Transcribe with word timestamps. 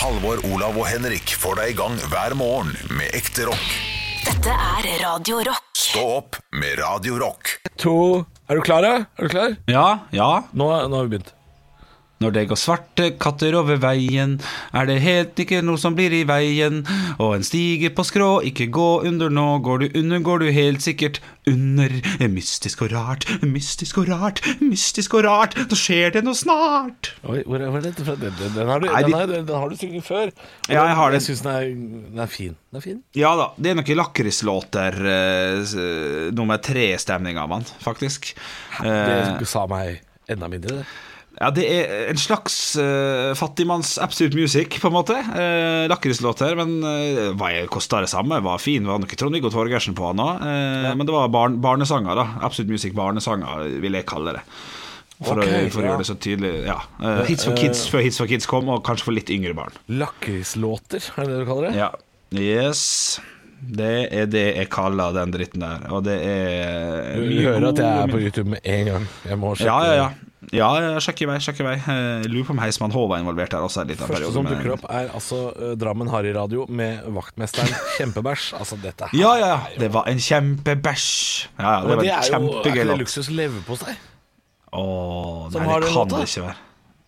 Halvor, 0.00 0.40
Olav 0.48 0.78
og 0.80 0.86
Henrik 0.88 1.32
får 1.36 1.58
deg 1.60 1.72
i 1.72 1.76
gang 1.76 1.96
hver 2.08 2.32
morgen 2.38 2.70
med 2.96 3.12
ekte 3.16 3.44
rock. 3.50 3.66
Dette 4.24 4.54
er 4.54 4.86
Radio 5.02 5.40
Rock. 5.44 5.66
Stå 5.76 6.04
opp 6.20 6.38
med 6.56 6.78
Radio 6.80 7.18
Rock. 7.20 7.50
To 7.82 7.94
Er 8.48 8.56
du 8.56 8.62
klar, 8.64 8.80
da? 8.84 8.94
Er 9.20 9.28
du 9.28 9.32
klar? 9.32 9.56
Ja, 9.68 9.84
ja. 10.16 10.30
Nå, 10.56 10.70
nå 10.88 10.96
har 11.02 11.04
vi 11.08 11.16
begynt. 11.18 11.34
Når 12.20 12.34
det 12.36 12.42
går 12.50 12.58
svarte 12.60 13.04
katter 13.16 13.54
over 13.56 13.78
veien, 13.80 14.34
er 14.76 14.84
det 14.90 14.98
helt 15.00 15.38
ikke 15.40 15.62
noe 15.64 15.80
som 15.80 15.94
blir 15.96 16.12
i 16.12 16.22
veien. 16.28 16.82
Og 17.16 17.38
en 17.38 17.46
stiger 17.46 17.94
på 17.96 18.04
skrå, 18.04 18.26
ikke 18.44 18.66
gå 18.76 18.88
under 19.08 19.32
nå. 19.32 19.46
Går 19.64 19.78
du 19.86 19.86
under, 20.02 20.20
går 20.26 20.42
du 20.44 20.50
helt 20.52 20.84
sikkert 20.84 21.22
under. 21.48 21.94
Mystisk 22.28 22.82
og 22.84 22.92
rart, 22.92 23.24
mystisk 23.40 24.02
og 24.02 24.10
rart, 24.12 24.42
mystisk 24.60 25.16
og 25.16 25.24
rart. 25.24 25.56
Nå 25.70 25.78
skjer 25.80 26.12
det 26.18 26.24
noe 26.28 26.36
snart. 26.36 27.14
Oi, 27.24 27.40
hvor 27.48 27.64
er, 27.64 27.80
dette 27.88 28.04
fra? 28.04 28.18
Den, 28.20 28.36
den, 28.36 28.68
har 28.68 28.84
du, 28.84 28.90
den, 28.90 29.08
de- 29.08 29.16
har, 29.16 29.32
den 29.32 29.56
har 29.56 29.72
du 29.72 29.80
sunget 29.80 30.04
før. 30.12 30.28
Og 30.36 30.74
Ja, 30.76 30.84
jeg 30.90 30.96
har 31.00 31.16
Jeg 31.16 31.20
den. 31.22 31.26
syns 31.30 31.44
den, 31.48 31.84
den 32.12 32.24
er 32.26 32.32
fin. 32.36 32.56
Den 32.68 32.82
er 32.82 32.84
fin. 32.90 33.00
Ja 33.16 33.32
da, 33.40 33.48
det 33.56 33.72
er 33.72 33.80
noen 33.80 33.96
lakrislåter 34.04 35.00
uh, 35.08 35.76
nummer 36.36 36.60
tre-stemning 36.60 37.40
av 37.40 37.56
han, 37.56 37.64
faktisk. 37.80 38.34
Eh, 38.84 39.38
Det 39.40 39.48
sa 39.48 39.64
meg 39.72 40.02
enda 40.30 40.48
mindre, 40.52 40.82
det. 40.82 40.90
Ja, 41.40 41.48
det 41.56 41.62
er 41.72 42.10
en 42.10 42.18
slags 42.20 42.54
uh, 42.76 43.30
fattigmanns 43.38 43.94
absolute 44.02 44.36
music, 44.36 44.74
på 44.82 44.90
en 44.90 44.96
måte. 44.98 45.16
Uh, 45.32 45.86
Lakrislåter, 45.88 46.52
men 46.58 46.74
uh, 46.84 47.30
hva 47.40 47.48
kosta 47.72 48.02
det 48.04 48.10
samme? 48.12 48.42
Var 48.44 48.60
fin. 48.60 48.84
Var 48.84 49.00
nok 49.00 49.14
Trond-Viggo 49.16 49.48
Torgersen 49.52 49.96
på 49.96 50.10
han 50.10 50.20
òg. 50.20 50.44
Men 51.00 51.08
det 51.08 51.16
var 51.16 51.32
barn, 51.32 51.56
barnesanger, 51.64 52.18
da. 52.18 52.26
Absolute 52.44 52.76
music 52.76 52.92
barnesanger, 52.98 53.70
vil 53.80 53.96
jeg 53.96 54.08
kalle 54.10 54.36
det. 54.36 54.44
For, 55.20 55.36
okay, 55.36 55.66
å, 55.66 55.72
for 55.72 55.84
å 55.84 55.88
gjøre 55.88 56.00
det 56.00 56.08
så 56.08 56.16
tydelig. 56.16 56.52
Ja. 56.64 56.78
Uh, 57.00 57.24
hits 57.28 57.44
for 57.44 57.56
kids 57.56 57.82
før 57.92 58.04
Hits 58.04 58.20
for 58.20 58.30
kids 58.30 58.48
kom, 58.48 58.70
og 58.72 58.84
kanskje 58.86 59.08
for 59.08 59.16
litt 59.16 59.32
yngre 59.32 59.56
barn. 59.56 59.76
Lakrislåter, 59.92 61.04
er 61.16 61.28
det 61.28 61.34
det 61.34 61.42
du 61.42 61.48
kaller 61.48 61.68
det? 61.68 61.76
Ja. 61.76 61.90
Yes. 62.36 62.82
Det 63.60 63.92
er 64.16 64.28
det 64.32 64.46
jeg 64.56 64.68
kaller 64.72 65.12
den 65.12 65.32
dritten 65.34 65.64
der. 65.64 65.84
Og 65.92 66.04
det 66.06 66.16
er 66.24 67.20
Du 67.20 67.36
hører 67.44 67.70
at 67.72 67.82
jeg 67.82 68.04
er 68.04 68.12
på 68.12 68.20
YouTube 68.22 68.48
med 68.54 68.64
en 68.64 68.92
gang. 68.94 69.08
Jeg 69.28 69.40
må 69.40 69.52
sjekke 69.56 69.68
Ja, 69.68 69.80
ja, 69.88 69.96
ja. 70.04 70.29
Ja, 70.50 70.98
sjekk 71.02 71.20
i 71.22 71.28
vei, 71.30 71.36
sjekk 71.42 71.60
i 71.62 71.66
vei. 71.66 71.74
Eh, 71.78 72.22
Jeg 72.24 72.30
lurer 72.32 72.46
på 72.48 72.54
om 72.56 72.60
Heismann 72.62 72.94
H 72.94 73.02
var 73.10 73.20
involvert 73.22 73.52
her 73.54 73.62
også 73.62 73.84
Første 73.86 74.06
periode. 74.08 74.32
som 74.34 74.48
dukker 74.48 74.72
opp, 74.74 74.86
er 74.90 75.10
altså 75.14 75.42
eh, 75.54 75.74
Drammen 75.78 76.10
Harry 76.10 76.32
Radio 76.34 76.66
med 76.68 77.04
vaktmesteren 77.14 77.70
Kjempebæsj. 77.98 78.54
Altså, 78.58 78.78
dette 78.82 79.10
her 79.12 79.20
Ja, 79.20 79.34
ja, 79.38 79.50
ja. 79.54 79.60
Det 79.78 79.92
var 79.94 80.08
en 80.10 80.18
kjempebæsj. 80.18 81.10
Ja, 81.58 81.62
ja, 81.62 81.76
det 81.80 81.88
Men 81.88 81.96
var 81.96 82.02
en 82.02 82.10
er 82.10 82.48
jo 82.48 82.56
er 82.64 82.72
ikke 82.72 82.88
det 82.90 82.98
luksus 83.04 83.30
leverpostei? 83.30 83.94
Åh, 84.70 85.46
nei, 85.54 85.78
det 85.82 85.94
kan 85.94 86.10
det 86.10 86.26
ikke 86.26 86.44
være. 86.48 86.58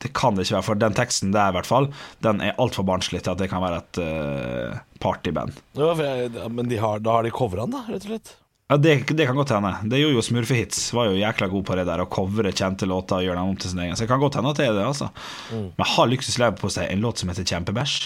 Det 0.02 0.10
kan 0.18 0.34
det 0.34 0.46
ikke 0.46 0.56
være, 0.56 0.66
for 0.66 0.78
den 0.82 0.94
teksten 0.98 1.30
der 1.34 1.52
i 1.52 1.54
hvert 1.54 1.68
fall 1.68 1.84
Den 2.26 2.40
er 2.42 2.56
altfor 2.58 2.82
barnslig 2.82 3.20
til 3.22 3.36
at 3.36 3.38
det 3.38 3.46
kan 3.52 3.62
være 3.62 3.78
et 3.84 4.00
uh, 4.02 4.80
partyband. 5.02 5.54
Ja, 5.78 5.92
jeg, 5.94 6.32
men 6.50 6.70
de 6.70 6.80
har, 6.82 6.98
da 7.02 7.18
har 7.18 7.26
de 7.26 7.30
covra 7.34 7.66
den, 7.68 7.76
da, 7.76 7.84
rett 7.86 8.06
og 8.06 8.10
slett? 8.10 8.32
Ja, 8.72 8.76
det, 8.80 9.04
det 9.04 9.26
kan 9.26 9.36
godt 9.36 9.50
hende. 9.52 9.74
Det 9.84 9.98
gjorde 10.00 10.16
jo 10.16 10.22
Smurfehits. 10.24 10.92
Var 10.96 11.10
jo 11.10 11.18
jækla 11.20 11.48
god 11.52 11.64
på 11.68 11.74
det 11.76 11.82
der 11.84 12.00
å 12.00 12.06
covre 12.08 12.54
kjente 12.56 12.86
låter 12.88 13.18
og 13.18 13.26
gjøre 13.26 13.42
dem 13.42 13.50
om 13.52 13.58
til 13.60 13.68
sin 13.68 13.82
egen. 13.84 13.98
Så 13.98 14.06
det 14.06 14.08
kan 14.08 14.22
godt 14.22 14.38
hende 14.38 14.48
at 14.54 14.62
det 14.62 14.70
er 14.70 14.78
det, 14.78 14.86
altså. 14.88 15.10
Mm. 15.52 15.66
Men 15.76 15.90
har 15.90 16.08
Lever 16.08 16.56
på 16.56 16.70
seg 16.72 16.88
en 16.88 17.04
låt 17.04 17.20
som 17.20 17.28
heter 17.28 17.44
Kjempebæsj? 17.50 17.98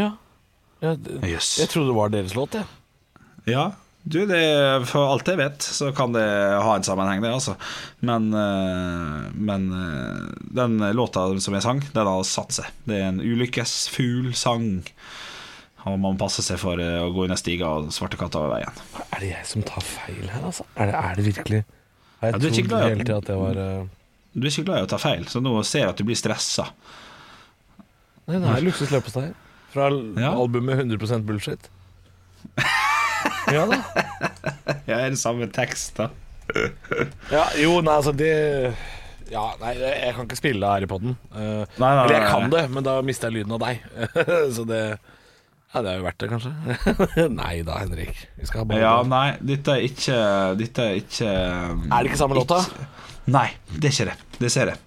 Ja. 0.00 0.08
ja 0.82 0.96
yes. 1.22 1.52
Jeg 1.62 1.70
trodde 1.70 1.92
det 1.92 1.96
var 2.00 2.10
deres 2.10 2.34
låt, 2.34 2.58
jeg. 2.58 2.66
Ja, 3.52 3.68
du, 4.02 4.18
det, 4.26 4.42
for 4.90 5.12
alt 5.12 5.30
jeg 5.30 5.38
vet, 5.38 5.62
så 5.62 5.92
kan 5.94 6.10
det 6.16 6.26
ha 6.26 6.74
en 6.74 6.88
sammenheng, 6.88 7.22
det, 7.22 7.30
altså. 7.30 7.54
Men, 8.02 8.32
eh, 8.34 9.28
men 9.30 9.68
eh, 9.78 10.24
den 10.58 10.82
låta 10.98 11.28
som 11.38 11.54
jeg 11.54 11.62
sang, 11.62 11.86
den 11.94 12.10
har 12.10 12.26
satt 12.26 12.58
seg. 12.58 12.74
Det 12.90 12.98
er 12.98 13.12
en 13.12 13.22
ulykkesfugl 13.22 14.32
sang. 14.34 14.80
Og 15.82 15.96
man 15.98 16.14
må 16.14 16.18
passe 16.20 16.44
seg 16.46 16.60
for 16.62 16.78
eh, 16.82 16.98
å 17.02 17.10
gå 17.14 17.26
i 17.26 17.36
stiga 17.40 17.70
og 17.78 17.90
svarte 17.94 18.18
katter 18.20 18.42
over 18.44 18.54
veien. 18.54 18.82
Er 19.10 19.22
det 19.22 19.30
jeg 19.32 19.48
som 19.50 19.64
tar 19.66 19.82
feil 19.82 20.28
her, 20.30 20.44
altså? 20.46 20.66
Er 20.76 20.90
det, 20.92 20.94
er 21.00 21.18
det 21.18 21.24
virkelig 21.26 21.62
jeg 21.62 22.30
Ja, 22.30 22.38
du 22.38 22.46
ikke 22.46 22.54
trodd 22.54 22.68
glad 22.70 22.84
i 22.84 22.90
hele 22.92 23.06
tida 23.08 23.16
at 23.18 23.26
det 23.26 23.36
var 23.40 23.58
uh... 23.58 23.88
Du 24.32 24.46
er 24.46 24.52
ikke 24.52 24.64
glad 24.68 24.78
i 24.78 24.86
å 24.86 24.90
ta 24.92 24.98
feil, 25.02 25.24
så 25.28 25.42
nå 25.42 25.56
ser 25.66 25.82
jeg 25.82 25.90
at 25.92 25.98
du 25.98 26.06
blir 26.06 26.16
stressa. 26.16 26.68
Nei, 28.30 28.38
det 28.38 28.52
er 28.52 28.62
luksus. 28.64 28.92
Fra 29.72 29.88
Ja. 30.20 30.30
albumet 30.30 30.78
100% 30.84 31.26
bullshit. 31.26 31.68
ja 33.50 33.66
da. 33.66 33.80
Ja, 34.88 34.98
er 35.02 35.12
det 35.12 35.18
samme 35.20 35.46
tekst, 35.52 35.98
da? 35.98 36.08
Ja, 37.32 37.44
jo, 37.58 37.76
nei, 37.84 37.94
altså 37.94 38.12
det 38.16 38.30
Ja, 39.32 39.44
nei, 39.60 39.72
jeg 39.78 40.14
kan 40.16 40.26
ikke 40.26 40.38
spille 40.38 40.68
her 40.74 40.84
i 40.84 40.88
poden. 40.90 41.14
Uh, 41.32 41.64
Nei, 41.80 41.90
nei, 41.90 41.90
eller 42.04 42.16
jeg 42.18 42.30
kan 42.30 42.50
det, 42.52 42.62
men 42.70 42.86
da 42.86 42.96
mister 43.06 43.30
jeg 43.30 43.40
lyden 43.42 43.54
av 43.56 43.62
deg. 43.64 43.82
Så 44.56 44.66
det 44.68 44.82
Ja, 45.72 45.80
det 45.80 45.88
er 45.88 46.00
jo 46.00 46.04
verdt 46.04 46.18
det, 46.20 46.28
kanskje. 46.28 46.50
nei 47.40 47.62
da, 47.64 47.78
Henrik. 47.80 48.18
Vi 48.36 48.44
skal 48.48 48.60
ha 48.60 48.64
bare 48.68 48.80
Ja, 48.82 48.92
nei, 49.08 49.26
dette 49.40 49.72
er 49.78 49.86
ikke 49.86 50.16
Dette 50.60 50.84
er 50.90 50.98
ikke 51.00 51.30
Er 51.32 51.94
det 52.04 52.10
ikke 52.10 52.20
samme 52.20 52.36
låta? 52.36 52.58
Nei, 53.32 53.46
det 53.78 53.88
er 53.88 53.94
ikke 53.94 54.08
det. 54.10 54.16
Det 54.42 54.50
ser 54.52 54.72
jeg. 54.74 54.80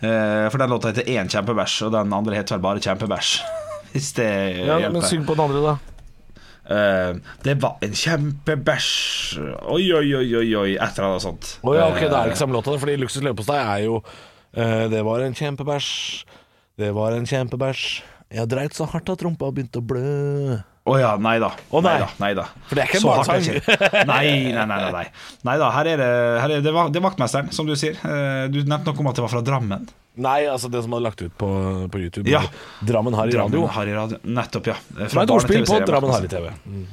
Eh, 0.00 0.46
for 0.48 0.62
den 0.62 0.70
låta 0.72 0.92
heter 0.94 1.08
Én 1.12 1.28
kjempebæsj, 1.28 1.74
og 1.88 1.92
den 1.98 2.12
andre 2.16 2.38
heter 2.38 2.56
vel 2.56 2.62
bare 2.64 2.80
Kjempebæsj. 2.84 3.34
Hvis 3.92 4.12
det 4.16 4.28
Ja, 4.62 4.78
hjelper. 4.78 4.92
men 4.94 5.02
syng 5.10 5.24
på 5.28 5.34
den 5.36 5.44
andre, 5.50 5.60
da. 5.66 5.76
Eh, 6.70 7.18
det 7.44 7.56
var 7.60 7.80
en 7.82 7.96
kjempebæsj 7.98 9.40
Oi, 9.74 9.82
oi, 9.98 10.06
oi, 10.14 10.28
oi, 10.38 10.46
oi 10.62 10.68
et 10.76 10.94
eller 11.00 11.08
annet 11.10 11.24
sånt. 11.26 11.50
Oh, 11.66 11.74
ja, 11.76 11.88
ok, 11.90 11.98
Det 12.06 12.14
er 12.16 12.30
ikke 12.30 12.40
samme 12.44 12.54
låta, 12.56 12.76
fordi 12.80 12.94
Luksus 13.02 13.24
leverpostei 13.26 13.58
er 13.60 13.82
jo 13.88 13.98
eh, 14.54 14.86
Det 14.92 15.02
var 15.04 15.26
en 15.26 15.34
kjempebæsj, 15.36 15.90
det 16.80 16.94
var 16.96 17.12
en 17.18 17.26
kjempebæsj. 17.28 17.84
Jeg 18.30 18.46
dreit 18.50 18.76
så 18.76 18.86
hardt 18.86 19.08
at 19.10 19.22
rumpa 19.26 19.48
begynte 19.54 19.80
å 19.80 19.84
blø. 19.84 20.60
Å 20.90 20.92
ja, 20.96 21.10
nei 21.20 21.36
da. 21.42 21.50
Oh, 21.70 21.82
nei. 21.84 21.96
da, 22.00 22.06
nei 22.22 22.30
da. 22.38 22.44
For 22.68 22.78
det 22.78 22.84
er 22.84 22.90
ikke 22.90 23.00
en 23.00 23.08
barnesang. 23.08 23.58
Nei, 24.10 24.28
nei, 24.54 24.64
nei. 24.64 24.64
nei, 24.70 24.92
nei. 24.94 25.02
nei 25.46 25.56
da, 25.60 25.68
her 25.74 25.90
er 25.92 26.00
det, 26.00 26.06
her 26.40 26.54
er 26.54 26.62
det, 26.64 26.72
det 26.94 27.00
er 27.00 27.04
vaktmesteren, 27.04 27.50
som 27.54 27.68
du 27.68 27.74
sier. 27.78 27.98
Eh, 28.00 28.46
Du 28.50 28.62
nevnte 28.62 28.88
noe 28.88 29.02
om 29.04 29.10
at 29.10 29.18
det 29.18 29.24
var 29.26 29.32
fra 29.34 29.42
Drammen. 29.44 29.84
Nei, 30.20 30.38
altså 30.50 30.70
det 30.72 30.80
som 30.84 30.94
hadde 30.96 31.06
lagt 31.06 31.22
ut 31.22 31.34
på, 31.38 31.50
på 31.92 32.00
YouTube. 32.00 32.30
Ja. 32.32 32.40
Drammen 32.86 33.14
har 33.18 33.30
i 33.30 33.36
radio. 33.36 33.66
Radio. 33.70 34.22
Nettopp, 34.24 34.72
ja. 34.72 34.78
Fra 35.04 35.20
er 35.20 35.28
et 35.28 35.34
ordspill 35.36 35.66
på 35.68 35.82
Drammen 35.86 36.10
i 36.10 36.16
har 36.16 36.26
i. 36.26 36.32
TV. 36.32 36.48
Mm. 36.64 36.86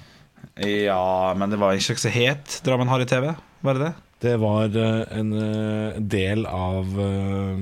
Ja, 0.68 1.34
men 1.38 1.54
det 1.54 1.62
var 1.62 1.78
ikke 1.78 1.98
så 2.02 2.12
het 2.14 2.60
Drammen 2.66 2.90
Harry 2.90 3.06
TV, 3.10 3.34
var 3.66 3.78
det 3.78 3.88
det? 3.88 3.94
Det 4.20 4.34
var 4.42 4.74
eh, 4.74 5.04
en 5.20 5.34
eh, 5.38 5.98
del 6.02 6.48
av 6.50 6.88
uh, 6.98 7.58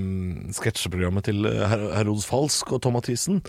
sketsjeprogrammet 0.55 1.27
til 1.27 1.47
eh, 1.49 1.73
Herodes 1.97 2.27
Falsk 2.29 2.71
og 2.71 2.79
Tom 2.85 2.95
Mathisen. 2.95 3.41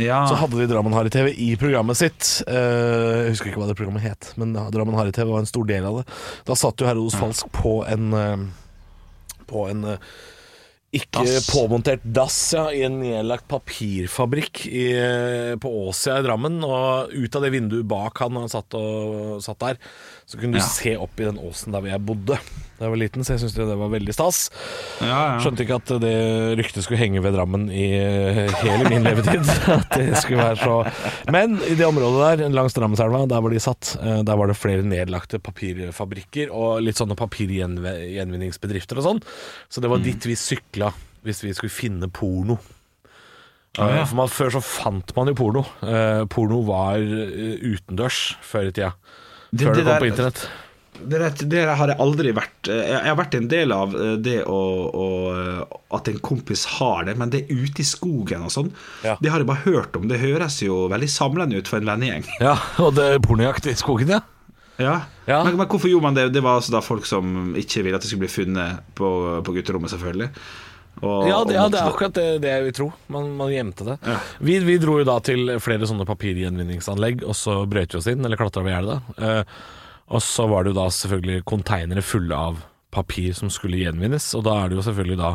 Ja. 0.00 0.22
Så 0.28 0.38
hadde 0.40 0.60
de 0.62 0.68
Drammen 0.70 0.94
Harry 0.96 1.12
TV 1.12 1.34
i 1.36 1.50
programmet 1.60 2.00
sitt. 2.00 2.30
Eh, 2.48 3.26
jeg 3.26 3.34
husker 3.34 3.50
ikke 3.50 3.60
hva 3.60 3.68
det 3.68 3.76
programmet 3.76 4.06
het, 4.06 4.30
men 4.40 4.56
Drammen 4.72 4.96
Harry 4.96 5.12
TV 5.12 5.28
var 5.34 5.44
en 5.44 5.50
stor 5.50 5.68
del 5.68 5.84
av 5.88 6.00
det. 6.00 6.06
Da 6.48 6.56
satt 6.56 6.80
jo 6.80 6.88
Herodes 6.88 7.18
Falsk 7.20 7.52
på 7.56 7.78
en 7.88 8.16
eh, 8.16 8.48
På 9.46 9.68
en 9.70 9.84
eh, 9.92 10.08
ikke 10.96 11.24
das. 11.26 11.48
påmontert 11.50 12.04
dass 12.04 12.36
ja, 12.54 12.68
i 12.72 12.84
en 12.86 13.00
nedlagt 13.02 13.48
papirfabrikk 13.50 14.62
i, 14.70 14.84
eh, 14.96 15.54
på 15.60 15.72
Åsia 15.88 16.20
i 16.20 16.24
Drammen. 16.24 16.60
Og 16.64 17.12
ut 17.12 17.36
av 17.36 17.44
det 17.44 17.52
vinduet 17.52 17.88
bak 17.88 18.22
han 18.22 18.38
han 18.40 18.52
satt, 18.52 18.76
og, 18.78 19.42
satt 19.44 19.60
der, 19.64 19.80
så 20.26 20.38
kunne 20.40 20.56
du 20.56 20.58
Ja. 20.58 20.66
se 20.66 20.96
opp 20.98 21.20
i 21.22 21.26
den 21.28 21.36
åsen 21.38 21.70
der 21.72 21.80
hvor 21.84 21.90
jeg 21.92 22.02
bodde 22.02 22.38
da 22.76 22.84
jeg 22.84 22.90
var 22.92 22.98
liten. 22.98 23.22
Så 23.24 23.32
jeg 23.32 23.40
syntes 23.40 23.54
det 23.56 23.76
var 23.78 23.88
veldig 23.88 24.12
stas. 24.12 24.50
ja, 25.00 25.06
ja. 25.06 25.36
Skjønte 25.40 25.62
ikke 25.64 25.76
at 25.78 25.92
det 26.02 26.58
ryktet 26.58 26.84
skulle 26.84 26.98
henge 27.00 27.22
ved 27.24 27.32
Drammen 27.32 27.68
i 27.72 27.86
eh, 27.96 28.50
hele 28.60 28.90
min 28.90 29.06
levetid. 29.06 29.46
At 29.78 29.94
det 29.96 30.18
skulle 30.20 30.42
være 30.42 30.58
så 30.60 31.30
Men 31.32 31.54
i 31.64 31.74
det 31.78 31.86
området 31.86 32.40
der, 32.42 32.50
langs 32.52 32.74
Drammenselva, 32.76 33.22
der 33.30 33.40
hvor 33.40 33.54
de 33.54 33.62
satt, 33.62 33.94
eh, 34.02 34.20
der 34.26 34.36
var 34.36 34.50
det 34.50 34.58
flere 34.60 34.82
nedlagte 34.84 35.38
papirfabrikker 35.40 36.52
og 36.52 36.82
litt 36.84 36.98
sånne 37.00 37.16
papirgjenvinningsbedrifter 37.16 39.00
og 39.00 39.06
sånn. 39.08 39.22
Så 39.72 39.80
det 39.80 39.88
var 39.94 40.02
dit 40.04 40.26
vi 40.28 40.36
sykla 40.36 40.92
hvis 41.26 41.40
vi 41.46 41.54
skulle 41.56 41.72
finne 41.72 42.10
porno. 42.12 42.58
Ah, 43.78 43.88
ja. 43.88 44.02
Eh, 44.02 44.06
For 44.08 44.16
man, 44.20 44.28
Før 44.32 44.52
så 44.56 44.62
fant 44.62 45.16
man 45.16 45.28
jo 45.32 45.34
porno. 45.38 45.64
Eh, 45.82 46.24
porno 46.32 46.60
var 46.68 47.00
utendørs 47.00 48.34
før 48.46 48.68
i 48.70 48.74
tida. 48.76 48.92
Det- 49.56 49.66
Før 49.68 49.74
det, 49.74 49.84
det 49.84 49.90
kom 49.92 50.04
på 50.04 50.12
internett. 50.12 50.46
Det, 50.96 51.18
det 51.52 51.62
har 51.76 51.90
jeg 51.92 51.98
aldri 52.00 52.30
vært 52.32 52.68
eh, 52.72 52.78
Jeg 52.88 53.04
har 53.10 53.16
vært 53.18 53.34
en 53.36 53.48
del 53.52 53.72
av 53.76 53.90
eh, 54.00 54.14
det 54.16 54.38
å, 54.48 54.60
å, 54.96 55.08
eh, 55.36 55.74
at 55.98 56.08
en 56.08 56.16
kompis 56.24 56.62
har 56.78 57.04
det, 57.04 57.18
men 57.20 57.28
det 57.34 57.42
er 57.44 57.58
ute 57.66 57.82
i 57.84 57.84
skogen 57.84 58.46
og 58.46 58.54
sånn. 58.54 58.70
Ja. 59.04 59.18
Det 59.20 59.28
har 59.28 59.42
jeg 59.44 59.48
bare 59.50 59.66
hørt 59.66 59.98
om. 60.00 60.06
Det 60.08 60.16
høres 60.22 60.56
jo 60.64 60.86
veldig 60.88 61.10
samlende 61.12 61.60
ut 61.60 61.68
for 61.68 61.82
en 61.82 61.90
vennegjeng. 61.92 62.24
Ja, 62.46 62.54
og 62.80 62.94
det 62.96 63.10
er 63.12 63.20
pornojakt 63.26 63.68
i 63.68 63.76
skogen, 63.76 64.08
ja. 64.16 64.22
Ja. 64.80 64.94
Ja. 65.28 65.42
Men, 65.44 65.56
men 65.60 65.68
hvorfor 65.68 65.88
gjorde 65.92 66.04
man 66.08 66.16
det? 66.16 66.30
Det 66.32 66.40
var 66.44 66.58
altså 66.62 66.72
da 66.74 66.80
folk 66.84 67.04
som 67.08 67.52
ikke 67.56 67.84
ville 67.84 67.96
at 68.00 68.04
det 68.04 68.08
skulle 68.10 68.24
bli 68.24 68.32
funnet 68.32 68.80
på, 68.96 69.08
på 69.44 69.54
gutterommet, 69.56 69.92
selvfølgelig. 69.92 70.30
Og- 71.02 71.26
Ja, 71.28 71.44
det, 71.44 71.54
ja, 71.58 71.68
det 71.68 71.78
er 71.80 71.90
akkurat 71.90 72.14
det, 72.16 72.26
det 72.40 72.48
jeg 72.54 72.62
vil 72.64 72.72
tro. 72.72 72.92
Man, 73.12 73.36
man 73.36 73.50
gjemte 73.52 73.84
det. 73.84 73.98
Ja. 74.06 74.18
Vi, 74.40 74.58
vi 74.64 74.78
dro 74.80 74.98
jo 75.00 75.04
da 75.04 75.18
til 75.20 75.58
flere 75.60 75.84
sånne 75.88 76.06
papirgjenvinningsanlegg, 76.08 77.24
og 77.26 77.34
så 77.36 77.58
brøt 77.68 77.92
vi 77.92 77.98
oss 78.00 78.06
inn, 78.08 78.24
eller 78.24 78.36
klatra 78.40 78.62
over 78.64 78.72
gjerdet. 78.72 79.02
da. 79.18 79.30
Eh, 79.40 79.44
og 80.16 80.22
så 80.22 80.46
var 80.48 80.64
det 80.64 80.72
jo 80.72 80.80
da 80.80 80.88
selvfølgelig 80.94 81.44
konteinere 81.44 82.02
fulle 82.06 82.32
av 82.38 82.60
papir 82.94 83.34
som 83.36 83.50
skulle 83.52 83.76
gjenvinnes, 83.82 84.30
og 84.38 84.44
da 84.46 84.54
er 84.64 84.68
det 84.70 84.78
jo 84.78 84.84
selvfølgelig 84.86 85.18
da 85.20 85.32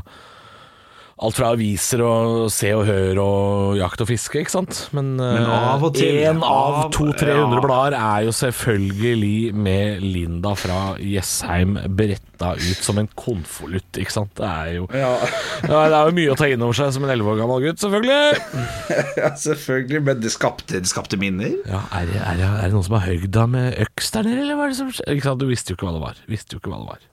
alt 1.21 1.37
fra 1.37 1.51
aviser 1.53 2.01
og 2.01 2.47
Se 2.53 2.71
og 2.73 2.83
Hør 2.87 3.19
og 3.21 3.75
Jakt 3.77 4.01
og 4.01 4.07
fiske, 4.09 4.41
ikke 4.41 4.53
sant. 4.55 4.87
Men, 4.95 5.11
Men 5.21 5.45
av 5.45 5.83
og 5.85 5.93
til- 5.95 6.17
én 6.25 6.39
av 6.41 6.79
av- 6.87 6.91
200-300 6.95 7.59
ja. 7.59 7.61
blader 7.61 7.95
er 7.99 8.25
jo 8.25 8.31
selvfølgelig 8.33 9.53
med 9.53 10.01
Linda 10.01 10.55
fra 10.57 10.95
Jessheim 10.97 11.75
beretta 11.97 12.55
ut 12.57 12.81
som 12.81 12.97
en 12.97 13.07
konvolutt, 13.15 13.99
ikke 14.01 14.11
sant. 14.15 14.33
Det 14.39 14.47
er 14.49 14.71
jo 14.79 14.87
Ja, 14.93 15.11
ja, 15.21 15.83
Det 15.91 15.99
er 15.99 16.09
jo 16.09 16.15
mye 16.17 16.33
å 16.33 16.37
ta 16.41 16.49
inn 16.49 16.61
over 16.65 16.73
seg 16.79 16.91
som 16.97 17.05
en 17.05 17.13
11 17.13 17.29
år 17.35 17.37
gammel 17.43 17.67
gutt, 17.67 17.79
selvfølgelig. 17.85 18.41
ja 19.21 19.29
selvfølgelig. 19.45 20.03
Men 20.09 20.19
det 20.25 20.31
skapte, 20.33 20.81
det 20.81 20.89
skapte 20.89 21.19
minner. 21.21 21.53
Ja, 21.69 21.83
er 21.93 22.09
det, 22.09 22.17
er, 22.17 22.35
det, 22.41 22.49
er 22.49 22.65
det 22.65 22.73
noen 22.73 22.87
som 22.89 22.97
har 22.97 23.05
høgd 23.07 23.29
deg 23.37 23.53
med 23.53 23.77
øks 23.85 24.11
der 24.17 24.25
nede, 24.25 24.41
eller 24.47 24.57
hva 24.57 24.65
er 24.65 24.73
det 24.73 24.81
som 24.81 24.89
skjer? 24.91 25.13
Ikke 25.13 25.29
sant, 25.29 25.39
Du 25.41 25.49
visste 25.51 25.69
jo 25.73 25.77
ikke 25.77 25.89
hva 25.91 25.95
det 25.99 26.05
var. 26.07 26.21
Visste 26.31 26.57
jo 26.57 26.63
ikke 26.63 26.73
hva 26.73 26.81
det 26.81 26.89
var. 26.95 27.07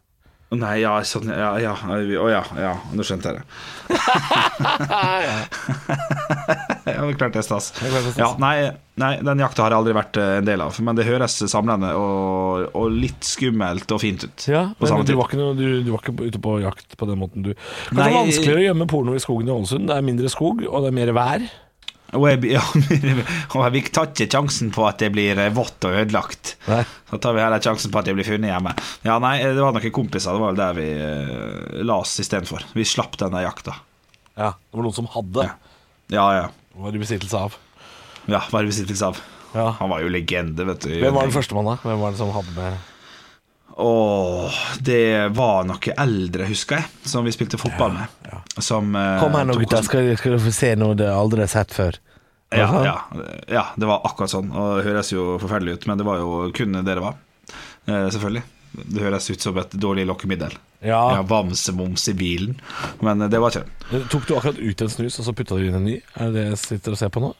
Nei, 0.57 0.79
ja, 0.81 0.95
sånn, 1.05 1.29
ja, 1.29 1.51
ja, 1.61 1.75
å 1.77 2.29
ja, 2.33 2.41
ja, 2.57 2.71
nå 2.97 3.05
skjønte 3.05 3.29
jeg 3.29 3.37
det. 3.37 3.45
ja, 6.89 7.03
det 7.05 7.17
klarte 7.21 7.37
jeg 7.37 7.43
er 7.43 7.45
stas. 7.45 7.67
er 7.77 7.93
klart 7.93 7.93
det 7.93 8.01
er 8.01 8.15
stas. 8.15 8.23
Ja, 8.23 8.31
nei, 8.41 8.71
nei, 8.97 9.11
den 9.29 9.43
jakta 9.45 9.67
har 9.67 9.75
jeg 9.77 9.83
aldri 9.83 9.97
vært 9.99 10.17
eh, 10.23 10.39
en 10.41 10.49
del 10.49 10.65
av, 10.65 10.79
men 10.85 10.97
det 10.97 11.05
høres 11.05 11.37
samlende 11.53 11.93
og, 12.01 12.65
og 12.73 12.89
litt 12.97 13.29
skummelt 13.29 13.93
og 13.93 14.01
fint 14.01 14.25
ut. 14.25 14.49
Ja, 14.49 14.71
på 14.73 14.87
men 14.87 14.93
samme 14.95 15.05
du 15.05 15.13
tid. 15.13 15.21
var, 15.21 15.29
ikke 15.29 15.43
noe, 15.43 15.53
du, 15.59 15.67
du 15.85 15.93
var 15.93 16.01
ikke 16.01 16.17
ute 16.25 16.41
på 16.49 16.57
jakt 16.65 16.97
på 16.97 17.11
den 17.13 17.21
måten 17.21 17.45
du 17.45 17.53
Kanskje 17.53 18.01
Nei. 18.01 18.11
vanskeligere 18.17 18.63
å 18.63 18.67
gjemme 18.71 18.89
porno 18.89 19.13
i 19.19 19.23
skogen 19.23 19.53
i 19.53 19.57
Ålesund. 19.59 19.85
Det 19.93 20.01
er 20.01 20.09
mindre 20.09 20.33
skog, 20.33 20.65
og 20.65 20.85
det 20.87 20.95
er 20.95 20.97
mer 21.03 21.13
vær. 21.21 21.45
Og 22.17 22.25
jeg, 22.31 22.41
ja, 22.57 22.63
og 22.65 23.77
jeg 23.77 23.91
tar 23.93 24.09
ikke 24.09 24.29
sjansen 24.33 24.71
på 24.73 24.87
at 24.89 25.03
det 25.03 25.11
blir 25.13 25.39
eh, 25.43 25.53
vått 25.53 25.85
og 25.85 25.97
ødelagt. 26.01 26.55
Nei. 26.71 26.81
Så 27.11 27.21
tar 27.21 27.37
vi 27.37 27.43
heller 27.45 27.63
sjansen 27.65 27.93
på 27.93 28.01
at 28.01 28.09
jeg 28.09 28.17
blir 28.17 28.29
funnet 28.29 28.53
hjemme. 28.53 28.73
Ja, 29.05 29.19
nei, 29.23 29.37
det 29.45 29.61
var 29.61 29.77
noen 29.77 29.95
kompiser. 29.95 30.33
Det 30.33 30.43
var 30.43 30.55
vel 30.55 30.61
der 30.61 30.79
vi 30.79 30.89
uh, 30.97 31.81
las 31.85 32.17
istedenfor. 32.23 32.65
Vi 32.77 32.87
slapp 32.89 33.19
denne 33.21 33.45
jakta. 33.45 33.77
Ja, 34.39 34.55
det 34.57 34.79
var 34.81 34.87
noen 34.87 34.97
som 34.97 35.11
hadde. 35.13 35.49
Ja. 35.51 35.57
Ja, 36.09 36.29
ja. 36.39 36.47
Var 36.79 36.95
i 36.97 37.01
besittelse 37.03 37.43
av. 37.49 37.57
Ja, 38.29 38.41
Var 38.53 38.65
i 38.65 38.71
besittelse 38.71 39.11
av. 39.11 39.21
Ja. 39.53 39.71
Han 39.81 39.91
var 39.93 40.01
jo 40.05 40.09
legende, 40.13 40.65
vet 40.69 40.87
du. 40.87 40.95
Hvem 41.03 41.17
var 41.17 41.29
den 41.29 41.35
førstemann, 41.35 41.69
da? 41.69 41.77
Hvem 41.83 42.01
var 42.01 42.15
det 42.15 42.21
som 42.21 42.33
hadde 42.33 42.55
med 42.57 42.97
Åh, 43.81 44.55
det 44.81 45.29
var 45.29 45.67
noen 45.69 46.01
eldre, 46.03 46.49
husker 46.51 46.81
jeg, 46.81 46.89
som 47.07 47.27
vi 47.27 47.31
spilte 47.31 47.61
fotball 47.61 47.93
med. 47.95 48.33
Som 48.59 48.97
eh, 48.99 49.23
nå, 49.23 49.55
gutta, 49.61 49.85
skal, 49.87 50.09
du 50.19 50.39
få 50.43 50.51
se 50.51 50.73
noe 50.75 50.97
du 50.99 51.05
aldri 51.07 51.45
har 51.45 51.53
sett 51.53 51.77
før. 51.77 52.01
Ja, 52.51 52.67
ja, 52.83 52.97
ja, 53.47 53.65
det 53.77 53.87
var 53.87 54.03
akkurat 54.09 54.33
sånn. 54.33 54.51
Og 54.51 54.81
det 54.81 54.89
høres 54.89 55.13
jo 55.13 55.37
forferdelig 55.39 55.77
ut, 55.79 55.87
men 55.87 56.01
det 56.01 56.09
var 56.09 56.19
jo 56.25 56.49
kun 56.59 56.75
det 56.75 56.89
det 56.89 57.05
var. 57.05 57.21
Eh, 57.87 58.09
selvfølgelig. 58.09 58.43
Det 58.79 59.05
høres 59.05 59.31
ut 59.31 59.47
som 59.47 59.63
et 59.63 59.79
dårlig 59.79 60.09
lokkemiddel. 60.11 60.59
Ja. 60.81 60.99
Ja, 61.15 61.23
Vamse-moms 61.23 62.09
i 62.09 62.15
bilen. 62.19 62.59
Men 62.99 63.23
eh, 63.23 63.31
det 63.31 63.39
var 63.39 63.55
ikke 63.55 63.63
det. 63.63 64.03
Tok 64.11 64.27
du 64.27 64.35
akkurat 64.41 64.59
ut 64.59 64.83
en 64.83 64.91
snus, 64.91 65.23
og 65.23 65.29
så 65.29 65.39
putta 65.39 65.59
du 65.59 65.69
inn 65.69 65.79
en 65.79 65.87
ny? 65.87 66.01
Er 66.17 66.33
det 66.33 66.35
det 66.35 66.47
jeg 66.49 66.61
sitter 66.65 66.99
og 66.99 67.01
ser 67.01 67.15
på 67.15 67.23
nå? 67.23 67.31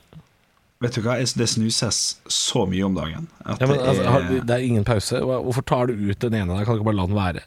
Vet 0.79 0.95
du 0.95 1.03
hva, 1.03 1.17
det 1.19 1.49
snuses 1.51 2.01
så 2.31 2.63
mye 2.71 2.87
om 2.87 2.95
dagen. 2.95 3.25
Ja, 3.43 3.57
men, 3.67 3.73
det 3.75 3.79
altså, 3.83 4.11
har, 4.15 4.27
det 4.31 4.55
er 4.55 4.63
ingen 4.63 4.85
pause. 4.87 5.19
Hvorfor 5.27 5.65
tar 5.67 5.91
du 5.91 5.97
ut 5.99 6.21
den 6.23 6.37
ene? 6.39 6.55
der? 6.55 6.67
Kan 6.67 6.77
du 6.77 6.81
ikke 6.83 6.93
bare 6.93 7.01
la 7.01 7.07
den 7.11 7.19
være? 7.19 7.47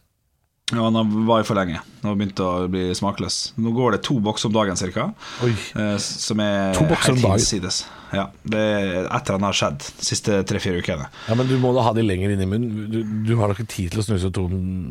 ja, 0.72 0.90
Den 0.90 1.26
var 1.28 1.42
jo 1.42 1.48
for 1.48 1.60
lenge. 1.60 1.80
Nå 2.04 2.14
begynte 2.20 2.44
å 2.44 2.68
bli 2.72 2.90
smakløs. 2.96 3.40
Nå 3.60 3.74
går 3.76 3.96
det 3.96 4.02
to 4.08 4.18
bokser 4.24 4.52
om 4.52 4.56
dagen 4.56 4.80
ca. 4.80 5.08
Eh, 5.44 5.96
som 6.02 6.44
er 6.44 6.76
To 6.78 6.86
bokser 6.90 7.16
om 7.16 7.24
dagen? 7.24 7.80
Ja, 8.12 8.28
det 8.44 8.62
er 8.62 9.08
etter 9.08 9.38
den 9.38 9.48
har 9.48 9.56
skjedd 9.56 9.80
de 9.84 10.08
siste 10.08 10.42
tre-fire 10.48 10.84
ukene. 10.84 11.08
Ja, 11.28 11.36
Men 11.40 11.48
du 11.48 11.58
må 11.62 11.72
da 11.76 11.84
ha 11.88 11.94
de 11.96 12.04
lenger 12.04 12.34
inn 12.36 12.44
i 12.44 12.48
munnen. 12.50 12.88
Du, 12.92 13.00
du 13.28 13.36
har 13.40 13.52
da 13.52 13.56
ikke 13.56 13.70
tid 13.72 13.94
til 13.94 14.04
å 14.04 14.08
snuse 14.08 14.32
to, 14.36 14.48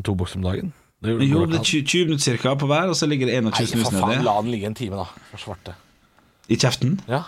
to 0.07 0.17
bokser 0.17 0.41
om 0.41 0.49
dagen? 0.49 0.73
Det 1.01 1.17
Jo, 1.25 1.47
det 1.49 1.63
er 1.63 1.65
20, 1.65 1.85
20 1.89 2.09
minutter 2.11 2.27
cirka 2.29 2.57
på 2.61 2.69
hver, 2.69 2.91
og 2.93 2.97
så 2.97 3.09
ligger 3.09 3.31
det 3.31 3.39
21 3.41 3.53
Nei, 3.53 3.69
snus 3.73 3.93
nedi. 3.95 4.19
la 4.25 4.35
den 4.43 4.51
ligge 4.53 4.69
en 4.69 4.77
time, 4.77 5.01
da. 5.01 5.25
For 5.31 5.41
svarte. 5.41 5.77
I 6.51 6.59
kjeften? 6.61 6.99
Ja. 7.09 7.23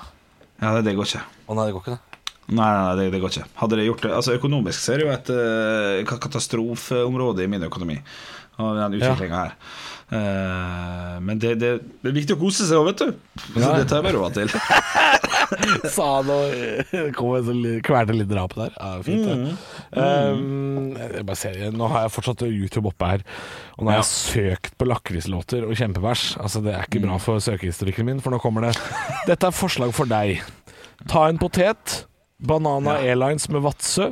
Ja, 0.63 0.73
det, 0.77 0.85
det 0.87 0.95
går 0.99 1.09
ikke. 1.11 1.23
Å 1.51 1.57
nei, 1.59 1.67
det 1.69 1.75
går 1.77 1.83
ikke, 1.85 1.97
det. 1.99 2.21
Nei, 2.53 2.69
nei, 2.75 2.93
det, 2.99 3.07
det 3.15 3.21
går 3.23 3.33
ikke. 3.35 3.47
Hadde 3.61 3.77
det 3.79 3.85
gjort 3.87 4.03
det 4.05 4.11
Altså 4.19 4.35
Økonomisk 4.37 4.83
så 4.83 4.93
er 4.95 5.01
det 5.01 5.05
jo 5.07 5.13
et 5.15 5.31
uh, 5.35 6.17
katastrofeområde 6.23 7.45
i 7.45 7.51
min 7.51 7.65
økonomi. 7.69 7.97
Og 8.61 8.77
den 8.77 8.97
utviklinga 8.99 9.39
her. 9.47 9.55
Uh, 10.13 11.17
men 11.25 11.39
det, 11.41 11.55
det, 11.63 11.71
det 12.03 12.11
er 12.11 12.17
viktig 12.19 12.37
å 12.37 12.41
kose 12.43 12.67
seg 12.69 12.79
òg, 12.83 12.91
vet 12.91 13.03
du. 13.05 13.15
Så 13.47 13.63
Ja. 13.63 13.71
det 13.79 13.87
tar 13.89 14.03
jeg 14.03 14.07
meg 14.11 14.17
råd 14.19 14.37
til. 14.37 14.53
Sa 15.93 16.07
han 16.19 16.31
og 16.33 16.93
kom 17.17 17.35
en 17.37 17.45
sånn 17.47 17.59
li- 17.63 18.17
litt 18.19 18.31
drap 18.31 18.55
der. 18.57 18.71
Ja, 18.79 18.93
fint 19.05 19.27
det. 19.27 19.37
Um, 19.97 20.93
jeg 20.97 21.25
bare 21.29 21.37
ser, 21.39 21.59
nå 21.77 21.89
har 21.93 22.07
jeg 22.07 22.15
fortsatt 22.15 22.45
YouTube 22.49 22.89
oppe 22.93 23.11
her, 23.15 23.25
og 23.77 23.85
nå 23.85 23.93
har 23.93 24.01
jeg 24.01 24.09
søkt 24.13 24.77
på 24.81 24.89
lakrislåter 24.89 25.67
og 25.69 25.75
kjempevers. 25.79 26.33
Altså, 26.41 26.63
det 26.65 26.75
er 26.77 26.87
ikke 26.89 27.03
bra 27.05 27.19
for 27.23 27.43
søkehistorikken 27.45 28.09
min, 28.09 28.23
for 28.25 28.33
nå 28.35 28.41
kommer 28.43 28.69
det 28.69 28.77
Dette 29.29 29.51
er 29.51 29.57
forslag 29.57 29.93
for 29.97 30.09
deg. 30.11 30.41
Ta 31.11 31.27
en 31.29 31.41
potet. 31.43 32.03
Banana 32.43 32.97
Airlines 33.05 33.45
med 33.55 33.63
Vadsø. 33.63 34.09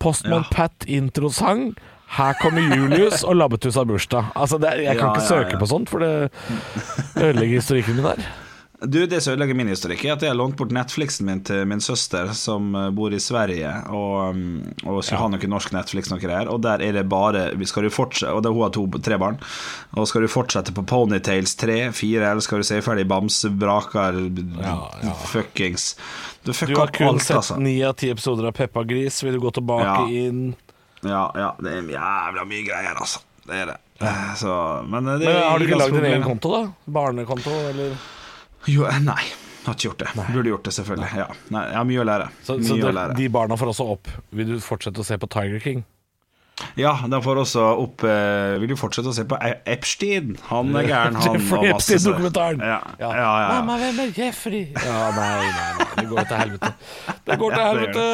Postman. 0.00 0.46
Pat 0.54 0.86
introsang. 0.88 1.74
Her 2.14 2.36
kommer 2.38 2.62
Julius 2.76 3.24
og 3.26 3.34
Labbetuss 3.36 3.76
har 3.76 3.84
bursdag. 3.88 4.30
Altså, 4.38 4.56
det, 4.62 4.70
jeg 4.84 4.96
kan 4.96 5.10
Ja, 5.10 5.12
ikke 5.12 5.24
ja, 5.24 5.28
søke 5.28 5.56
ja. 5.56 5.60
på 5.60 5.68
sånt, 5.68 5.90
for 5.92 6.00
det 6.04 6.30
ødelegger 7.18 7.58
historikken 7.58 7.98
min 7.98 8.06
der. 8.06 8.22
Du, 8.86 9.06
Det 9.06 9.20
som 9.22 9.32
ødelegger 9.34 9.54
min 9.56 9.68
historikk, 9.70 10.04
er 10.04 10.12
at 10.14 10.22
jeg 10.24 10.30
har 10.32 10.36
lånt 10.38 10.56
bort 10.58 10.72
Netflixen 10.74 11.26
min 11.28 11.40
til 11.46 11.64
min 11.70 11.80
søster, 11.80 12.32
som 12.36 12.74
eh, 12.74 12.90
bor 12.90 13.12
i 13.14 13.20
Sverige, 13.22 13.70
og, 13.88 14.34
um, 14.34 14.62
og 14.86 15.02
skal 15.06 15.18
ha 15.22 15.28
noe 15.32 15.50
norsk 15.50 15.72
Netflix 15.76 16.10
noe 16.12 16.20
der, 16.20 16.48
Og 16.52 16.60
der 16.64 16.82
er 16.82 16.92
det 16.98 17.04
bare 17.08 17.46
skal 17.66 17.86
du 17.86 17.90
fortsette, 17.94 18.32
Og 18.34 18.42
det, 18.42 18.52
hun 18.52 18.62
har 18.66 18.70
to, 18.74 18.86
tre 18.98 19.18
barn. 19.18 19.38
Og 19.96 20.08
skal 20.10 20.22
du 20.26 20.28
fortsette 20.28 20.74
på 20.74 20.84
Ponytails 20.90 21.54
3, 21.60 21.92
4, 21.92 22.30
eller 22.30 22.40
skal 22.44 22.58
du 22.58 22.64
se 22.68 22.80
ferdig 22.82 23.06
Bamse, 23.08 23.50
Brakar, 23.50 24.14
Ja, 24.14 24.76
ja. 25.02 25.12
fuckings 25.30 25.94
Du 26.44 26.52
Du 26.52 26.74
har 26.76 26.88
kun 26.92 27.08
alt, 27.08 27.22
sett 27.22 27.36
altså. 27.36 27.56
ni 27.58 27.78
av 27.84 27.94
ti 27.94 28.10
episoder 28.10 28.46
av 28.48 28.52
Peppa 28.52 28.82
Gris. 28.84 29.22
Vil 29.24 29.32
du 29.32 29.40
gå 29.40 29.50
tilbake 29.50 29.84
Ja. 29.84 30.06
inn 30.08 30.54
Ja, 31.04 31.30
ja, 31.36 31.54
det 31.60 31.72
er 31.72 31.82
jævla 31.82 32.44
mye 32.48 32.64
greier, 32.66 32.94
altså. 32.96 33.20
Det 33.46 33.54
er 33.62 33.66
det. 33.66 33.76
Eh, 34.00 34.34
Så, 34.36 34.82
men 34.88 35.06
eh, 35.08 35.18
det 35.18 35.26
Men 35.28 35.42
Har 35.42 35.58
du 35.58 35.64
ikke 35.66 35.78
lagd 35.78 35.92
din 35.94 36.04
egen 36.04 36.22
konto, 36.24 36.50
da? 36.52 36.62
Barnekonto, 36.88 37.50
eller? 37.70 37.96
Jo, 38.70 38.84
eh, 38.88 39.00
nei. 39.04 39.22
Har 39.64 39.74
ikke 39.78 39.88
gjort 39.88 40.02
det. 40.04 40.10
Burde 40.34 40.50
gjort 40.52 40.64
det, 40.68 40.72
selvfølgelig. 40.76 41.08
Ja. 41.16 41.26
Nei, 41.54 41.62
jeg 41.70 41.76
har 41.80 41.84
mye 41.88 42.00
å 42.02 42.04
lære. 42.04 42.28
Så, 42.44 42.58
mye 42.60 42.68
så 42.68 42.76
å 42.90 42.92
lære. 42.92 43.16
de 43.16 43.28
barna 43.32 43.56
får 43.56 43.70
også 43.72 43.86
opp. 43.94 44.08
Vil 44.36 44.46
du 44.52 44.58
fortsette 44.60 45.00
å 45.00 45.06
se 45.08 45.16
på 45.22 45.28
Tiger 45.32 45.60
King? 45.64 45.84
Ja, 46.78 46.92
de 47.10 47.18
får 47.24 47.40
også 47.42 47.62
opp 47.82 48.04
eh, 48.06 48.52
Vil 48.62 48.70
du 48.70 48.76
fortsette 48.78 49.10
å 49.10 49.14
se 49.16 49.24
på 49.26 49.34
E- 49.42 49.56
Epstein? 49.72 50.36
Han 50.52 50.70
er 50.78 50.86
gæren, 50.86 51.16
han. 51.18 51.34
Jeffrey 51.40 51.72
Epstein-dokumentaren. 51.72 52.62
Ja, 52.62 52.78
ja, 53.00 53.10
ja, 53.18 53.32
ja. 53.42 53.48
Mamma, 53.58 53.78
hvem 53.82 53.98
er 54.04 54.12
Jeffrey? 54.20 54.68
Ja, 54.76 55.00
nei, 55.16 55.32
nei, 55.48 55.66
nei. 55.80 55.88
Det 55.98 56.06
går 56.12 56.28
til 56.30 56.42
helvete. 56.44 56.72
Det 57.26 57.38
går 57.42 57.56
til 57.56 57.58
det 57.58 57.68
helvete. 57.72 58.08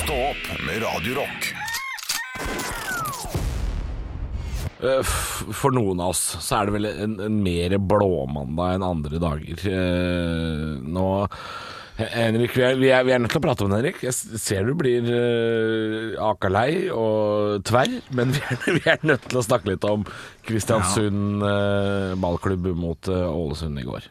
Stå 0.00 0.20
opp 0.32 0.52
med 0.66 0.82
Radio 0.88 1.20
For 5.06 5.74
noen 5.74 6.02
av 6.02 6.14
oss 6.14 6.24
så 6.44 6.60
er 6.60 6.68
det 6.68 6.76
vel 6.76 6.90
en, 6.90 7.16
en 7.28 7.38
mer 7.44 7.76
blåmandag 7.78 8.76
enn 8.76 8.86
andre 8.86 9.22
dager. 9.22 9.64
Eh, 9.70 10.76
Nå 10.86 11.08
Henrik, 11.96 12.52
vi 12.52 12.60
er, 12.60 12.74
vi, 12.76 12.88
er, 12.92 13.04
vi 13.08 13.12
er 13.14 13.20
nødt 13.22 13.32
til 13.32 13.40
å 13.40 13.44
prate 13.46 13.64
om 13.64 13.70
det, 13.72 13.78
Henrik. 13.80 14.02
Jeg 14.04 14.40
ser 14.42 14.66
du 14.68 14.74
blir 14.76 15.06
uh, 15.08 16.18
akalei 16.28 16.90
og 16.92 17.64
tverr, 17.64 17.94
men 18.16 18.34
vi 18.36 18.42
er, 18.44 18.60
vi 18.76 18.82
er 18.92 19.06
nødt 19.08 19.24
til 19.30 19.40
å 19.40 19.44
snakke 19.46 19.72
litt 19.72 19.86
om 19.88 20.04
Kristiansund 20.44 21.40
uh, 21.40 22.12
ballklubb 22.20 22.68
mot 22.76 23.08
eh, 23.08 23.24
Ålesund 23.30 23.80
i 23.80 23.86
går. 23.88 24.10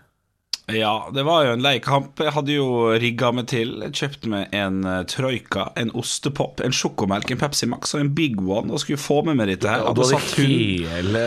Ja, 0.73 1.09
det 1.13 1.21
var 1.27 1.43
jo 1.45 1.51
en 1.53 1.61
lei 1.61 1.75
kamp. 1.83 2.17
Jeg 2.25 2.33
hadde 2.33 2.55
jo 2.55 2.67
rigga 2.97 3.29
meg 3.37 3.45
til. 3.51 3.75
Jeg 3.85 3.93
kjøpte 3.99 4.31
meg 4.31 4.53
en 4.57 4.79
uh, 4.87 5.03
troika, 5.05 5.67
en 5.77 5.91
ostepop, 5.93 6.63
en 6.65 6.73
sjokomelk, 6.73 7.29
en 7.35 7.37
Pepsi 7.43 7.67
Max 7.69 7.93
og 7.93 8.01
en 8.01 8.09
Big 8.17 8.39
One 8.41 8.73
og 8.73 8.81
skulle 8.81 8.97
få 9.01 9.19
med 9.27 9.37
meg 9.37 9.51
dette 9.53 9.69
her. 9.69 9.83
Og 9.85 9.93
du 9.93 10.01
Hadde 10.01 10.17
hadde 10.17 10.25
satt 10.25 10.39
hund- 10.41 10.93
hele 10.95 11.25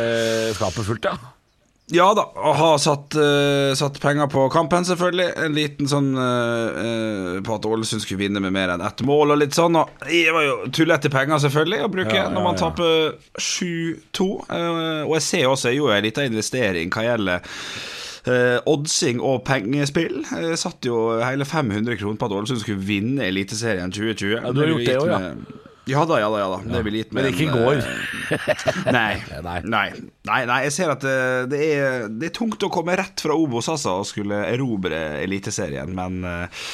skapet 0.58 0.88
fullt, 0.90 1.06
ja? 1.12 1.34
Ja 1.88 2.10
da, 2.12 2.26
og 2.36 2.52
har 2.58 2.74
satt, 2.82 3.14
uh, 3.16 3.70
satt 3.78 3.94
penger 4.02 4.26
på 4.28 4.42
kampen, 4.52 4.84
selvfølgelig. 4.84 5.28
En 5.46 5.54
liten 5.56 5.88
sånn 5.88 6.10
uh, 6.18 6.80
uh, 6.82 7.38
på 7.46 7.54
at 7.54 7.68
Ålesund 7.70 8.02
skulle 8.04 8.20
vinne 8.26 8.42
med 8.44 8.52
mer 8.52 8.74
enn 8.74 8.82
ett 8.84 9.00
mål 9.08 9.32
og 9.32 9.40
litt 9.40 9.56
sånn. 9.56 9.78
Og 9.80 10.02
det 10.04 10.26
var 10.34 10.44
jo 10.44 10.56
tullete 10.76 11.08
penger, 11.14 11.40
selvfølgelig, 11.46 11.78
å 11.86 11.92
bruke 11.94 12.12
Ja, 12.18 12.26
ja, 12.26 12.34
når 12.34 12.44
man 12.44 12.58
ja. 12.58 12.66
taper 12.66 13.14
7-2. 13.40 14.28
eh, 14.50 15.06
og 15.06 15.14
jeg 15.16 15.24
ser 15.30 15.46
også, 15.48 15.70
jeg 15.70 15.78
gjorde 15.80 15.96
en 16.02 16.06
liten 16.10 16.28
investering 16.34 16.92
hva 16.92 17.06
gjelder 17.06 17.54
eh, 18.32 18.58
oddsing 18.68 19.22
og 19.24 19.42
pengespill. 19.48 20.20
Jeg 20.28 20.58
satt 20.60 20.84
jo 20.88 20.98
hele 21.22 21.46
500 21.48 21.96
kroner 22.00 22.20
på 22.20 22.28
at 22.28 22.36
Ålesund 22.38 22.62
skulle 22.62 22.84
vinne 22.84 23.26
Eliteserien 23.28 23.92
2020. 23.94 24.36
Ja, 24.38 24.52
du 24.52 24.62
har 24.62 24.70
gjort 24.74 24.86
det 24.86 24.98
også, 25.00 25.16
ja. 25.16 25.32
ja. 25.32 25.64
Ja 25.88 26.02
da, 26.04 26.18
ja 26.20 26.26
da. 26.28 26.38
ja 26.42 26.48
da 26.52 26.56
Det 26.68 26.80
ville 26.84 26.98
gitt 27.00 27.14
Men 27.16 27.24
meg 27.24 27.32
ikke 27.32 27.46
i 27.46 27.62
går. 27.62 27.78
eh, 27.80 28.92
Nei. 28.98 29.14
Nei. 29.40 29.58
Nei. 29.64 29.86
Nei, 30.28 30.58
jeg 30.66 30.74
ser 30.76 30.92
at 30.92 31.00
det, 31.00 31.14
det, 31.54 31.60
er, 31.78 32.08
det 32.12 32.28
er 32.28 32.34
tungt 32.36 32.66
å 32.66 32.68
komme 32.72 32.96
rett 33.00 33.24
fra 33.24 33.32
Obos 33.32 33.70
altså, 33.72 33.94
og 34.02 34.08
skulle 34.10 34.42
erobre 34.50 34.98
Eliteserien, 35.22 35.94
men 35.96 36.20
eh, 36.28 36.66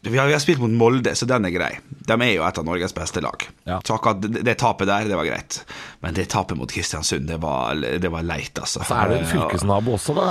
vi 0.00 0.18
har, 0.18 0.26
vi 0.26 0.32
har 0.32 0.40
spilt 0.40 0.60
mot 0.62 0.70
Molde, 0.70 1.14
så 1.18 1.26
den 1.26 1.44
er 1.48 1.52
grei. 1.54 1.72
De 2.06 2.14
er 2.14 2.30
jo 2.36 2.44
et 2.46 2.58
av 2.60 2.64
Norges 2.64 2.94
beste 2.96 3.20
lag. 3.24 3.42
Ja. 3.68 3.80
Så 3.84 3.96
akkurat 3.96 4.22
det, 4.22 4.44
det 4.46 4.54
tapet 4.62 4.86
der, 4.88 5.08
det 5.10 5.18
var 5.18 5.26
greit. 5.26 5.60
Men 6.04 6.14
det 6.14 6.28
tapet 6.32 6.56
mot 6.56 6.70
Kristiansund, 6.70 7.26
det 7.28 7.40
var, 7.42 7.74
det 7.74 8.12
var 8.14 8.22
leit, 8.26 8.54
altså. 8.58 8.84
Så 8.86 8.94
er 8.94 9.10
det 9.10 9.20
en 9.24 9.30
fylkesnabo 9.32 9.96
også, 9.98 10.14
da. 10.16 10.28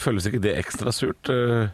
Føles 0.00 0.28
ikke 0.30 0.42
det 0.48 0.56
ekstra 0.64 0.94
surt? 0.94 1.28
eh? 1.30 1.68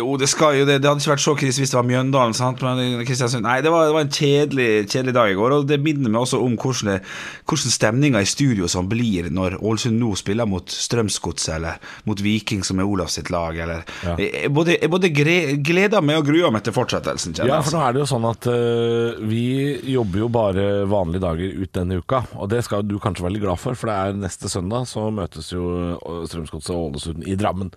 Jo, 0.00 0.16
det 0.20 0.28
skal 0.30 0.60
jo 0.60 0.66
det. 0.68 0.78
Det 0.82 0.90
hadde 0.90 1.02
ikke 1.02 1.12
vært 1.14 1.24
så 1.24 1.34
krise 1.38 1.62
hvis 1.62 1.72
det 1.72 1.78
var 1.78 1.86
Mjøndalen. 1.88 2.36
Sant? 2.36 2.62
Men 2.64 3.02
Kristiansund 3.06 3.46
Nei, 3.46 3.58
det 3.64 3.72
var, 3.72 3.88
det 3.88 3.96
var 3.96 4.06
en 4.06 4.12
kjedelig, 4.12 4.68
kjedelig 4.92 5.14
dag 5.16 5.32
i 5.32 5.36
går. 5.38 5.54
Og 5.58 5.68
det 5.68 5.80
minner 5.84 6.12
meg 6.12 6.22
også 6.24 6.40
om 6.42 6.56
hvordan, 6.60 7.04
hvordan 7.48 7.74
stemninga 7.76 8.22
i 8.22 8.28
studio 8.28 8.70
som 8.70 8.88
blir 8.90 9.30
når 9.34 9.58
Ålesund 9.60 10.00
nå 10.00 10.12
spiller 10.18 10.48
mot 10.48 10.70
Strømsgodset 10.72 11.56
eller 11.56 11.80
mot 12.08 12.20
Viking, 12.22 12.64
som 12.66 12.80
er 12.82 12.88
Olavs 12.88 13.18
sitt 13.18 13.30
lag. 13.34 13.58
Eller. 13.66 13.84
Ja. 14.06 14.16
Jeg, 14.20 14.52
både, 14.54 14.76
jeg 14.80 14.92
både 14.92 15.12
gleder 15.12 16.04
meg 16.04 16.20
og 16.20 16.30
gruer 16.30 16.54
meg 16.54 16.66
til 16.66 16.76
fortsettelsen. 16.76 17.36
Ja, 17.46 17.60
for 17.64 17.76
nå 17.76 17.84
er 17.84 17.96
det 17.96 18.04
jo 18.04 18.10
sånn 18.10 18.28
at 18.28 18.48
uh, 18.50 19.20
vi 19.26 19.44
jobber 19.92 20.24
jo 20.24 20.30
bare 20.32 20.66
vanlige 20.90 21.24
dager 21.26 21.62
ut 21.62 21.74
denne 21.76 22.00
uka. 22.02 22.24
Og 22.40 22.50
det 22.52 22.64
skal 22.66 22.86
du 22.86 22.98
kanskje 23.02 23.26
være 23.26 23.36
litt 23.36 23.46
glad 23.46 23.60
for, 23.60 23.78
for 23.78 23.90
det 23.90 23.96
er 23.98 24.24
neste 24.26 24.50
søndag 24.52 24.86
så 24.90 25.08
møtes 25.14 25.52
jo 25.52 25.66
eh, 25.96 26.24
Strømsgodset 26.30 26.74
og 26.74 26.90
Ålesund 26.90 27.26
i 27.26 27.36
Drammen. 27.38 27.72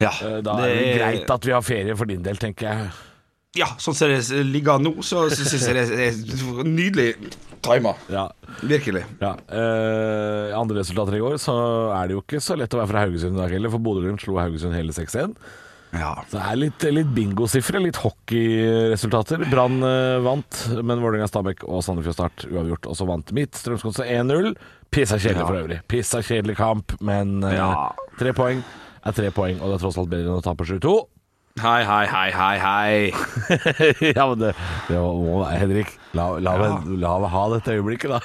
Ja, 0.00 0.10
Eh, 0.22 0.40
Da 0.44 0.58
er 0.60 0.74
det 0.74 0.98
greit 0.98 1.30
at 1.30 1.44
vi 1.46 1.52
har 1.52 1.62
ferie 1.62 1.96
for 1.96 2.04
din 2.06 2.22
del, 2.22 2.36
tenker 2.36 2.68
jeg. 2.68 2.90
Ja, 3.56 3.66
sånn 3.80 3.94
som 3.96 4.08
det 4.12 4.20
ligger 4.44 4.78
nå, 4.78 4.98
så 5.00 5.30
syns 5.32 5.64
jeg 5.64 5.74
det 5.74 5.84
er 5.88 6.64
nydelig 6.68 7.14
tima. 7.64 7.94
Ja, 8.12 8.26
Virkelig. 8.60 9.04
ja. 9.20 9.30
Eh, 9.48 10.52
andre 10.58 10.82
resultater 10.82 11.16
i 11.16 11.22
går, 11.22 11.38
så 11.40 11.54
er 11.96 12.08
det 12.08 12.12
jo 12.18 12.20
ikke 12.20 12.42
så 12.44 12.56
lett 12.58 12.68
å 12.76 12.82
være 12.82 12.90
fra 12.92 13.06
Haugesund 13.06 13.32
i 13.38 13.40
dag 13.40 13.50
heller, 13.56 13.70
for 13.72 13.78
Bodø-Glimt 13.80 14.20
slo 14.20 14.36
Haugesund 14.36 14.74
hele 14.76 14.92
6-1. 14.92 15.34
Ja. 15.96 16.12
Så 16.28 16.36
det 16.36 16.44
er 16.44 16.56
litt, 16.60 16.82
litt 16.92 17.14
bingosifre, 17.16 17.80
litt 17.80 17.96
hockeyresultater. 17.96 19.46
Brann 19.50 19.80
eh, 19.82 20.18
vant, 20.24 20.62
men 20.82 21.00
Vålerenga, 21.00 21.28
Stabæk 21.30 21.64
og 21.64 21.80
Sandefjord 21.86 22.16
Start 22.18 22.44
uavgjort. 22.50 22.86
Og 22.90 22.96
så 22.98 23.06
vant 23.08 23.32
mitt 23.36 23.56
Strømsgodset 23.56 24.10
1-0. 24.18 24.52
Pissa 24.92 25.16
kjedelig 25.16 25.40
Ja. 25.42 25.46
for 25.48 25.60
øvrig. 25.62 25.80
Pissa 25.88 26.20
kjedelig 26.22 26.56
kamp, 26.58 26.92
men 27.00 27.42
eh, 27.44 27.56
Ja. 27.56 27.92
tre 28.18 28.32
poeng 28.36 28.62
er 29.10 29.16
tre 29.20 29.30
poeng, 29.34 29.60
og 29.60 29.68
det 29.70 29.76
er 29.78 29.84
tross 29.84 29.98
alt 30.00 30.10
bedre 30.12 30.30
enn 30.32 30.40
å 30.40 30.44
tape 30.44 30.64
7-2. 30.68 30.96
Hei, 31.56 31.78
hei, 31.88 32.02
hei, 32.04 32.26
hei, 32.36 32.56
hei. 32.60 32.96
ja, 34.16 34.26
men 34.28 34.42
det, 34.42 34.50
det 34.90 34.98
må 35.00 35.38
være 35.40 35.60
Henrik. 35.62 35.94
La, 36.12 36.26
la, 36.36 36.52
meg- 36.60 36.90
la 37.00 37.14
meg 37.22 37.30
ha 37.32 37.44
dette 37.54 37.72
øyeblikket, 37.78 38.12
da. 38.12 38.20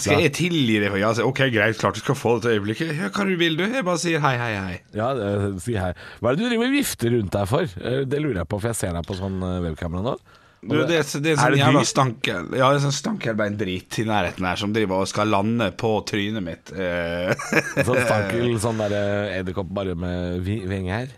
Skal 0.00 0.22
jeg 0.24 0.32
tilgi 0.38 0.78
det? 0.80 0.88
ja? 1.02 1.10
Ok, 1.26 1.42
greit, 1.52 1.76
klart 1.80 1.98
du 1.98 2.02
skal 2.02 2.16
få 2.16 2.32
dette 2.38 2.54
øyeblikket. 2.56 2.94
Ja, 2.96 3.10
hva 3.12 3.26
du 3.28 3.34
vil 3.40 3.58
du? 3.60 3.64
Jeg 3.68 3.84
bare 3.86 4.00
sier 4.00 4.22
hei, 4.24 4.34
hei, 4.40 4.50
hei. 4.56 4.76
ja, 4.96 5.10
eh, 5.20 5.46
si 5.60 5.76
hei. 5.76 5.92
Hva 6.20 6.32
er 6.32 6.38
det 6.40 6.46
du 6.46 6.50
driver 6.54 6.70
og 6.70 6.76
vifter 6.78 7.12
rundt 7.16 7.36
deg 7.36 7.50
for? 7.52 7.76
Eh, 7.84 8.00
Det 8.08 8.22
lurer 8.24 8.40
jeg 8.42 8.48
på, 8.52 8.60
for 8.60 8.72
jeg 8.72 8.80
ser 8.80 8.96
deg 8.96 9.04
på 9.08 9.18
sånn 9.20 9.36
eh, 9.46 9.58
webkamera 9.68 10.06
nå. 10.06 10.16
Du, 10.60 10.74
det, 10.84 10.98
er- 11.00 11.20
det 11.24 11.30
er 11.30 11.32
en 11.32 11.38
Er 11.38 11.40
sånn 11.40 11.54
det 11.54 11.60
jævla 11.62 11.82
stankel 11.88 12.50
Ja, 12.58 12.66
det 12.68 12.76
er 12.76 12.82
sånn 12.84 12.92
stankelbeindrit 12.98 13.96
i 14.02 14.04
nærheten 14.04 14.44
her 14.44 14.58
som 14.60 14.74
driver 14.76 15.00
og 15.00 15.08
skal 15.08 15.30
lande 15.32 15.70
på 15.80 15.94
trynet 16.04 16.44
mitt. 16.44 16.72
Eh, 16.76 17.32
Sånn 17.80 18.02
stankel, 18.04 18.50
sånn 18.66 18.82
derre 18.82 19.00
edderkopp 19.38 19.70
bare 19.72 19.94
med 19.96 20.42
vi- 20.44 20.60
vinger. 20.68 21.14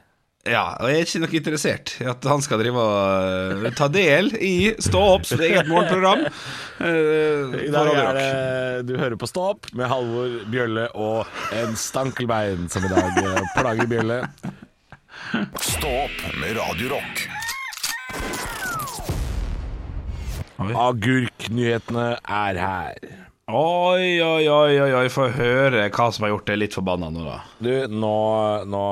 ja, 0.47 0.63
og 0.79 0.89
jeg 0.91 1.01
er 1.01 1.05
ikke 1.09 1.21
noe 1.23 1.37
interessert 1.39 1.93
i 2.03 2.07
at 2.11 2.25
han 2.31 2.41
skal 2.43 2.59
drive 2.63 2.79
og 2.87 3.67
eh, 3.67 3.75
ta 3.79 3.87
del 3.95 4.31
i 4.39 4.53
Stå 4.83 5.03
opp 5.17 5.27
sitt 5.27 5.43
eget 5.43 5.67
morgenprogram. 5.71 6.23
eh, 6.87 7.59
I 7.67 7.71
dag 7.75 7.91
er 7.99 8.19
det 8.21 8.87
Du 8.89 8.95
hører 8.99 9.19
på 9.19 9.27
Stå 9.31 9.49
opp 9.57 9.73
med 9.75 9.91
Halvor 9.91 10.39
Bjølle 10.55 10.87
og 10.95 11.27
en 11.59 11.75
stankelbein 11.79 12.71
som 12.71 12.87
i 12.87 12.95
dag 12.95 13.23
eh, 13.27 13.43
plager 13.59 13.91
Bjølle. 13.91 14.23
Stå 15.59 15.97
opp 16.07 16.27
med 16.39 16.55
Radio 16.63 16.95
Rock. 16.95 17.27
Agurknyhetene 20.71 22.09
er 22.23 22.63
her. 22.63 23.13
Oi, 23.53 24.23
oi, 24.23 24.45
oi, 24.47 24.77
oi, 24.81 24.91
oi, 24.95 25.09
få 25.11 25.25
høre 25.35 25.89
hva 25.91 26.05
som 26.15 26.23
har 26.25 26.31
gjort 26.31 26.47
deg 26.47 26.61
litt 26.61 26.77
forbanna 26.77 27.09
nå, 27.11 27.25
da. 27.27 27.41
Du, 27.59 27.71
nå, 27.91 28.13
nå 28.71 28.83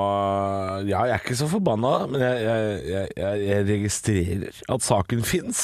Ja, 0.88 1.04
jeg 1.06 1.14
er 1.14 1.22
ikke 1.22 1.36
så 1.38 1.46
forbanna, 1.48 1.92
men 2.10 2.24
jeg, 2.24 2.40
jeg, 2.42 2.80
jeg, 2.90 3.44
jeg- 3.46 3.68
registrerer 3.70 4.58
at 4.74 4.84
saken 4.84 5.22
fins. 5.24 5.62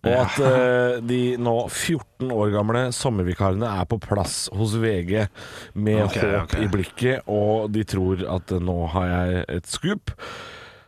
Og 0.00 0.16
at 0.16 0.40
uh, 0.40 0.96
de 1.04 1.20
nå 1.36 1.54
14 1.68 2.32
år 2.32 2.54
gamle 2.54 2.86
sommervikarene 2.96 3.68
er 3.82 3.86
på 3.90 4.00
plass 4.00 4.46
hos 4.54 4.78
VG 4.80 5.26
med 5.76 6.06
okay, 6.06 6.24
håp 6.24 6.48
okay. 6.48 6.64
i 6.64 6.72
blikket, 6.72 7.28
og 7.28 7.68
de 7.74 7.84
tror 7.84 8.24
at 8.38 8.56
eh, 8.56 8.64
nå 8.64 8.78
har 8.96 9.12
jeg 9.12 9.44
et 9.58 9.70
skup. 9.70 10.14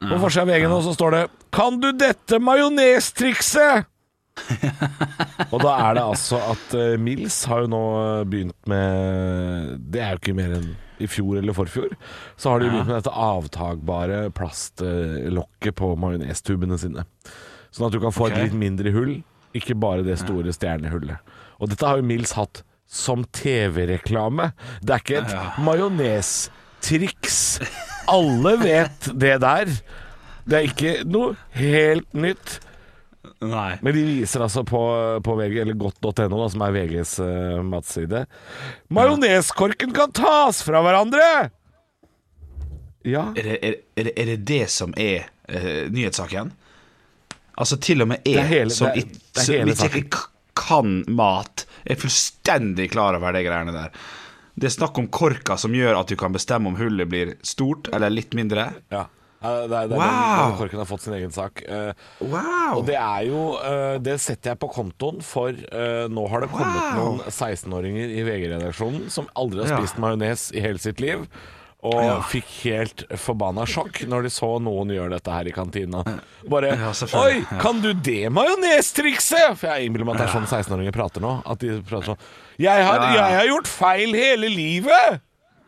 På 0.00 0.17
forsida 0.25 0.47
av 0.47 0.52
VG 0.55 0.67
nå 0.73 0.81
så 0.87 0.97
står 0.97 1.17
det 1.19 1.23
'Kan 1.52 1.78
du 1.83 1.93
dette 1.93 2.40
majonestrikset?' 2.40 3.85
Og 5.52 5.62
da 5.62 5.73
er 5.88 5.97
det 5.99 6.04
altså 6.04 6.40
at 6.52 6.76
uh, 6.76 6.99
Mills 7.00 7.38
har 7.49 7.64
jo 7.64 7.71
nå 7.73 7.83
begynt 8.28 8.68
med 8.71 9.78
Det 9.88 10.02
er 10.02 10.14
jo 10.14 10.23
ikke 10.23 10.37
mer 10.38 10.54
enn 10.59 10.71
i 10.99 11.07
fjor 11.07 11.38
eller 11.38 11.54
forfjor. 11.54 11.92
Så 12.37 12.50
har 12.50 12.61
de 12.61 12.71
begynt 12.73 12.88
med 12.88 12.97
dette 12.99 13.12
avtagbare 13.14 14.23
plastlokket 14.35 15.76
på 15.78 15.92
majonestubene 16.02 16.78
sine. 16.80 17.04
Sånn 17.71 17.87
at 17.87 17.95
du 17.95 18.00
kan 18.02 18.14
få 18.14 18.26
okay. 18.26 18.35
et 18.35 18.49
litt 18.49 18.59
mindre 18.59 18.90
hull, 18.95 19.12
ikke 19.57 19.76
bare 19.78 20.02
det 20.07 20.18
store 20.21 20.52
stjernehullet. 20.54 21.37
Og 21.62 21.71
dette 21.71 21.87
har 21.87 22.00
jo 22.00 22.09
Mills 22.09 22.35
hatt 22.38 22.62
som 22.88 23.25
TV-reklame. 23.37 24.50
Det 24.83 24.95
er 24.95 25.04
ikke 25.04 25.23
et 25.23 25.62
majonestriks. 25.62 27.38
Alle 28.09 28.54
vet 28.62 29.11
det 29.12 29.37
der. 29.45 29.75
Det 30.49 30.57
er 30.57 30.71
ikke 30.71 30.95
noe 31.09 31.37
helt 31.59 32.09
nytt. 32.16 32.59
Nei. 33.43 33.79
Men 33.83 33.95
de 33.95 34.03
viser 34.07 34.41
altså 34.45 34.63
på, 34.67 34.81
på 35.27 35.35
VG, 35.41 35.57
eller 35.65 35.77
godt.no, 35.79 36.45
som 36.51 36.63
er 36.65 36.73
VGs 36.75 37.17
uh, 37.21 37.59
matside 37.67 38.25
Majoneskorken 38.95 39.93
kan 39.97 40.13
tas 40.17 40.63
fra 40.67 40.81
hverandre! 40.87 41.27
Ja. 43.09 43.29
Er 43.37 43.43
det, 43.47 43.59
er, 43.65 43.77
er, 43.97 44.09
det, 44.09 44.15
er 44.21 44.31
det 44.33 44.39
det 44.49 44.63
som 44.73 44.95
er 45.01 45.29
uh, 45.51 45.85
nyhetssaken? 45.93 46.51
Altså 47.59 47.79
til 47.83 48.05
og 48.05 48.11
med 48.13 48.23
jeg, 48.27 48.39
Det 48.39 48.47
hele- 48.53 48.75
som 48.75 48.91
det 48.95 49.05
er- 49.05 49.75
som 49.75 49.99
ikke 49.99 50.25
kan 50.59 51.05
mat, 51.15 51.67
er 51.87 51.99
fullstendig 51.99 52.91
klar 52.93 53.15
over 53.19 53.33
de 53.35 53.45
greiene 53.47 53.73
der. 53.75 53.93
Det 54.59 54.67
er 54.67 54.75
snakk 54.75 54.99
om 54.99 55.07
korka 55.15 55.55
som 55.59 55.75
gjør 55.75 56.01
at 56.01 56.11
du 56.11 56.17
kan 56.19 56.35
bestemme 56.35 56.67
om 56.71 56.77
hullet 56.79 57.07
blir 57.09 57.37
stort 57.47 57.89
eller 57.95 58.11
litt 58.11 58.35
mindre. 58.35 58.73
ja. 58.91 59.07
Ja, 59.42 59.66
Det 59.71 59.76
er, 59.78 59.88
det 59.92 59.99
er 59.99 60.00
Wow! 60.02 60.57
korken 60.59 60.80
har 60.83 60.88
fått 60.90 61.04
sin 61.04 61.14
egen 61.14 61.30
sak. 61.30 61.62
Uh, 61.68 61.92
Wow! 62.21 62.80
og 62.80 62.87
det 62.88 62.97
er 62.99 63.26
jo 63.28 63.42
uh, 63.59 63.99
Det 64.02 64.16
setter 64.21 64.50
jeg 64.54 64.59
på 64.59 64.71
kontoen, 64.75 65.21
for 65.23 65.50
uh, 65.54 66.09
nå 66.11 66.25
har 66.33 66.42
det 66.42 66.50
kommet 66.50 66.83
Wow! 66.83 66.99
noen 66.99 67.21
16-åringer 67.30 68.16
i 68.18 68.25
VG-redaksjonen 68.26 69.07
som 69.14 69.28
aldri 69.38 69.62
har 69.62 69.71
Ja. 69.76 69.78
spist 69.78 69.99
majones 70.02 70.49
i 70.54 70.61
hele 70.64 70.78
sitt 70.83 70.99
liv. 71.00 71.28
Og 71.87 71.95
Ja. 72.02 72.16
fikk 72.26 72.49
helt 72.64 73.04
forbanna 73.23 73.62
sjokk 73.71 74.00
når 74.11 74.25
de 74.26 74.30
så 74.35 74.49
noen 74.59 74.90
gjøre 74.90 75.12
dette 75.14 75.30
her 75.30 75.47
i 75.47 75.52
kantina. 75.54 76.02
Bare 76.50 76.73
Ja, 76.75 76.90
Oi, 77.21 77.45
kan 77.62 77.78
du 77.80 77.92
det 77.95 78.33
majonestrikset? 78.35 79.54
For 79.61 79.68
jeg 79.71 79.87
innbiller 79.87 80.04
meg 80.09 80.16
at 80.18 80.25
det 80.25 80.28
er 80.28 80.40
sånn 80.40 80.50
16-åringer 80.50 80.92
prater 80.97 81.23
nå. 81.23 81.37
At 81.47 81.61
de 81.62 81.78
prater 81.87 82.11
sånn 82.16 82.18
jeg 82.59 82.83
har, 82.83 82.99
Ja, 82.99 83.14
ja. 83.14 83.28
jeg 83.30 83.37
har 83.38 83.47
gjort 83.52 83.68
feil 83.71 84.14
hele 84.18 84.49
livet! 84.50 85.21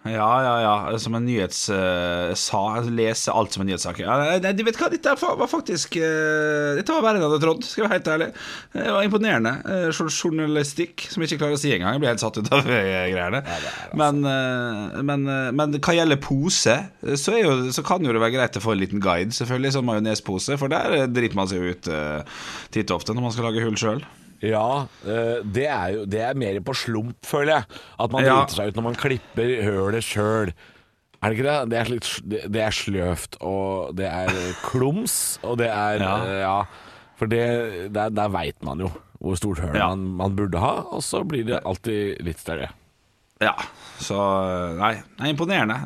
Ja, 0.09 0.29
ja, 0.41 0.53
ja. 0.65 0.99
Som 0.99 1.15
en 1.19 1.27
nyhetssak. 1.29 1.77
Uh, 2.81 2.89
lese 2.97 3.33
alt 3.37 3.53
som 3.53 3.65
en 3.65 3.69
nyhetssak. 3.69 4.01
Ja, 4.01 4.17
nei, 4.41 4.55
du 4.57 4.63
vet 4.65 4.79
hva, 4.81 4.89
dette 4.93 5.13
var 5.21 5.51
faktisk 5.51 5.99
uh, 6.01 6.73
Dette 6.79 6.95
var 6.95 7.05
verre 7.05 7.21
enn 7.21 7.27
jeg 7.27 7.29
hadde 7.29 7.43
trodd, 7.45 7.67
skal 7.67 7.83
jeg 7.83 7.89
være 7.89 7.99
helt 7.99 8.11
ærlig. 8.15 8.29
Det 8.73 8.87
var 8.97 9.09
imponerende. 9.09 9.53
Uh, 9.69 10.09
journalistikk 10.09 11.05
som 11.11 11.21
jeg 11.23 11.31
ikke 11.31 11.43
klarer 11.45 11.59
å 11.59 11.61
si 11.61 11.73
engang. 11.75 11.97
Jeg 11.97 12.03
blir 12.03 12.13
helt 12.13 12.23
satt 12.23 12.41
ut 12.41 12.49
av 12.55 12.71
eh, 12.71 13.11
greiene. 13.13 13.43
Men, 13.99 14.23
eh, 14.31 15.03
men, 15.07 15.27
eh, 15.31 15.51
men 15.57 15.77
hva 15.79 15.97
gjelder 15.97 16.21
pose, 16.23 16.77
eh, 17.05 17.17
så, 17.21 17.37
er 17.37 17.45
jo, 17.45 17.55
så 17.75 17.85
kan 17.87 18.05
jo 18.05 18.15
det 18.15 18.23
være 18.23 18.37
greit 18.39 18.59
å 18.59 18.65
få 18.65 18.75
en 18.75 18.83
liten 18.83 19.03
guide, 19.05 19.35
selvfølgelig. 19.37 19.75
Sånn 19.77 19.89
majonespose, 19.89 20.59
for 20.61 20.73
der 20.73 20.97
eh, 21.03 21.07
driter 21.11 21.39
man 21.39 21.51
seg 21.51 21.61
jo 21.61 21.75
ut 21.75 21.91
titt 22.75 22.91
og 22.91 23.01
ofte 23.01 23.17
når 23.17 23.27
man 23.27 23.35
skal 23.35 23.49
lage 23.51 23.65
hull 23.65 23.79
sjøl. 23.81 24.03
Ja, 24.43 24.87
eh, 25.05 25.41
det 25.45 25.67
er 25.69 25.89
jo 25.99 26.05
Det 26.09 26.21
er 26.25 26.35
mer 26.39 26.61
på 26.65 26.73
slump, 26.75 27.19
føler 27.29 27.59
jeg. 27.61 27.65
At 28.01 28.13
man 28.13 28.25
Ja. 28.25 28.39
driter 28.41 28.57
seg 28.57 28.69
ut 28.69 28.77
når 28.81 28.83
man 28.89 28.95
klipper 28.95 29.63
hølet 29.67 30.03
sjøl. 30.07 30.53
Er 31.23 31.29
det 31.29 31.37
ikke 31.39 31.49
det? 31.51 31.71
Det 31.71 31.79
er, 31.79 31.91
litt, 31.93 32.09
det, 32.53 32.61
er 32.65 32.71
sløvt, 32.73 33.37
og 33.45 33.95
det 33.95 34.07
er 34.09 34.31
klums, 34.65 35.39
og 35.45 35.59
det 35.61 35.69
er 35.69 36.01
Ja. 36.01 36.15
ja. 36.25 36.39
ja 36.41 36.65
for 37.21 37.27
det, 37.29 37.93
der, 37.93 38.09
der 38.09 38.29
veit 38.33 38.57
man 38.65 38.81
jo 38.81 38.89
hvor 39.21 39.37
stort 39.37 39.59
høl 39.61 39.75
Ja. 39.77 39.89
man, 39.93 40.07
man 40.17 40.37
burde 40.37 40.59
ha, 40.59 40.81
og 40.89 41.03
så 41.05 41.21
blir 41.29 41.45
det 41.45 41.61
alltid 41.69 42.23
litt 42.25 42.39
større. 42.41 42.71
Ja, 43.41 43.55
så 43.97 44.17
Nei, 44.77 44.99
det 45.17 45.25
er 45.25 45.31
imponerende. 45.33 45.77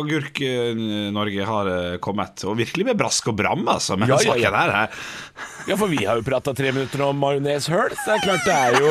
Agurk-Norge 0.00 1.44
har 1.46 1.68
eh, 1.70 1.92
kommet, 2.02 2.42
og 2.42 2.56
virkelig 2.58 2.88
med 2.88 2.98
brask 2.98 3.28
og 3.30 3.36
bram, 3.38 3.62
altså, 3.70 3.94
Men 3.98 4.10
Ja, 4.10 4.18
ja, 4.26 4.34
ja. 4.42 4.50
Der, 4.50 4.72
her. 4.74 5.04
Ja, 5.70 5.76
for 5.78 5.88
vi 5.92 6.00
har 6.02 6.18
jo 6.18 6.24
prata 6.26 6.52
tre 6.58 6.72
minutter 6.74 7.04
om 7.06 7.22
majoneshøl, 7.22 7.94
så 7.94 8.10
det 8.10 8.16
er 8.16 8.24
klart 8.26 8.44
det 8.44 8.56
er 8.58 8.74
jo 8.82 8.90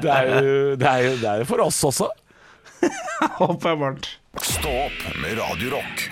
Det 0.00 0.12
er 0.14 0.30
jo, 0.30 0.54
det 0.78 0.88
er 0.88 1.02
jo 1.04 1.16
det 1.18 1.28
er 1.32 1.42
jo 1.42 1.48
for 1.50 1.64
oss 1.66 1.82
også. 1.90 2.08
Håper 3.42 3.72
jeg 3.72 3.80
varmt. 3.82 4.08
Stå 4.46 4.76
opp 4.86 5.02
med 5.18 5.34
Radio 5.42 5.74
Rock. 5.74 6.06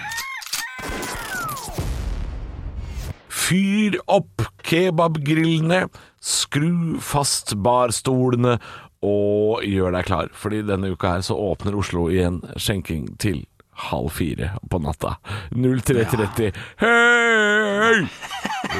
Fyr 3.31 4.01
opp 4.11 4.45
kebabgrillene, 4.67 5.87
skru 6.21 6.99
fast 7.01 7.55
barstolene 7.65 8.59
og 9.05 9.63
gjør 9.67 9.95
deg 9.95 10.09
klar. 10.09 10.33
Fordi 10.35 10.63
denne 10.67 10.91
uka 10.95 11.17
her 11.17 11.25
så 11.27 11.37
åpner 11.39 11.77
Oslo 11.79 12.09
igjen 12.13 12.41
skjenking 12.59 13.07
til 13.23 13.45
halv 13.89 14.11
fire 14.11 14.53
på 14.71 14.81
natta. 14.83 15.17
03.30. 15.55 16.51
Hei! 16.83 18.09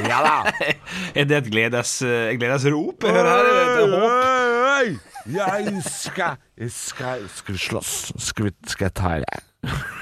Ja 0.09 0.19
da! 0.25 0.37
Er 1.15 1.29
det 1.29 1.37
et 1.43 1.51
gledes, 1.53 1.99
gledesrop? 2.39 3.07
Jeg 5.29 5.83
skal 5.87 6.39
skal, 6.73 7.29
skal 7.35 7.61
slåss? 7.61 7.95
Skal, 8.31 8.51
skal 8.67 8.89
jeg 8.89 8.97
ta 8.99 9.15
deg? 9.23 9.48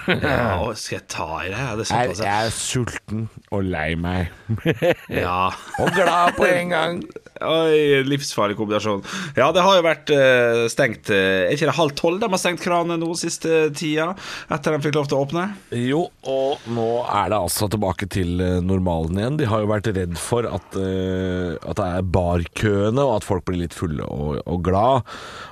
Ja, 0.07 0.69
skal 0.79 1.01
jeg 1.01 1.07
ta 1.11 1.27
i 1.43 1.49
det? 1.51 1.63
Det 1.81 1.87
er 1.91 2.11
Jeg, 2.13 2.17
jeg 2.21 2.47
er 2.47 2.53
sulten 2.55 3.23
og 3.51 3.65
lei 3.67 3.95
meg. 3.99 4.29
Ja. 5.11 5.49
og 5.81 5.89
glad 5.97 6.37
på 6.37 6.47
en 6.47 6.71
gang. 6.71 7.01
Oi, 7.43 8.03
livsfarlig 8.07 8.55
kombinasjon. 8.57 9.03
Ja, 9.37 9.49
det 9.53 9.65
har 9.67 9.77
jo 9.77 9.83
vært 9.85 10.13
uh, 10.15 10.63
stengt 10.73 11.11
eh, 11.13 11.49
Er 11.49 11.53
ikke 11.53 11.67
det 11.69 11.75
halv 11.77 11.93
tolv 11.99 12.21
de 12.23 12.31
har 12.33 12.41
stengt 12.41 12.63
kranene 12.65 12.97
nå 13.03 13.11
siste 13.19 13.67
tida? 13.77 14.07
Etter 14.55 14.77
de 14.77 14.81
fikk 14.87 14.97
lov 14.97 15.11
til 15.11 15.19
å 15.19 15.25
åpne? 15.27 15.45
Jo, 15.77 16.05
og 16.33 16.65
nå 16.73 16.87
er 17.05 17.33
det 17.35 17.41
altså 17.43 17.69
tilbake 17.73 18.09
til 18.13 18.41
eh, 18.41 18.61
normalen 18.65 19.19
igjen. 19.21 19.41
De 19.43 19.51
har 19.51 19.65
jo 19.65 19.73
vært 19.73 19.91
redd 19.97 20.17
for 20.21 20.49
at, 20.49 20.79
uh, 20.79 21.57
at 21.67 21.81
det 21.83 21.89
er 21.99 22.09
barkøene, 22.17 23.03
og 23.05 23.19
at 23.19 23.27
folk 23.29 23.45
blir 23.51 23.65
litt 23.67 23.77
fulle 23.77 24.07
og, 24.07 24.39
og 24.47 24.63
glad. 24.71 25.05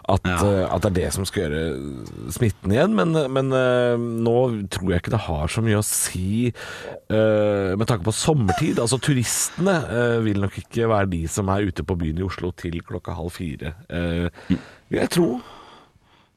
At, 0.08 0.24
Ja. 0.28 0.38
uh, 0.40 0.64
at 0.76 0.86
det 0.86 0.92
er 0.92 0.98
det 1.02 1.10
som 1.18 1.26
skal 1.28 1.48
gjøre 1.48 2.32
smitten 2.38 2.72
igjen. 2.72 2.94
Men, 2.96 3.12
men 3.34 3.52
nå 4.00 4.36
tror 4.72 4.92
jeg 4.94 5.02
ikke 5.02 5.14
det 5.14 5.22
har 5.26 5.50
så 5.52 5.62
mye 5.64 5.80
å 5.80 5.86
si 5.86 6.48
eh, 6.50 7.72
med 7.78 7.86
tanke 7.90 8.06
på 8.06 8.14
sommertid. 8.14 8.78
Altså 8.82 8.98
turistene 9.02 9.76
eh, 9.88 10.18
vil 10.26 10.40
nok 10.44 10.58
ikke 10.64 10.88
være 10.90 11.10
de 11.14 11.22
som 11.30 11.50
er 11.54 11.66
ute 11.70 11.84
på 11.86 11.96
byen 12.00 12.20
i 12.22 12.26
Oslo 12.26 12.52
til 12.58 12.80
klokka 12.86 13.16
halv 13.18 13.34
fire. 13.34 13.74
eh, 13.88 14.30
vil 14.90 15.00
jeg 15.02 15.12
tro. 15.16 15.28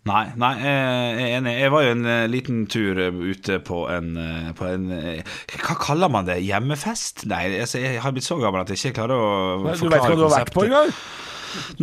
Nei, 0.07 0.21
nei, 0.39 0.53
jeg 0.63 1.23
er 1.27 1.33
enig. 1.35 1.53
Jeg 1.59 1.71
var 1.73 1.83
jo 1.83 1.91
en 1.97 2.05
eh, 2.07 2.27
liten 2.31 2.61
tur 2.71 2.95
eh, 3.03 3.11
ute 3.11 3.57
på 3.67 3.81
en, 3.91 4.13
eh, 4.23 4.51
på 4.55 4.63
en 4.69 4.85
eh, 4.95 5.33
Hva 5.65 5.75
kaller 5.83 6.07
man 6.13 6.29
det? 6.29 6.37
Hjemmefest? 6.47 7.25
Nei, 7.27 7.41
altså, 7.59 7.81
jeg 7.83 7.99
har 8.05 8.13
blitt 8.15 8.23
så 8.23 8.37
gammel 8.39 8.63
at 8.63 8.71
jeg 8.71 8.79
ikke 8.85 9.01
klarer 9.01 9.19
å 9.19 9.27
Du 9.59 9.65
vet 9.67 9.81
forklare 9.81 10.07
hva 10.13 10.15
du 10.15 10.23
har 10.23 10.35
vært 10.37 10.53
på 10.55 10.63
konseptet. 10.63 10.71
engang? 10.71 10.95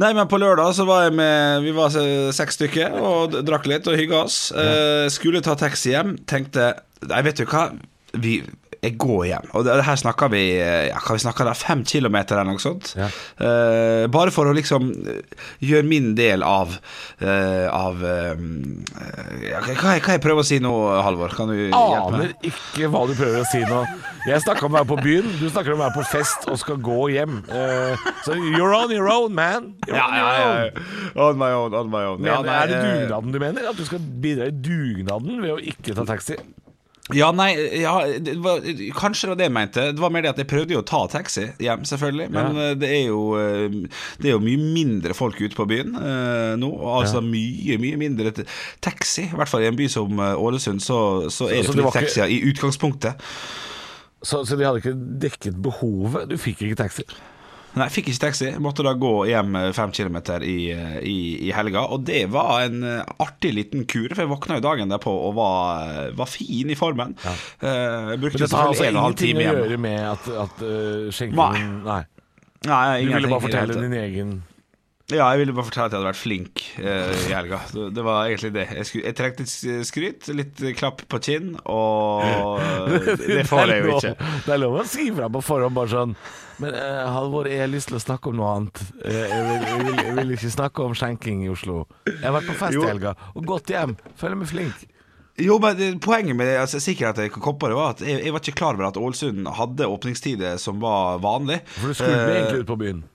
Nei, 0.00 0.12
men 0.16 0.28
på 0.30 0.40
lørdag 0.40 0.74
så 0.76 0.86
var 0.88 1.06
jeg 1.06 1.16
med 1.18 1.64
Vi 1.64 1.74
var 1.76 1.94
seks 2.34 2.58
stykker 2.58 2.98
og 3.00 3.38
drakk 3.46 3.68
litt 3.70 3.88
og 3.90 3.98
hygga 3.98 4.24
oss. 4.24 4.38
Uh, 4.54 5.06
skulle 5.12 5.42
ta 5.44 5.56
taxi 5.58 5.94
hjem. 5.94 6.16
Tenkte 6.30 6.72
Nei, 7.04 7.20
vet 7.26 7.40
du 7.40 7.44
hva? 7.48 7.68
Vi 8.14 8.38
jeg 8.84 8.96
går 9.00 9.22
hjem. 9.30 9.50
Og 9.56 9.64
det, 9.66 9.74
her 9.86 9.98
snakker 10.00 10.30
vi 10.32 10.42
eh, 10.60 10.88
ja, 10.90 11.00
kan 11.02 11.16
vi 11.16 11.22
snakke 11.24 11.46
der, 11.48 11.56
Fem 11.58 11.84
kilometer 11.88 12.36
eller 12.38 12.54
noe 12.54 12.62
sånt. 12.62 12.92
Ja. 12.98 13.08
Uh, 13.40 14.04
bare 14.12 14.32
for 14.34 14.50
å 14.50 14.54
liksom 14.56 14.90
eh, 15.08 15.44
gjøre 15.64 15.86
min 15.88 16.10
del 16.18 16.44
av 16.44 16.74
uh, 16.74 17.66
Av 17.72 18.02
uh, 18.04 18.42
hva, 19.54 19.74
hva 19.74 19.94
jeg 19.96 20.22
prøver 20.22 20.42
å 20.42 20.46
si 20.46 20.58
nå, 20.62 20.72
Halvor? 21.04 21.32
Kan 21.36 21.52
du 21.52 21.56
hjelpe 21.56 21.72
meg? 21.74 22.34
aner 22.34 22.34
ikke 22.50 22.90
hva 22.92 23.04
du 23.08 23.14
prøver 23.16 23.40
å 23.42 23.48
si 23.48 23.62
nå. 23.64 23.80
Jeg 24.28 24.42
snakker 24.44 24.68
om 24.68 24.74
å 24.74 24.80
være 24.80 24.90
på 24.92 24.98
byen, 25.04 25.30
du 25.40 25.46
snakker 25.48 25.74
om 25.74 25.80
å 25.80 25.84
være 25.86 25.96
på 25.98 26.06
fest 26.10 26.48
og 26.50 26.58
skal 26.60 26.80
gå 26.84 26.98
hjem. 27.14 27.40
Så 28.24 28.36
you're 28.36 28.72
on 28.76 28.92
your 28.92 29.08
own, 29.12 29.34
man. 29.36 29.72
You're 29.88 29.98
Ja, 29.98 30.06
on 30.08 30.18
ja, 30.18 30.24
your 30.24 30.44
ja. 30.44 30.66
own. 30.66 31.24
On 31.28 31.40
my 31.40 31.50
own, 31.52 31.74
on 31.76 31.90
my 31.92 32.04
own. 32.08 32.20
Men, 32.20 32.44
nei, 32.46 32.58
er 32.62 32.72
det 32.72 32.82
dugnaden 32.82 33.34
du 33.34 33.40
mener? 33.42 33.70
At 33.70 33.80
du 33.80 33.84
skal 33.88 34.02
bidra 34.24 34.50
i 34.50 34.54
dugnaden 34.54 35.40
ved 35.44 35.56
å 35.56 35.60
ikke 35.60 35.96
ta 35.96 36.06
taxi? 36.08 36.38
Ja, 37.12 37.26
nei, 37.36 37.50
ja, 37.82 37.98
det 38.16 38.38
var, 38.40 38.62
kanskje 38.96 39.26
det 39.26 39.32
var 39.34 39.36
det 39.36 39.44
jeg 39.44 39.52
mente. 39.52 39.82
Det 39.92 40.00
var 40.00 40.12
mer 40.14 40.24
det 40.24 40.30
at 40.30 40.38
jeg 40.40 40.48
prøvde 40.48 40.72
jo 40.72 40.80
å 40.80 40.86
ta 40.88 41.02
taxi 41.12 41.50
hjem, 41.60 41.82
selvfølgelig. 41.84 42.30
Men 42.32 42.56
Ja. 42.56 42.70
eh, 42.70 42.76
det, 42.80 42.88
er 42.88 43.02
jo, 43.10 43.18
eh, 43.36 43.76
det 44.22 44.30
er 44.30 44.32
jo 44.32 44.40
mye 44.40 44.56
mindre 44.56 45.12
folk 45.12 45.36
ute 45.36 45.58
på 45.58 45.66
byen 45.68 45.92
uh, 45.98 46.54
nå. 46.56 46.70
Altså 46.94 47.20
mye, 47.20 47.76
mye 47.82 48.00
mindre 48.00 48.32
taxi. 48.80 49.26
I 49.28 49.36
hvert 49.36 49.52
fall 49.52 49.66
i 49.66 49.68
en 49.68 49.76
by 49.76 49.90
som 49.92 50.16
Ålesund, 50.16 50.80
så, 50.80 51.28
så 51.28 51.50
er 51.50 51.60
det 51.60 51.68
så 51.68 51.76
det 51.76 51.84
var 51.84 51.92
litt 51.92 52.00
taxier 52.06 52.32
i 52.32 52.40
utgangspunktet. 52.48 53.20
Så, 54.24 54.40
så 54.48 54.56
de 54.56 54.64
hadde 54.64 54.80
ikke 54.80 54.96
dekket 54.96 55.60
behovet? 55.60 56.30
Du 56.32 56.38
fikk 56.40 56.64
ikke 56.64 56.80
taxi? 56.86 57.04
Nei, 57.74 57.88
jeg 57.88 57.94
fikk 57.96 58.10
ikke 58.12 58.22
taxi. 58.28 58.52
Måtte 58.62 58.84
da 58.86 58.92
gå 58.98 59.12
hjem 59.26 59.56
eh, 59.58 59.68
fem 59.74 59.92
kilometer 59.94 60.44
i, 60.46 60.58
eh, 60.70 60.96
i, 61.02 61.18
i 61.48 61.50
helga. 61.54 61.86
Og 61.94 62.04
det 62.06 62.22
var 62.34 62.68
en 62.68 62.86
eh, 62.86 63.12
artig 63.24 63.50
liten 63.56 63.82
kur, 63.90 64.12
for 64.12 64.22
jeg 64.22 64.30
våkna 64.30 64.60
jo 64.60 64.66
dagen 64.68 64.94
derpå 64.94 65.10
og 65.10 65.34
var, 65.40 66.12
var 66.14 66.30
fin 66.30 66.70
i 66.70 66.78
formen. 66.78 67.16
Ja. 67.24 67.34
Jeg 67.64 68.22
brukte 68.22 68.38
Men 68.38 68.46
dette 68.46 68.60
har 68.62 68.70
altså 68.70 68.88
ingenting 68.90 69.42
å 69.42 69.46
gjøre 69.48 69.78
med 69.82 70.00
at, 70.06 70.32
at 70.44 70.62
uh, 70.62 71.12
skjenkingen 71.14 71.78
Nei. 71.84 72.02
Nei, 72.64 72.82
Du 73.04 73.10
ville 73.12 73.30
bare 73.32 73.44
fortelle 73.44 73.80
din 73.82 73.96
egen 73.98 74.34
Ja, 75.12 75.26
jeg 75.34 75.42
ville 75.42 75.52
bare 75.52 75.66
fortelle 75.68 75.84
at 75.90 75.92
jeg 75.92 76.00
hadde 76.00 76.08
vært 76.08 76.16
flink 76.16 76.60
uh, 76.80 77.10
i 77.28 77.32
helga. 77.34 77.58
Det, 77.76 78.04
var 78.06 78.24
egentlig 78.24 78.54
det. 78.54 78.62
Jeg, 78.72 78.86
skulle, 78.88 79.10
jeg 79.10 79.16
trengte 79.18 79.44
litt 79.44 79.84
skryt, 79.84 80.30
litt 80.32 80.62
klapp 80.78 81.04
på 81.12 81.20
kinn, 81.26 81.50
og 81.68 82.62
det 83.20 83.44
får 83.50 83.74
jeg 83.74 83.84
jo 83.84 83.98
ikke. 83.98 84.14
Det 84.46 84.54
er 84.56 84.62
lov 84.62 84.78
å 84.80 84.86
si 84.88 85.10
fra 85.12 85.28
på 85.34 85.44
forhånd, 85.44 85.76
bare 85.76 85.92
sånn 85.92 86.16
Men 86.64 86.78
uh, 86.78 87.04
Halvor, 87.18 87.50
jeg 87.52 87.60
har 87.66 87.68
lyst 87.68 87.92
til 87.92 88.00
å 88.00 88.02
snakke 88.06 88.32
om 88.32 88.40
noe 88.40 88.56
annet. 88.56 88.80
Eh, 89.04 89.20
jeg, 89.20 89.44
vil, 89.44 89.68
jeg, 89.68 89.84
vil, 89.84 90.00
jeg 90.00 90.16
vil 90.22 90.34
ikke 90.38 90.56
snakke 90.56 90.88
om 90.88 90.96
skjenking 90.96 91.44
i 91.44 91.52
Oslo. 91.52 91.84
Jeg 92.08 92.24
har 92.24 92.36
vært 92.38 92.48
på 92.54 92.58
fest 92.64 92.80
i 92.80 92.88
helga 92.88 93.16
og 93.34 93.48
gått 93.52 93.76
hjem. 93.76 93.96
Føler 94.16 94.40
meg 94.40 94.52
flink. 94.56 94.90
Jo, 95.44 95.58
men 95.60 95.98
Poenget 96.00 96.38
med 96.38 96.56
altså, 96.62 96.80
kom 97.34 97.58
på 97.58 97.68
det, 97.68 97.76
var 97.76 97.96
at 97.98 98.04
jeg, 98.06 98.22
jeg 98.24 98.32
var 98.32 98.40
ikke 98.40 98.56
klar 98.56 98.78
over 98.78 98.88
at 98.88 98.96
Ålesund 98.96 99.48
hadde 99.58 99.90
åpningstider 99.90 100.56
som 100.62 100.80
var 100.80 101.18
vanlig. 101.20 101.60
For 101.74 101.92
du 101.92 101.98
skulle 101.98 102.38
egentlig 102.38 102.64
ut 102.64 102.72
på 102.72 102.80
byen. 102.80 103.10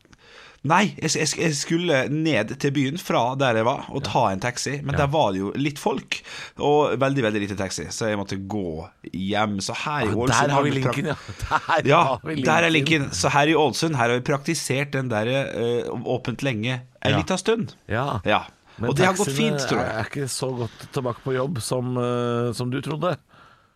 Nei, 0.68 0.94
jeg, 1.00 1.12
jeg, 1.16 1.30
jeg 1.40 1.56
skulle 1.56 2.02
ned 2.12 2.50
til 2.60 2.74
byen 2.76 2.98
fra 3.00 3.22
der 3.40 3.56
jeg 3.62 3.66
var, 3.68 3.86
og 3.96 4.04
ta 4.04 4.26
en 4.34 4.42
taxi. 4.44 4.82
Men 4.84 4.98
der 5.00 5.08
var 5.08 5.32
det 5.32 5.40
jo 5.40 5.52
litt 5.56 5.80
folk, 5.80 6.18
og 6.60 6.98
veldig 7.00 7.24
veldig 7.24 7.42
lite 7.46 7.56
taxi, 7.60 7.86
så 7.96 8.10
jeg 8.12 8.20
måtte 8.20 8.36
gå 8.52 8.66
hjem. 9.14 9.60
Så 9.64 9.78
her 9.86 10.10
i 10.10 10.12
Ålesund 10.12 10.36
Der 10.50 10.54
har 10.58 10.68
vi 10.68 10.74
linken, 10.76 11.10
ja. 11.14 11.16
Der 11.80 11.88
Ja, 11.88 12.04
vi 12.28 12.42
der 12.44 12.68
er 12.68 12.74
linken. 12.76 13.08
Så 13.16 13.32
her 13.32 13.48
i 13.48 13.56
Ålesund 13.56 13.96
Her 13.96 14.10
har 14.12 14.20
vi 14.20 14.26
praktisert 14.28 14.92
den 14.98 15.08
der 15.12 15.32
uh, 15.56 15.96
åpent 16.18 16.44
lenge 16.44 16.82
en 17.00 17.12
Ja. 17.14 17.18
liten 17.18 17.38
stund. 17.40 17.76
Ja. 17.88 18.20
Ja. 18.28 18.42
Men 18.80 18.90
Og 18.92 18.98
det 18.98 19.06
har 19.08 19.16
gått 19.16 19.32
fint, 19.36 19.60
tror 19.68 19.80
jeg. 19.80 19.96
er 19.96 20.08
ikke 20.12 20.28
så 20.32 20.48
godt 20.56 20.86
tilbake 20.96 21.24
på 21.24 21.34
jobb 21.36 21.58
som, 21.64 21.96
uh, 22.00 22.52
som 22.56 22.70
du 22.72 22.82
trodde. 22.84 23.16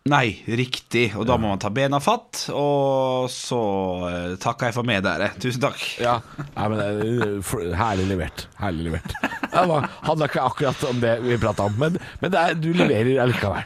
Nei, 0.04 0.34
riktig. 0.44 1.14
Og 1.16 1.24
da 1.24 1.38
må 1.40 1.48
man 1.48 1.60
ta 1.62 1.70
bena 1.72 1.96
fatt. 2.04 2.42
Og 2.52 3.24
så 3.32 3.60
eh, 4.10 4.34
takker 4.42 4.68
jeg 4.68 4.76
for 4.76 4.84
meg 4.84 5.00
der. 5.06 5.22
eh. 5.30 5.36
Tusen 5.40 5.62
takk. 5.64 5.80
Ja, 6.02 6.18
Nei, 6.58 6.66
men 6.68 7.38
for- 7.40 7.64
Herlig 7.72 8.10
levert. 8.10 8.44
Herlig 8.60 8.84
levert. 8.90 9.14
Det 9.54 9.62
var- 9.70 9.88
handla 10.04 10.28
ikke 10.28 10.44
akkurat 10.44 10.84
om 10.90 11.00
det 11.00 11.14
vi 11.24 11.38
prata 11.40 11.64
om, 11.70 11.78
men, 11.80 11.96
men 12.20 12.30
det 12.34 12.38
er, 12.42 12.54
du 12.54 12.68
leverer 12.76 13.22
allikevel. 13.24 13.64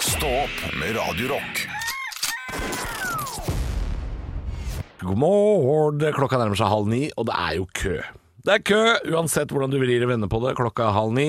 Stå 0.00 0.30
opp 0.46 0.64
med 0.80 0.96
Radio 0.96 1.28
Rock. 1.34 1.66
God 5.04 5.18
morgen. 5.20 6.00
Klokka 6.16 6.40
nærmer 6.40 6.56
seg 6.56 6.72
halv 6.72 6.88
ni, 6.88 7.04
og 7.20 7.28
det 7.28 7.36
er 7.36 7.58
jo 7.60 7.68
kø. 7.76 7.98
Det 8.48 8.54
er 8.54 8.62
kø, 8.64 8.82
uansett 9.12 9.50
hvordan 9.52 9.68
du 9.68 9.76
vrir 9.76 10.06
og 10.06 10.08
vender 10.08 10.30
på 10.32 10.38
det. 10.40 10.54
Klokka 10.56 10.86
halv 10.96 11.12
ni 11.12 11.26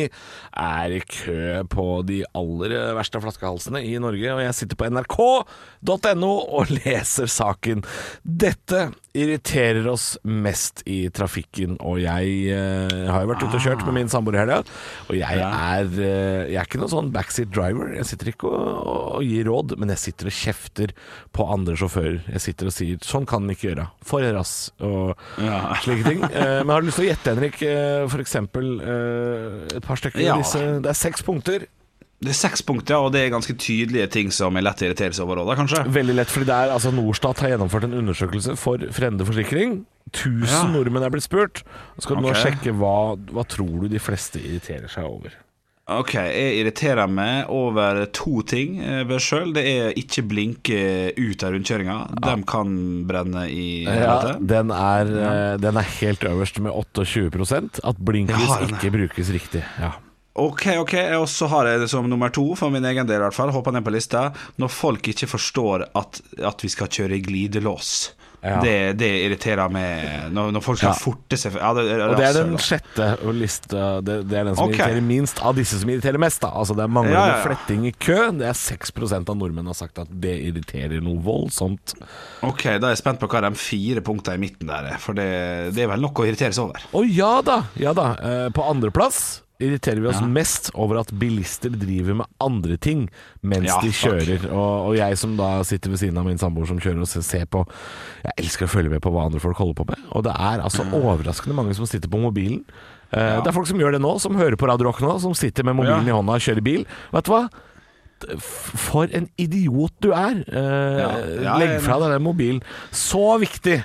er 0.55 0.93
kø 1.03 1.65
på 1.67 1.87
de 2.07 2.21
aller 2.37 2.75
verste 2.95 3.19
flaskehalsene 3.19 3.81
i 3.83 3.97
Norge, 3.99 4.31
og 4.37 4.39
jeg 4.45 4.55
sitter 4.55 4.79
på 4.79 4.87
nrk.no 4.87 6.31
og 6.47 6.71
leser 6.71 7.27
saken. 7.27 7.83
Dette 8.23 8.87
irriterer 9.17 9.87
oss 9.89 10.13
mest 10.23 10.83
i 10.87 11.01
trafikken, 11.11 11.75
og 11.81 11.99
jeg 11.99 12.53
uh, 12.53 13.09
har 13.09 13.25
jo 13.25 13.31
vært 13.31 13.43
ute 13.43 13.57
og 13.57 13.65
kjørt 13.65 13.83
med 13.87 13.97
min 13.97 14.11
samboer 14.11 14.37
i 14.37 14.41
helga, 14.43 14.59
og 15.09 15.17
jeg 15.17 15.41
er, 15.43 15.89
uh, 15.89 16.45
jeg 16.45 16.59
er 16.61 16.69
ikke 16.69 16.79
noen 16.79 16.93
sånn 16.93 17.11
backseat 17.15 17.51
driver. 17.51 17.91
Jeg 17.97 18.07
sitter 18.11 18.31
ikke 18.31 18.51
og, 18.53 19.19
og 19.19 19.25
gir 19.25 19.49
råd, 19.49 19.75
men 19.81 19.91
jeg 19.95 20.03
sitter 20.05 20.29
og 20.29 20.37
kjefter 20.39 20.95
på 21.35 21.47
andre 21.57 21.75
sjåfører. 21.79 22.21
Jeg 22.35 22.45
sitter 22.45 22.69
og 22.69 22.75
sier 22.75 23.03
'sånn 23.03 23.27
kan 23.29 23.43
den 23.43 23.57
ikke 23.57 23.71
gjøre', 23.71 23.89
for 24.05 24.23
rass 24.37 24.55
og 24.79 25.17
slike 25.83 26.05
ting. 26.05 26.23
Uh, 26.29 26.61
men 26.61 26.73
har 26.75 26.85
du 26.85 26.89
lyst 26.89 27.01
til 27.01 27.08
å 27.08 27.08
gjette, 27.09 27.33
Henrik, 27.33 27.59
eh, 27.65 28.05
for 28.11 28.23
eksempel 28.23 28.71
eh, 28.81 29.75
et 29.79 29.85
par 29.85 29.99
stykker? 29.99 30.21
Ja. 30.23 30.37
Disse, 30.39 30.61
det 30.83 30.89
er 30.93 30.97
seks 30.97 31.25
punkter. 31.25 31.67
Det 32.19 32.33
er 32.33 32.35
seks 32.35 32.61
punkter, 32.67 32.97
og 32.99 33.13
det 33.15 33.21
er 33.23 33.29
ganske 33.31 33.53
tydelige 33.55 34.09
ting 34.11 34.31
som 34.35 34.57
er 34.59 34.65
lett 34.65 34.81
å 34.83 34.89
irritere 34.89 35.15
seg 35.15 35.23
over 35.23 35.39
òg, 35.39 35.53
kanskje. 35.55 35.85
Veldig 35.95 36.17
lett, 36.17 36.27
fordi 36.33 36.49
det 36.49 36.55
er 36.57 36.73
altså 36.75 36.91
Norstat 36.91 37.39
har 37.45 37.53
gjennomført 37.53 37.85
en 37.87 37.95
undersøkelse 38.01 38.57
for 38.59 38.83
Frende 38.91 39.23
Forsikring. 39.27 39.77
1000 40.11 40.43
Ja. 40.49 40.63
nordmenn 40.73 41.05
er 41.05 41.13
blitt 41.13 41.23
spurt. 41.23 41.61
Så 41.95 42.03
skal 42.07 42.17
du 42.19 42.25
nå 42.27 42.33
sjekke 42.35 42.73
hva, 42.75 43.15
hva 43.29 43.45
tror 43.47 43.85
du 43.85 43.87
de 43.93 44.01
fleste 44.03 44.41
irriterer 44.41 44.89
seg 44.91 45.05
over. 45.07 45.31
Ok, 45.89 46.11
jeg 46.13 46.57
irriterer 46.59 47.07
meg 47.09 47.47
over 47.49 48.03
to 48.13 48.41
ting 48.45 48.75
eh, 48.83 49.01
ved 49.09 49.21
sjøl. 49.25 49.53
Det 49.55 49.63
er 49.65 49.95
ikke 49.97 50.21
blinke 50.29 50.81
ut 51.17 51.45
av 51.47 51.55
rundkjøringa. 51.55 51.95
De 52.21 52.35
kan 52.49 52.75
brenne 53.09 53.47
i 53.49 53.85
Ja, 53.87 53.95
helvete. 53.95 54.35
den, 54.51 54.69
er, 54.75 55.09
ja. 55.23 55.31
den 55.57 55.79
er 55.81 55.89
helt 55.99 56.27
øverst 56.29 56.59
med 56.61 56.71
28 56.75 57.81
At 57.83 57.97
Ja, 58.29 58.59
er- 58.59 58.69
ikke 58.69 58.91
brukes 58.99 59.33
riktig. 59.33 59.63
Ja. 59.79 59.93
Ok, 60.39 60.67
ok, 60.79 60.93
og 61.17 61.25
så 61.27 61.49
har 61.51 61.65
jeg 61.67 61.79
det 61.81 61.89
som 61.91 62.05
nummer 62.07 62.29
to, 62.31 62.53
for 62.55 62.69
min 62.71 62.85
egen 62.85 63.07
del 63.09 63.17
i 63.19 63.23
hvert 63.25 63.35
fall, 63.35 63.49
hoppa 63.51 63.73
ned 63.75 63.83
på 63.83 63.91
lista, 63.91 64.29
når 64.61 64.69
folk 64.71 65.09
ikke 65.11 65.27
forstår 65.27 65.87
at, 65.99 66.21
at 66.37 66.61
vi 66.63 66.69
skal 66.71 66.87
kjøre 66.87 67.17
glidelås. 67.25 68.13
Ja. 68.39 68.59
Det, 68.63 68.73
det 68.99 69.09
irriterer 69.25 69.67
meg 69.73 70.29
når, 70.31 70.53
når 70.55 70.63
folk 70.63 70.79
skal 70.79 70.93
Ja. 70.93 70.99
forte 71.01 71.35
seg 71.39 71.57
ja, 71.59 71.71
det, 71.75 71.83
Og 72.05 72.13
det 72.15 72.27
er 72.29 72.37
den 72.37 72.53
sjette 72.63 73.07
lista. 73.35 73.81
Det, 74.05 74.15
det 74.29 74.37
er 74.39 74.47
den 74.47 74.55
som 74.55 74.69
okay. 74.69 74.79
irriterer 74.79 75.03
minst 75.03 75.41
av 75.43 75.57
disse 75.59 75.79
som 75.81 75.91
irriterer 75.91 76.21
mest. 76.21 76.39
Da. 76.45 76.53
Altså 76.55 76.77
Det 76.77 76.85
er 76.85 76.93
manglende 76.95 77.41
fletting 77.43 77.83
i 77.89 77.91
kø. 77.91 78.19
Det 78.39 78.47
er 78.47 78.55
6% 78.55 79.33
av 79.33 79.39
nordmenn 79.41 79.67
har 79.67 79.75
sagt 79.77 79.99
at 79.99 80.13
det 80.23 80.37
irriterer 80.47 81.03
noe 81.03 81.19
voldsomt. 81.25 81.97
Ok, 82.47 82.63
da 82.79 82.89
er 82.89 82.95
jeg 82.95 83.01
spent 83.03 83.19
på 83.19 83.27
hva 83.31 83.43
de 83.43 83.51
fire 83.59 84.03
punktene 84.05 84.39
i 84.39 84.43
midten 84.47 84.71
der 84.71 84.93
er, 84.93 84.97
for 85.03 85.17
det, 85.17 85.27
det 85.75 85.83
er 85.83 85.91
vel 85.91 86.07
nok 86.07 86.23
å 86.23 86.29
irritere 86.29 86.55
seg 86.55 86.69
over. 86.69 86.87
Å 86.95 87.03
ja 87.05 87.33
da! 87.45 87.59
Ja 87.79 87.91
da. 87.97 88.13
Eh, 88.23 88.47
på 88.55 88.63
andreplass 88.71 89.41
irriterer 89.59 89.99
vi 90.01 90.07
oss 90.07 90.21
Ja. 90.21 90.27
mest 90.27 90.69
over 90.73 90.99
at 91.01 91.11
bilister 91.19 91.69
driver 91.69 92.15
med 92.21 92.27
andre 92.39 92.77
ting 92.77 93.09
mens 93.43 93.67
Ja, 93.67 93.79
de 93.83 93.89
kjører. 93.91 94.45
Og, 94.51 94.87
og 94.89 94.95
jeg 94.95 95.17
som 95.19 95.35
da 95.37 95.61
sitter 95.67 95.89
ved 95.91 95.99
siden 95.99 96.17
av 96.17 96.25
min 96.25 96.37
samboer 96.39 96.65
som 96.67 96.79
kjører 96.79 97.01
og 97.03 97.07
ser, 97.11 97.45
på 97.45 97.65
Jeg 98.23 98.33
elsker 98.45 98.65
å 98.65 98.71
følge 98.71 98.89
med 98.89 99.01
på 99.03 99.11
hva 99.11 99.25
andre 99.27 99.39
folk 99.43 99.57
holder 99.57 99.75
på 99.81 99.87
med. 99.91 99.99
Og 100.15 100.23
det 100.23 100.31
er 100.37 100.63
altså 100.63 100.83
overraskende 100.87 101.55
mange 101.55 101.75
som 101.75 101.85
sitter 101.85 102.07
på 102.09 102.19
mobilen. 102.23 102.63
Eh, 103.11 103.39
Det 103.41 103.47
er 103.47 103.51
folk 103.55 103.67
som 103.67 103.79
gjør 103.79 103.91
det 103.97 104.01
nå, 104.01 104.19
som 104.19 104.35
hører 104.35 104.55
på 104.55 104.67
Radio 104.69 104.87
Rock 104.87 105.01
nå, 105.01 105.19
som 105.19 105.33
sitter 105.33 105.63
med 105.63 105.75
mobilen 105.75 106.07
i 106.07 106.11
hånda 106.13 106.35
og 106.37 106.39
kjører 106.45 106.63
bil. 106.63 106.85
Vet 107.11 107.25
du 107.25 107.31
hva? 107.31 107.49
For 108.39 109.07
en 109.15 109.29
idiot 109.39 109.93
du 110.03 110.11
er. 110.11 110.41
Eh, 110.47 111.43
ja, 111.43 111.57
legg 111.57 111.77
fra 111.85 111.99
deg 112.03 112.11
den 112.17 112.23
mobilen. 112.25 112.59
Så 112.91 113.39
viktig 113.39 113.79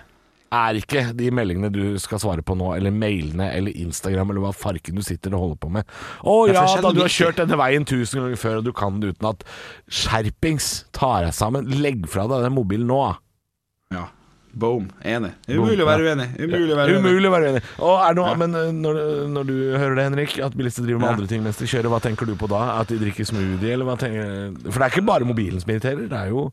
er 0.52 0.76
ikke 0.78 1.00
de 1.18 1.30
meldingene 1.35 1.70
du 1.72 1.98
skal 1.98 2.20
svare 2.22 2.42
på 2.46 2.54
nå, 2.59 2.72
eller 2.76 2.92
mailene, 2.94 3.48
eller 3.57 3.74
Instagram, 3.85 4.30
eller 4.30 4.44
hva 4.44 4.52
farken 4.54 4.94
du 4.94 5.02
sitter 5.02 5.35
og 5.35 5.40
holder 5.48 5.61
på 5.64 5.70
med. 5.78 5.94
Å 6.22 6.35
ja, 6.52 6.66
da 6.85 6.92
du 6.94 7.00
har 7.02 7.11
kjørt 7.11 7.40
denne 7.40 7.57
veien 7.59 7.85
tusen 7.88 8.20
ganger 8.22 8.38
før, 8.38 8.59
og 8.61 8.64
du 8.68 8.72
kan 8.76 9.00
det 9.02 9.14
uten 9.16 9.30
at 9.33 9.42
Skjerpings, 9.90 10.85
ta 10.94 11.16
deg 11.24 11.35
sammen. 11.35 11.66
Legg 11.83 12.07
fra 12.11 12.28
deg 12.30 12.44
den 12.46 12.54
mobilen 12.54 12.87
nå. 12.90 13.00
Ja. 13.94 14.04
Boom. 14.54 14.85
Enig. 15.02 15.33
Umulig 15.50 15.83
å 15.83 15.87
være 15.88 16.04
uenig. 16.12 16.28
Umulig 16.38 16.70
å 16.70 16.76
være 16.78 16.92
uenig. 16.94 17.00
Umulig 17.02 17.26
å 17.26 17.33
være 17.35 17.48
uenig. 17.50 17.62
Er 17.74 18.14
noe, 18.14 18.28
Ja. 18.28 18.35
Men 18.38 18.54
eh, 18.54 18.68
når, 18.70 19.00
når 19.35 19.48
du 19.48 19.54
hører 19.74 19.96
det, 19.98 20.04
Henrik, 20.07 20.37
at 20.46 20.54
bilister 20.54 20.87
driver 20.87 21.00
med 21.02 21.09
Ja. 21.09 21.14
andre 21.16 21.26
ting 21.33 21.42
mens 21.42 21.59
de 21.59 21.66
kjører, 21.66 21.90
hva 21.90 21.98
tenker 22.04 22.30
du 22.30 22.37
på 22.38 22.46
da? 22.52 22.61
At 22.78 22.92
de 22.94 23.00
drikker 23.02 23.26
smoothie, 23.26 23.72
eller 23.74 23.88
hva 23.90 23.96
tenker 23.98 24.54
For 24.70 24.78
det 24.78 24.87
er 24.87 24.94
ikke 24.94 25.07
bare 25.11 25.26
mobilen 25.26 25.59
som 25.59 25.74
irriterer, 25.74 26.07
det 26.07 26.20
er 26.20 26.30
jo 26.30 26.46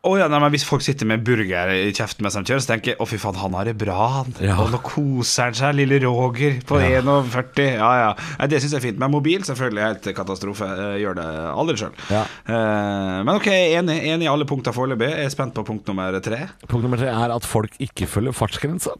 Å 0.00 0.14
ja, 0.16 0.30
nei, 0.32 0.38
men 0.40 0.52
Hvis 0.54 0.62
folk 0.64 0.80
sitter 0.80 1.04
med 1.04 1.20
burger 1.26 1.68
i 1.74 1.90
kjeften 1.92 2.24
mens 2.24 2.38
de 2.38 2.40
kjører, 2.48 2.62
så 2.64 2.70
tenker 2.70 2.94
jeg 2.94 2.98
å 3.04 3.06
fy 3.08 3.18
faen, 3.20 3.36
han 3.36 3.52
har 3.58 3.68
det 3.68 3.74
bra. 3.82 3.96
han 4.14 4.32
Ja. 4.40 4.54
Og 4.62 4.70
nå 4.72 4.80
koser 4.80 5.50
han 5.50 5.58
seg, 5.58 5.74
lille 5.76 5.98
Roger 6.06 6.56
på 6.64 6.80
Ja. 6.80 7.02
41. 7.04 7.60
Ja 7.76 7.90
ja. 7.98 8.10
Nei, 8.38 8.46
det 8.48 8.62
syns 8.62 8.72
jeg 8.72 8.80
er 8.80 8.86
fint. 8.86 8.98
Men 9.02 9.12
mobil 9.12 9.44
selvfølgelig 9.44 9.82
er 9.84 9.92
helt 9.92 10.08
katastrofe. 10.16 10.64
Jeg 10.64 11.04
gjør 11.04 11.18
det 11.20 11.28
aldri 11.52 11.76
sjøl. 11.82 11.92
Ja. 12.08 12.24
men 12.48 13.34
ok, 13.34 13.48
enig, 13.52 13.98
enig 14.08 14.24
i 14.24 14.32
alle 14.32 14.48
punkter 14.48 14.72
foreløpig. 14.72 15.10
Jeg 15.18 15.28
er 15.28 15.34
spent 15.36 15.52
på 15.54 15.66
punkt 15.68 15.86
nummer 15.92 16.16
tre. 16.24 16.46
Punkt 16.66 16.82
nummer 16.88 16.96
tre 16.96 17.12
er 17.12 17.36
at 17.36 17.44
folk 17.44 17.76
ikke 17.78 18.08
følger 18.08 18.32
fartsgrensa. 18.32 18.96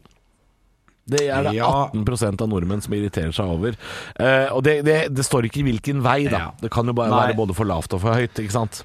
Det 1.10 1.24
er 1.32 1.42
det 1.48 1.54
Ja. 1.56 1.88
18% 1.90 2.42
av 2.44 2.48
nordmenn 2.52 2.82
som 2.84 2.92
irriterer 2.94 3.32
seg 3.32 3.48
over. 3.48 3.72
Uh, 4.20 4.52
og 4.54 4.62
det, 4.68 4.84
det, 4.84 4.98
det 5.16 5.24
står 5.24 5.48
ikke 5.48 5.64
hvilken 5.64 6.04
vei, 6.04 6.28
da. 6.28 6.50
Det 6.60 6.70
kan 6.70 6.84
jo 6.86 6.92
bare 6.92 7.10
være 7.10 7.38
både 7.40 7.56
for 7.56 7.64
lavt 7.64 7.96
og 7.96 8.04
for 8.04 8.14
høyt, 8.20 8.36
ikke 8.36 8.52
sant. 8.52 8.84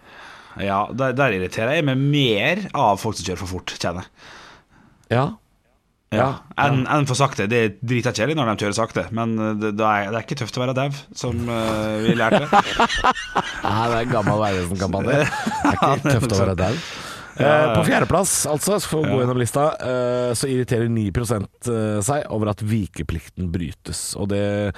Ja, 0.61 0.85
der, 0.95 1.15
der 1.17 1.35
irriterer 1.35 1.75
jeg 1.75 1.85
meg 1.87 1.99
mer 1.99 2.61
av 2.77 3.01
folk 3.01 3.17
som 3.17 3.27
kjører 3.27 3.41
for 3.41 3.57
fort, 3.57 3.75
kjenner 3.79 4.05
jeg. 4.05 4.29
Ja. 5.15 5.25
Ja. 6.15 6.27
Enn 6.61 6.85
en 6.87 7.07
for 7.09 7.17
sakte. 7.19 7.47
Det 7.51 7.59
er 7.59 7.73
drita 7.83 8.13
kjedelig 8.15 8.37
når 8.39 8.53
de 8.53 8.63
kjører 8.63 8.77
sakte, 8.77 9.03
men 9.15 9.35
det, 9.59 9.73
det, 9.75 9.85
er, 9.85 10.11
det 10.13 10.19
er 10.19 10.27
ikke 10.27 10.37
tøft 10.39 10.59
å 10.59 10.63
være 10.63 10.75
dau, 10.77 10.87
som 11.17 11.41
uh, 11.49 11.97
vi 12.05 12.15
lærte. 12.15 12.45
Nei, 13.65 13.83
det 13.89 13.97
er 13.97 13.99
en 13.99 14.13
gammel 14.13 14.39
Vegvesen-kampanje. 14.45 15.19
Det 15.19 15.73
er 15.73 15.77
ikke 15.79 16.13
tøft 16.13 16.37
å 16.37 16.41
være 16.43 16.57
dau. 16.61 16.79
Eh, 17.35 17.73
på 17.75 17.83
fjerdeplass, 17.83 18.33
altså, 18.47 18.77
for 18.87 19.03
å 19.03 19.09
gå 19.11 19.19
gjennom 19.19 19.39
lista, 19.39 19.65
eh, 19.83 20.31
så 20.37 20.47
irriterer 20.47 20.87
9 20.87 21.11
eh, 21.11 21.97
seg 22.05 22.29
over 22.31 22.53
at 22.53 22.63
vikeplikten 22.63 23.49
brytes. 23.51 24.03
Og 24.15 24.29
det, 24.31 24.71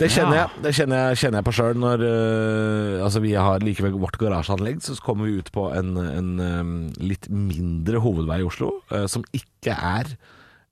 det 0.00 0.08
kjenner 0.12 0.38
jeg 0.38 0.62
Det 0.64 0.72
kjenner 0.78 1.02
jeg, 1.02 1.20
kjenner 1.20 1.40
jeg 1.40 1.48
på 1.48 1.54
sjøl 1.58 1.76
når 1.82 2.04
eh, 2.06 3.04
Altså 3.04 3.20
vi 3.24 3.34
har 3.36 3.60
like 3.64 3.84
ved 3.84 3.98
vårt 4.00 4.16
garasjeanlegg, 4.20 4.80
så 4.84 4.96
kommer 5.04 5.28
vi 5.28 5.42
ut 5.42 5.52
på 5.52 5.68
en, 5.76 5.96
en 6.00 6.86
litt 7.02 7.28
mindre 7.28 8.00
hovedvei 8.00 8.40
i 8.40 8.46
Oslo, 8.46 8.78
som 9.10 9.26
ikke 9.36 9.74
er 9.76 10.14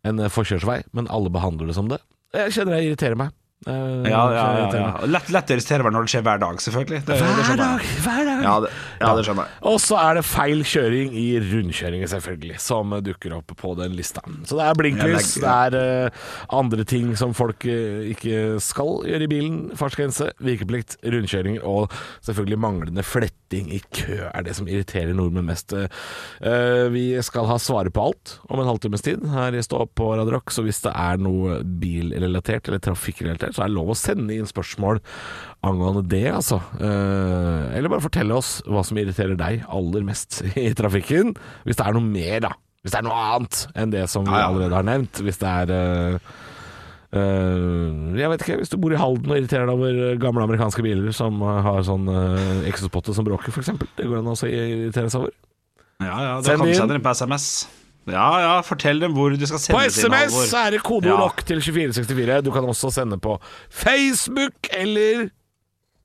en 0.08 0.24
forkjørsvei, 0.32 0.80
men 0.96 1.10
alle 1.12 1.32
behandler 1.32 1.68
det 1.68 1.76
som 1.76 1.90
det. 1.90 2.00
Jeg 2.36 2.54
kjenner 2.56 2.78
jeg 2.78 2.92
irriterer 2.92 3.18
meg. 3.18 3.34
Eh, 3.68 4.10
Ja, 4.10 4.22
ja, 4.32 4.44
ja. 4.72 4.84
Lett, 5.04 5.28
lett 5.28 5.50
å 5.50 5.56
irritere 5.56 5.84
meg 5.84 5.92
når 5.92 6.06
det 6.06 6.12
skjer 6.14 6.22
hver 6.24 6.38
dag, 6.40 6.60
selvfølgelig. 6.64 7.00
Det, 7.04 7.16
Hver 7.20 7.50
det 7.50 7.56
dag, 7.60 7.82
hver 8.06 8.22
dag. 8.24 8.44
Ja, 8.46 8.54
det, 8.64 8.70
ja, 9.02 9.10
det 9.18 9.24
skjønner 9.26 9.50
jeg. 9.50 9.60
Og 9.68 9.76
så 9.84 9.98
er 10.00 10.16
det 10.16 10.22
feil 10.24 10.62
kjøring 10.64 11.12
i 11.20 11.26
rundkjøringer, 11.44 12.08
selvfølgelig, 12.08 12.56
som 12.64 12.94
dukker 13.04 13.34
opp 13.36 13.52
på 13.60 13.74
den 13.76 13.92
lista. 13.98 14.22
Så 14.48 14.56
det 14.56 14.64
er 14.64 14.78
blinklys, 14.80 15.34
det 15.44 15.52
er 15.52 15.76
uh, 16.08 16.30
andre 16.56 16.86
ting 16.88 17.12
som 17.20 17.34
folk 17.36 17.66
uh, 17.68 18.00
ikke 18.14 18.56
skal 18.64 19.04
gjøre 19.10 19.28
i 19.28 19.30
bilen. 19.34 19.60
Fartsgrense, 19.76 20.30
vikeplikt, 20.40 20.96
rundkjøringer 21.04 21.60
og 21.68 21.92
selvfølgelig 22.24 22.60
manglende 22.64 23.04
fletting 23.04 23.68
i 23.76 23.82
kø 23.92 24.22
er 24.30 24.46
det 24.46 24.56
som 24.56 24.68
irriterer 24.70 25.12
nordmenn 25.16 25.48
mest. 25.50 25.74
Vi 26.94 27.04
skal 27.26 27.48
ha 27.50 27.56
svaret 27.60 27.92
på 27.94 28.04
alt 28.08 28.36
om 28.48 28.60
en 28.62 28.68
halvtimes 28.70 29.02
tid 29.04 29.24
her 29.32 29.56
i 29.58 29.62
Stå 29.64 29.82
opp 29.84 29.92
på 29.98 30.06
Radio 30.14 30.36
Rock, 30.36 30.52
så 30.54 30.62
hvis 30.64 30.80
det 30.84 30.92
er 30.94 31.18
noe 31.20 31.58
bilrelatert 31.64 32.70
eller 32.70 32.82
trafikkrelatert, 32.84 33.49
så 33.54 33.64
er 33.64 33.70
det 33.70 33.76
lov 33.76 33.92
å 33.92 33.98
sende 33.98 34.34
inn 34.36 34.48
spørsmål 34.48 35.00
angående 35.66 36.04
det, 36.08 36.26
altså. 36.32 36.60
Eh, 36.80 37.76
eller 37.76 37.92
bare 37.92 38.04
fortelle 38.04 38.36
oss 38.36 38.58
hva 38.68 38.84
som 38.86 39.00
irriterer 39.00 39.38
deg 39.38 39.64
aller 39.68 40.06
mest 40.06 40.40
i 40.58 40.70
trafikken. 40.76 41.34
Hvis 41.66 41.80
det 41.80 41.86
er 41.86 41.96
noe 41.96 42.06
mer, 42.06 42.38
da. 42.48 42.54
Hvis 42.80 42.94
det 42.94 43.02
er 43.02 43.04
noe 43.04 43.24
annet 43.34 43.64
enn 43.76 43.90
det 43.92 44.06
som 44.08 44.24
vi 44.24 44.36
allerede 44.38 44.78
har 44.78 44.86
nevnt. 44.88 45.20
Hvis 45.24 45.40
det 45.42 45.50
er 45.50 45.74
eh, 45.74 46.30
eh, 47.18 47.98
jeg 48.16 48.32
vet 48.32 48.46
ikke, 48.46 48.56
Hvis 48.62 48.72
du 48.72 48.78
bor 48.80 48.94
i 48.94 49.00
Halden 49.00 49.34
og 49.34 49.36
irriterer 49.36 49.68
deg 49.68 49.76
over 49.76 50.22
gamle 50.22 50.46
amerikanske 50.48 50.84
biler 50.86 51.12
som 51.16 51.42
har 51.44 51.84
sånn 51.84 52.08
uh, 52.08 52.64
eksospotte 52.70 53.12
som 53.16 53.28
bråker, 53.28 53.52
f.eks. 53.52 53.74
Det 53.98 54.08
går 54.08 54.22
an 54.22 54.32
å 54.32 54.38
irritere 54.48 55.12
seg 55.12 55.26
over. 55.26 55.36
Ja, 56.00 56.16
ja, 56.24 56.32
kan 56.40 56.64
du 56.64 56.70
inn. 56.70 56.78
sende 56.78 56.96
den 56.96 57.04
på 57.04 57.12
SMS. 57.12 57.50
Ja, 58.12 58.40
ja, 58.42 58.54
fortell 58.66 59.00
dem 59.02 59.12
hvor 59.16 59.30
du 59.34 59.46
skal 59.46 59.58
sende 59.62 59.78
På 59.78 59.84
SMS 59.90 60.52
er 60.54 60.70
det 60.76 60.82
kodeord 60.86 61.12
Ja. 61.12 61.18
rock 61.26 61.44
til 61.46 61.60
2464. 61.62 62.40
Du 62.46 62.50
kan 62.54 62.64
også 62.64 62.90
sende 62.94 63.18
på 63.18 63.36
Facebook 63.70 64.70
eller 64.72 65.28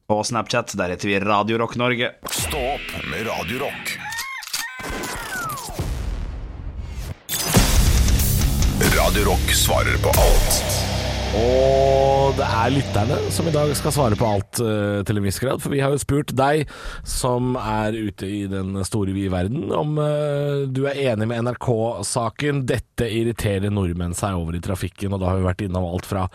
På 0.07 0.19
Snapchat, 0.23 0.75
der 0.77 0.93
heter 0.93 1.07
vi 1.09 1.19
Radio 1.19 1.57
Rock 1.57 1.75
Norge. 1.81 2.11
Stå 2.29 2.57
opp 2.75 2.91
med 3.09 3.25
Radio 3.27 3.63
Rock. 3.65 3.95
Radio 8.97 9.23
Rock 9.31 9.51
svarer 9.55 9.97
på 10.03 10.09
alt 10.19 10.74
Og 11.35 12.33
det 12.37 12.45
er 12.47 12.71
lytterne 12.73 13.17
som 13.33 13.47
i 13.47 13.53
dag 13.53 13.69
skal 13.77 13.93
svare 13.93 14.17
på 14.19 14.27
alt 14.27 14.59
uh, 14.63 15.01
til 15.05 15.19
en 15.19 15.25
viss 15.27 15.39
grad. 15.43 15.61
For 15.63 15.73
vi 15.73 15.81
har 15.83 15.93
jo 15.93 16.01
spurt 16.01 16.33
deg, 16.35 16.65
som 17.07 17.53
er 17.59 17.95
ute 17.95 18.27
i 18.27 18.45
den 18.51 18.79
store 18.87 19.13
vide 19.15 19.33
verden, 19.33 19.67
om 19.75 19.99
uh, 19.99 20.65
du 20.65 20.85
er 20.89 21.01
enig 21.11 21.29
med 21.29 21.45
NRK-saken. 21.45 22.63
Dette 22.69 23.09
irriterer 23.11 23.73
nordmenn 23.73 24.17
seg 24.17 24.39
over 24.39 24.57
i 24.57 24.63
trafikken, 24.63 25.13
og 25.13 25.21
da 25.21 25.31
har 25.31 25.41
vi 25.41 25.49
vært 25.49 25.65
innom 25.67 25.87
alt 25.91 26.09
fra 26.09 26.25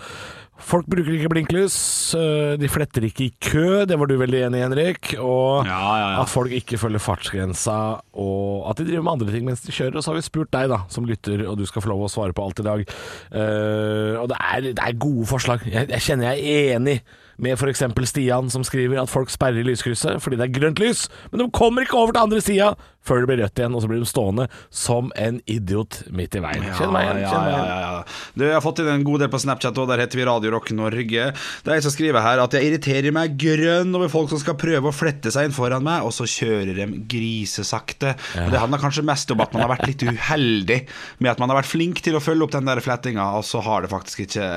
Folk 0.61 0.89
bruker 0.91 1.15
ikke 1.17 1.31
blinklys, 1.33 1.77
eh, 2.19 2.55
de 2.61 2.69
fletter 2.71 3.07
ikke 3.09 3.25
i 3.27 3.33
kø, 3.41 3.85
det 3.89 3.97
var 3.99 4.11
du 4.11 4.17
veldig 4.21 4.43
enig 4.47 4.61
i, 4.61 4.65
Henrik. 4.65 5.13
Og 5.19 5.67
Ja, 5.67 5.79
ja, 5.81 6.11
ja. 6.15 6.21
at 6.23 6.29
folk 6.29 6.53
ikke 6.53 6.79
følger 6.79 7.03
fartsgrensa, 7.03 7.79
og 8.13 8.69
at 8.71 8.79
de 8.79 8.87
driver 8.91 9.07
med 9.07 9.13
andre 9.13 9.33
ting 9.33 9.49
mens 9.49 9.65
de 9.65 9.73
kjører. 9.73 9.97
Og 9.97 10.05
så 10.05 10.13
har 10.13 10.21
vi 10.21 10.27
spurt 10.29 10.53
deg, 10.53 10.69
da, 10.73 10.83
som 10.89 11.09
lytter, 11.09 11.47
og 11.49 11.59
du 11.59 11.67
skal 11.67 11.83
få 11.83 11.93
lov 11.93 12.05
å 12.07 12.13
svare 12.13 12.37
på 12.37 12.45
alt 12.45 12.61
i 12.61 12.67
dag. 12.67 12.85
Uh, 13.33 14.21
og 14.21 14.29
det 14.31 14.39
er, 14.39 14.61
det 14.71 14.85
er 14.85 15.01
gode 15.01 15.27
forslag. 15.31 15.65
Jeg, 15.67 15.89
jeg 15.91 16.07
kjenner 16.07 16.35
jeg 16.35 16.55
er 16.55 16.77
enig 16.77 17.01
med 17.41 17.57
f.eks. 17.57 17.83
Stian, 18.11 18.51
som 18.53 18.65
skriver 18.67 19.01
at 19.01 19.11
folk 19.11 19.31
sperrer 19.33 19.65
lyskrysset 19.65 20.21
fordi 20.21 20.39
det 20.41 20.49
er 20.49 20.57
grønt 20.59 20.81
lys, 20.83 21.07
men 21.33 21.43
de 21.43 21.51
kommer 21.57 21.87
ikke 21.87 21.97
over 21.97 22.13
til 22.13 22.27
andre 22.27 22.41
sida 22.45 22.75
før 23.07 23.23
det 23.23 23.31
blir 23.31 23.41
rødt 23.41 23.61
igjen, 23.61 23.75
og 23.75 23.83
så 23.83 23.89
blir 23.89 24.03
de 24.03 24.09
stående 24.09 24.47
som 24.69 25.09
en 25.17 25.41
idiot 25.49 26.03
midt 26.13 26.37
i 26.37 26.43
veien. 26.45 26.67
Kjenn 26.77 26.93
meg 26.93 27.07
igjen. 27.09 27.23
Kjenn 27.31 27.47
meg 27.47 27.55
ja, 27.55 27.63
igjen. 27.65 28.00
Ja, 28.35 28.37
ja. 28.37 28.39
Du, 28.41 28.45
jeg 28.47 28.55
har 28.55 28.63
fått 28.65 28.79
inn 28.83 28.89
en 28.93 29.05
god 29.07 29.21
del 29.25 29.31
på 29.33 29.41
Snapchat, 29.43 29.79
og 29.79 29.89
der 29.91 30.03
heter 30.05 30.21
vi 30.21 30.25
Radio 30.29 30.51
Rock 30.55 30.71
Norge. 30.77 31.31
Det 31.65 31.71
er 31.71 31.77
en 31.79 31.83
som 31.85 31.93
skriver 31.95 32.23
her 32.25 32.41
at 32.43 32.55
jeg 32.57 32.69
irriterer 32.69 33.13
meg 33.15 33.37
grønn 33.41 33.95
over 33.97 34.11
folk 34.13 34.31
som 34.33 34.41
skal 34.43 34.57
prøve 34.61 34.91
å 34.91 34.95
flette 34.95 35.33
seg 35.35 35.49
inn 35.49 35.55
foran 35.57 35.85
meg, 35.87 36.05
og 36.07 36.13
så 36.15 36.27
kjører 36.29 36.75
de 36.79 36.87
grisesakte. 37.11 38.15
Og 38.45 38.51
Det 38.55 38.61
handler 38.63 38.83
kanskje 38.83 39.05
mest 39.07 39.31
om 39.35 39.41
at 39.45 39.53
man 39.55 39.65
har 39.65 39.73
vært 39.75 39.87
litt 39.91 40.05
uheldig 40.07 40.81
med 41.19 41.31
at 41.33 41.41
man 41.43 41.51
har 41.53 41.61
vært 41.61 41.71
flink 41.71 42.03
til 42.05 42.17
å 42.19 42.23
følge 42.23 42.47
opp 42.47 42.55
den 42.55 42.69
der 42.71 42.81
flettinga, 42.85 43.27
og 43.39 43.45
så 43.47 43.63
har 43.65 43.85
det 43.85 43.91
faktisk 43.93 44.25
ikke 44.27 44.49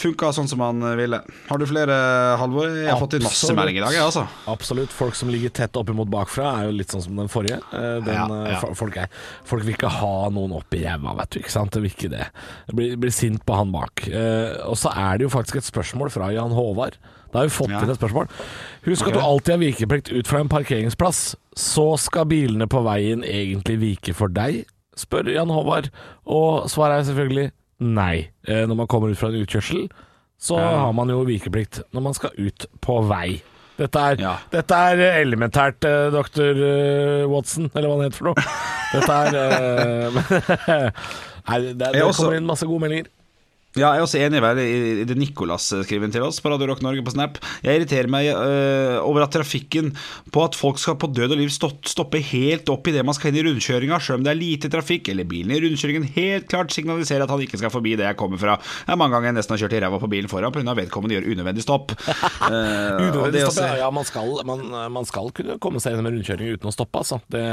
funka 0.00 0.32
sånn 0.36 0.48
som 0.50 0.60
man 0.62 0.82
ville. 0.98 1.20
Har 1.50 1.60
du 1.60 1.66
flere, 1.68 1.96
Halvor? 2.40 2.70
Jeg 2.70 2.90
har 2.92 3.00
fått 3.00 3.18
inn 3.18 3.24
masse 3.26 3.40
Absolutt. 3.44 3.58
meldinger 3.60 3.82
i 3.82 3.86
dag, 3.88 3.96
jeg, 3.98 4.06
altså. 4.06 4.26
Absolutt. 4.50 4.94
Folk 4.94 5.18
som 5.18 5.30
ligger 5.32 5.52
tett 5.60 5.76
oppimot 5.80 6.10
bakfra, 6.12 6.52
er 6.60 6.70
jo 6.70 6.76
litt 6.80 6.92
sånn 6.94 7.04
som 7.04 7.18
den 7.20 7.30
forrige. 7.32 7.60
Eh, 7.72 7.98
Den, 8.00 8.14
Ja, 8.20 8.26
eh, 8.26 8.52
ja. 8.54 8.74
Folk, 8.76 8.96
er, 8.96 9.08
folk 9.46 9.64
vil 9.66 9.74
ikke 9.76 9.90
ha 10.00 10.28
noen 10.32 10.52
oppi 10.56 10.82
ræva, 10.84 11.14
vet 11.20 11.30
du. 11.34 11.40
Ikke 11.40 11.52
sant? 11.52 11.72
Det 11.74 11.82
vil 11.84 11.92
ikke 11.94 12.10
det. 12.12 12.26
Det 12.68 12.76
blir, 12.76 12.96
blir 13.00 13.12
sint 13.14 13.42
på 13.46 13.56
han 13.58 13.72
bak. 13.74 14.04
Eh, 14.08 14.56
og 14.66 14.76
så 14.80 14.92
er 14.96 15.18
det 15.18 15.26
jo 15.28 15.32
faktisk 15.32 15.56
et 15.60 15.68
spørsmål 15.68 16.10
fra 16.14 16.30
Jan 16.34 16.52
Håvard 16.56 16.96
Da 17.32 17.38
har 17.40 17.46
vi 17.46 17.54
fått 17.54 17.70
Ja. 17.70 17.80
inn 17.84 17.90
et 17.92 17.98
spørsmål. 18.00 18.26
Husk 18.86 19.02
okay. 19.06 19.12
at 19.12 19.18
du 19.18 19.22
alltid 19.22 19.52
har 19.54 19.60
vikeplikt 19.62 20.08
ut 20.12 20.26
fra 20.26 20.40
en 20.42 20.48
parkeringsplass. 20.50 21.36
Så 21.54 21.84
skal 22.02 22.26
bilene 22.26 22.66
på 22.66 22.82
veien 22.82 23.22
egentlig 23.22 23.78
vike 23.80 24.14
for 24.14 24.28
deg? 24.28 24.64
spør 24.98 25.30
Jan 25.32 25.48
Håvard. 25.48 25.86
Og 26.26 26.66
svaret 26.68 27.00
er 27.00 27.06
selvfølgelig 27.12 27.50
nei. 27.80 28.28
Eh, 28.46 28.66
Når 28.66 28.76
man 28.82 28.86
kommer 28.90 29.08
ut 29.14 29.16
fra 29.18 29.28
en 29.30 29.38
utkjørsel, 29.40 29.86
så 30.40 30.58
har 30.58 30.92
man 30.92 31.08
jo 31.08 31.22
vikeplikt 31.24 31.82
når 31.94 32.02
man 32.02 32.14
skal 32.14 32.30
ut 32.36 32.66
på 32.82 32.98
vei. 33.08 33.40
Dette 33.78 33.96
er, 33.96 34.16
Ja. 34.20 34.34
dette 34.52 34.74
er 34.76 35.00
eh, 35.00 35.22
elementært, 35.22 35.84
eh, 35.88 36.10
doktor 36.12 36.50
eh, 36.50 37.24
Watson, 37.30 37.70
eller 37.74 37.88
hva 37.88 37.96
han 37.96 38.10
heter 38.10 38.18
for 38.18 38.28
noe. 38.28 38.34
Dette 38.92 39.12
er 39.22 39.36
eh, 39.38 40.90
Det 41.48 41.94
Jeg 41.94 42.04
også- 42.04 42.22
kommer 42.22 42.36
inn 42.36 42.46
masse 42.46 42.66
gode 42.66 42.80
meldinger. 42.80 43.04
Ja, 43.78 43.92
jeg 43.94 44.00
er 44.00 44.02
også 44.02 44.18
enig 44.18 44.40
vel, 44.42 44.58
i 44.58 45.04
det 45.06 45.14
Nicolas 45.14 45.68
skriver 45.86 46.10
til 46.10 46.24
oss 46.26 46.40
på 46.42 46.50
Radio 46.50 46.66
Rock 46.72 46.80
Norge 46.82 47.04
på 47.06 47.12
Snap. 47.14 47.36
Jeg 47.62 47.78
irriterer 47.78 48.08
meg 48.10 48.26
øh, 48.32 48.96
over 49.06 49.22
at 49.22 49.30
trafikken 49.36 49.92
på 50.34 50.42
at 50.42 50.56
folk 50.58 50.80
skal 50.82 50.96
på 50.98 51.06
død 51.14 51.36
og 51.36 51.38
liv 51.38 51.52
stoppe 51.54 52.18
helt 52.32 52.66
opp 52.74 52.90
idet 52.90 53.04
man 53.06 53.14
skal 53.14 53.30
inn 53.30 53.38
i 53.38 53.44
rundkjøringa, 53.46 54.00
sjøl 54.02 54.18
om 54.18 54.24
det 54.26 54.32
er 54.32 54.40
lite 54.40 54.70
trafikk, 54.74 55.12
eller 55.12 55.28
bilen 55.30 55.54
i 55.54 55.60
rundkjøringen 55.62 56.08
helt 56.16 56.48
klart 56.50 56.74
signaliserer 56.74 57.22
at 57.28 57.30
han 57.30 57.44
ikke 57.44 57.60
skal 57.62 57.70
forbi 57.70 57.92
det 58.00 58.08
jeg 58.08 58.18
kommer 58.18 58.42
fra. 58.42 58.56
Det 58.58 58.90
er 58.90 58.98
mange 58.98 59.14
ganger 59.14 59.30
jeg 59.30 59.38
nesten 59.38 59.54
har 59.54 59.62
kjørt 59.62 59.78
i 59.78 59.82
ræva 59.86 60.02
på 60.02 60.10
bilen 60.16 60.32
foran 60.34 60.56
pga. 60.56 60.74
vedkommende 60.80 61.20
gjør 61.20 61.30
unødvendig 61.30 61.62
stopp. 61.62 61.94
uh, 62.00 62.50
Unødvendig 62.50 63.44
stopp, 63.46 63.54
også- 63.54 63.68
ja. 63.70 63.78
ja 63.84 63.92
man, 63.94 64.10
skal, 64.10 64.34
man, 64.50 64.66
man 64.98 65.06
skal 65.06 65.30
kunne 65.38 65.60
komme 65.62 65.78
seg 65.78 65.94
gjennom 65.94 66.10
en 66.10 66.18
rundkjøring 66.18 66.58
uten 66.58 66.72
å 66.72 66.74
stoppe. 66.74 67.04
Altså. 67.04 67.20
Det, 67.30 67.46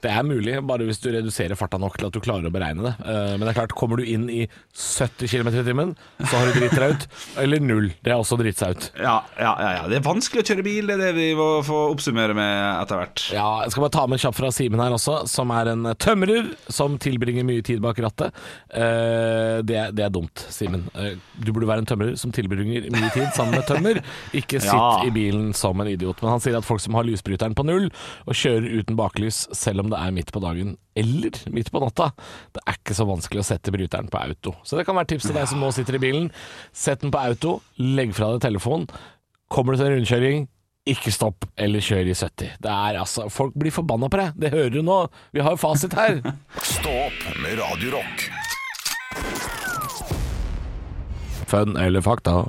det 0.00 0.16
er 0.16 0.24
mulig, 0.24 0.56
bare 0.64 0.88
hvis 0.88 1.04
du 1.04 1.10
reduserer 1.12 1.60
farta 1.60 1.76
nok 1.76 2.00
til 2.00 2.08
at 2.08 2.16
du 2.16 2.24
klarer 2.24 2.48
å 2.48 2.56
beregne 2.56 2.88
det. 2.88 2.96
Uh, 3.04 3.36
Men 3.36 3.44
det 3.44 3.52
er 3.52 3.60
klart, 3.60 3.76
kommer 3.76 4.00
du 4.00 4.08
inn 4.08 4.30
i 4.32 4.46
70 4.72 5.28
km 5.28 5.57
i 5.60 5.66
timen, 5.66 5.94
så 6.22 6.32
har 6.38 6.46
du 6.48 6.58
dritt 6.60 6.76
deg 6.78 6.94
ut. 6.96 7.06
Eller 7.42 7.60
null. 7.64 7.90
Det 8.04 8.12
er 8.14 8.18
også 8.20 8.38
dritt 8.40 8.58
seg 8.60 8.76
ut. 8.76 8.88
Ja, 8.98 9.16
ja, 9.38 9.52
ja, 9.60 9.70
ja. 9.78 9.82
Det 9.90 9.98
er 10.00 10.06
vanskelig 10.06 10.44
å 10.44 10.48
kjøre 10.52 10.64
bil, 10.66 10.86
det 10.90 10.96
er 10.98 11.02
det 11.06 11.12
vi 11.18 11.28
må 11.38 11.48
få 11.66 11.80
oppsummere 11.92 12.34
med 12.38 12.54
etter 12.84 13.00
hvert. 13.02 13.24
Ja, 13.34 13.48
jeg 13.64 13.74
skal 13.74 13.86
bare 13.86 13.94
ta 13.98 14.06
med 14.10 14.22
kjapt 14.22 14.38
fra 14.40 14.50
Simen 14.54 14.80
her 14.82 14.94
også, 14.96 15.20
som 15.30 15.50
er 15.54 15.72
en 15.74 15.88
tømrer 16.00 16.52
som 16.72 16.96
tilbringer 17.02 17.46
mye 17.48 17.64
tid 17.66 17.82
bak 17.84 17.98
rattet. 18.04 18.34
Eh, 18.72 19.58
det, 19.66 19.76
er- 19.78 19.92
det 19.96 20.04
er 20.06 20.12
dumt, 20.14 20.44
Simen. 20.52 20.86
Eh, 20.94 21.16
du 21.42 21.52
burde 21.52 21.68
være 21.70 21.82
en 21.84 21.88
tømrer 21.88 22.16
som 22.20 22.32
tilbringer 22.34 22.88
mye 22.94 23.10
tid 23.14 23.28
sammen 23.36 23.56
med 23.58 23.66
tømmer. 23.68 24.02
Ikke 24.36 24.60
sitt 24.64 24.72
Ja. 24.72 25.02
i 25.06 25.10
bilen 25.14 25.52
som 25.56 25.80
en 25.80 25.88
idiot. 25.90 26.20
Men 26.22 26.34
han 26.36 26.42
sier 26.44 26.58
at 26.58 26.66
folk 26.68 26.82
som 26.84 26.94
har 26.98 27.06
lysbryteren 27.08 27.56
på 27.58 27.64
null, 27.66 27.88
og 28.28 28.36
kjører 28.36 28.80
uten 28.82 28.98
baklys 28.98 29.46
selv 29.56 29.80
om 29.84 29.90
det 29.92 29.98
er 29.98 30.14
midt 30.14 30.32
på 30.34 30.42
dagen 30.44 30.76
eller 30.98 31.38
midt 31.54 31.70
på 31.72 31.82
natta, 31.82 32.10
det 32.56 32.64
er 32.64 32.78
ikke 32.80 32.96
så 32.98 33.06
vanskelig 33.08 33.42
å 33.42 33.48
sette 33.48 33.74
bryteren 33.74 34.10
på 34.12 34.20
auto. 34.20 34.54
Så 34.66 34.78
det 34.78 34.86
kan 34.88 34.98
være 34.98 35.12
tips 35.14 35.28
til 35.28 35.38
deg 35.38 35.48
som 35.50 35.62
nå 35.62 35.70
sitter 35.74 35.98
i 35.98 36.02
bilen. 36.02 36.28
Sett 36.74 37.04
den 37.04 37.14
på 37.14 37.22
auto, 37.22 37.58
legg 37.80 38.14
fra 38.16 38.34
deg 38.34 38.44
telefonen. 38.48 38.88
Kommer 39.48 39.74
du 39.74 39.80
til 39.80 39.88
en 39.88 39.96
rundkjøring, 39.96 40.48
ikke 40.88 41.12
stopp 41.12 41.44
eller 41.60 41.84
kjør 41.84 42.08
i 42.08 42.16
70. 42.16 42.54
Det 42.64 42.72
er 42.72 42.98
altså, 43.00 43.28
Folk 43.32 43.56
blir 43.60 43.74
forbanna 43.74 44.08
på 44.12 44.20
deg. 44.20 44.36
Det 44.40 44.52
hører 44.54 44.72
du 44.72 44.80
nå. 44.84 45.00
Vi 45.36 45.44
har 45.44 45.56
jo 45.56 45.60
fasit 45.60 45.96
her. 45.98 46.20
Stopp 46.76 47.26
med 47.42 47.58
Radio 47.60 47.98
Rock. 47.98 48.28
Fun 51.48 51.76
eller 51.80 52.04
fakta? 52.04 52.42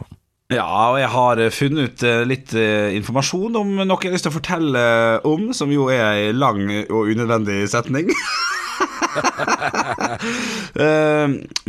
Ja, 0.50 0.66
og 0.66 0.96
jeg 0.98 1.10
har 1.14 1.40
eh, 1.44 1.52
funnet 1.54 1.92
ut 1.92 2.04
eh, 2.10 2.24
litt 2.26 2.54
eh, 2.58 2.90
informasjon 2.98 3.54
om 3.60 3.76
noe 3.84 4.00
jeg 4.02 4.10
har 4.10 4.16
lyst 4.16 4.26
til 4.26 4.34
å 4.34 4.38
fortelle 4.40 4.82
om, 5.30 5.52
som 5.54 5.70
jo 5.70 5.92
er 5.94 6.02
ei 6.08 6.32
lang 6.34 6.64
og 6.90 7.12
unødvendig 7.12 7.68
setning. 7.70 8.10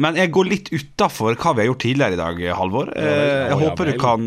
Men 0.00 0.16
jeg 0.16 0.32
går 0.32 0.48
litt 0.48 0.72
utafor 0.72 1.36
hva 1.36 1.52
vi 1.52 1.62
har 1.62 1.68
gjort 1.68 1.82
tidligere 1.84 2.16
i 2.16 2.20
dag, 2.20 2.40
Halvor. 2.56 2.88
Jeg 2.96 3.56
håper 3.60 3.90
du 3.90 3.94
kan 4.00 4.26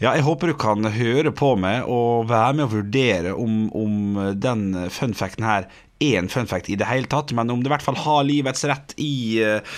Ja, 0.00 0.12
jeg 0.12 0.24
håper 0.26 0.52
du 0.52 0.56
kan 0.60 0.88
høre 0.92 1.32
på 1.36 1.54
meg 1.60 1.88
og 1.88 2.28
være 2.32 2.56
med 2.56 2.66
og 2.66 2.74
vurdere 2.78 3.32
om, 3.36 3.66
om 3.76 4.20
den 4.40 4.88
funfacten 4.92 5.44
her 5.46 5.68
er 6.02 6.18
en 6.20 6.28
funfact 6.28 6.68
i 6.68 6.76
det 6.76 6.88
hele 6.88 7.08
tatt, 7.08 7.32
men 7.36 7.50
om 7.52 7.62
det 7.62 7.70
i 7.70 7.72
hvert 7.72 7.84
fall 7.84 7.98
har 8.04 8.26
livets 8.28 8.64
rett 8.68 8.92
i 9.00 9.40
eh, 9.40 9.76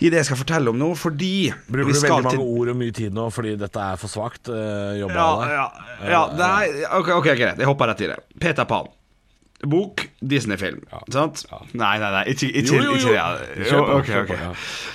i 0.00 0.08
det 0.08 0.22
jeg 0.22 0.30
skal 0.30 0.40
fortelle 0.40 0.72
om 0.72 0.78
nå, 0.80 0.90
fordi 0.96 1.50
Bruker 1.66 1.90
vi 1.90 1.96
du 1.96 2.00
skal 2.00 2.16
veldig 2.16 2.30
mange 2.30 2.60
ord 2.60 2.72
og 2.72 2.78
mye 2.80 2.94
tid 2.96 3.16
nå 3.16 3.26
fordi 3.34 3.56
dette 3.60 3.88
er 3.92 4.00
for 4.00 4.12
svakt? 4.12 4.48
Uh, 4.48 4.96
ja, 4.96 5.10
ja, 5.10 5.66
ja, 6.08 6.22
nei, 6.38 6.86
ok, 7.00 7.12
ok, 7.20 7.28
greit. 7.34 7.60
Jeg 7.60 7.68
hopper 7.68 7.92
rett 7.92 8.06
i 8.06 8.10
det. 8.14 8.18
Peter 8.40 8.68
Pan. 8.68 8.88
Bok, 9.68 10.06
Disney-film. 10.24 10.80
Sant? 11.12 11.42
Nei, 11.76 11.98
nei, 12.00 12.10
nei, 12.14 12.22
ikke, 12.32 12.48
ikke, 12.48 12.76
Jo, 12.76 12.80
jo, 12.80 12.94
jo. 12.96 12.96
ikke 12.96 13.10
det. 13.58 13.66
Jo, 13.70 13.80
ok. 13.98 14.30
ja. 14.40 14.50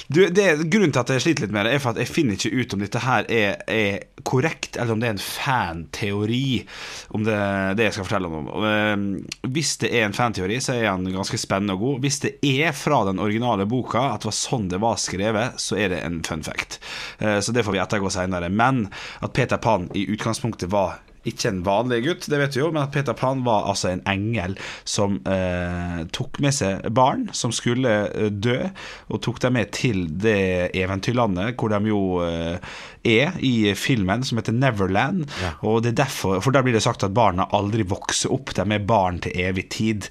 Du, 0.07 0.19
det, 0.33 0.45
grunnen 0.73 0.91
til 0.93 1.01
at 1.03 1.11
jeg 1.13 1.21
sliter 1.21 1.45
litt 1.45 1.53
med 1.53 1.65
det, 1.67 1.75
er 1.77 1.83
for 1.83 1.93
at 1.93 2.01
jeg 2.01 2.09
finner 2.09 2.33
ikke 2.37 2.51
ut 2.63 2.73
om 2.73 2.81
dette 2.81 3.01
her 3.05 3.27
er, 3.29 3.55
er 3.69 3.99
korrekt, 4.25 4.77
eller 4.81 4.95
om 4.95 5.01
det 5.03 5.09
er 5.11 5.15
en 5.17 5.21
fanteori. 5.21 6.65
Om 7.13 7.25
det 7.27 7.37
det 7.77 7.87
jeg 7.89 7.95
skal 7.97 8.07
fortelle 8.07 8.29
om. 8.31 8.49
Eh, 8.71 9.49
Hvis 9.53 9.75
det 9.83 9.91
er 9.93 10.07
en 10.07 10.17
fanteori, 10.17 10.57
så 10.63 10.73
er 10.79 10.89
den 10.97 11.13
ganske 11.13 11.37
spennende 11.41 11.77
og 11.77 11.83
god. 11.85 11.99
Hvis 12.05 12.19
det 12.25 12.35
er 12.45 12.73
fra 12.77 13.03
den 13.09 13.21
originale 13.21 13.65
boka, 13.69 14.07
at 14.15 14.25
det 14.25 14.31
var 14.31 14.37
sånn 14.39 14.69
det 14.71 14.81
var 14.81 14.97
skrevet, 15.01 15.59
så 15.61 15.77
er 15.77 15.93
det 15.93 16.01
en 16.05 16.21
fun 16.25 16.43
fact. 16.45 16.79
Uh, 17.21 17.37
Så 17.39 17.53
det 17.53 17.65
får 17.65 17.75
vi 17.77 17.83
ettergå 17.85 18.09
seinere. 18.13 18.49
Men 18.49 18.87
at 19.21 19.33
Peter 19.37 19.57
Pan 19.61 19.89
i 19.93 20.07
utgangspunktet 20.13 20.71
var 20.73 20.99
ikke 21.29 21.51
en 21.51 21.61
vanlig 21.65 22.01
gutt, 22.05 22.27
det 22.31 22.39
vet 22.41 22.57
vi 22.57 22.61
jo, 22.61 22.71
men 22.73 22.83
at 22.85 22.93
Peter 22.93 23.15
Pan 23.17 23.43
var 23.45 23.69
altså 23.71 23.91
en 23.91 24.03
engel 24.09 24.57
som 24.87 25.17
eh, 25.29 26.03
tok 26.15 26.39
med 26.43 26.55
seg 26.55 26.85
barn 26.95 27.27
som 27.35 27.53
skulle 27.55 27.93
eh, 28.09 28.29
dø, 28.29 28.57
og 29.09 29.21
tok 29.25 29.41
dem 29.43 29.57
med 29.57 29.71
til 29.75 30.05
det 30.21 30.71
eventyrlandet 30.77 31.55
hvor 31.59 31.73
de 31.73 31.91
jo 31.91 32.01
eh, 32.25 32.75
er 33.05 33.37
i 33.45 33.73
filmen, 33.77 34.23
som 34.25 34.39
heter 34.39 34.55
Neverland. 34.55 35.25
Og 35.61 35.83
det 35.85 35.93
er 35.93 36.01
derfor, 36.05 36.41
For 36.41 36.55
der 36.55 36.65
blir 36.65 36.73
det 36.73 36.83
sagt 36.85 37.05
at 37.05 37.13
barna 37.13 37.47
aldri 37.53 37.85
vokser 37.85 38.33
opp, 38.33 38.55
de 38.55 38.65
er 38.65 38.87
barn 38.87 39.21
til 39.23 39.37
evig 39.45 39.69
tid. 39.75 40.09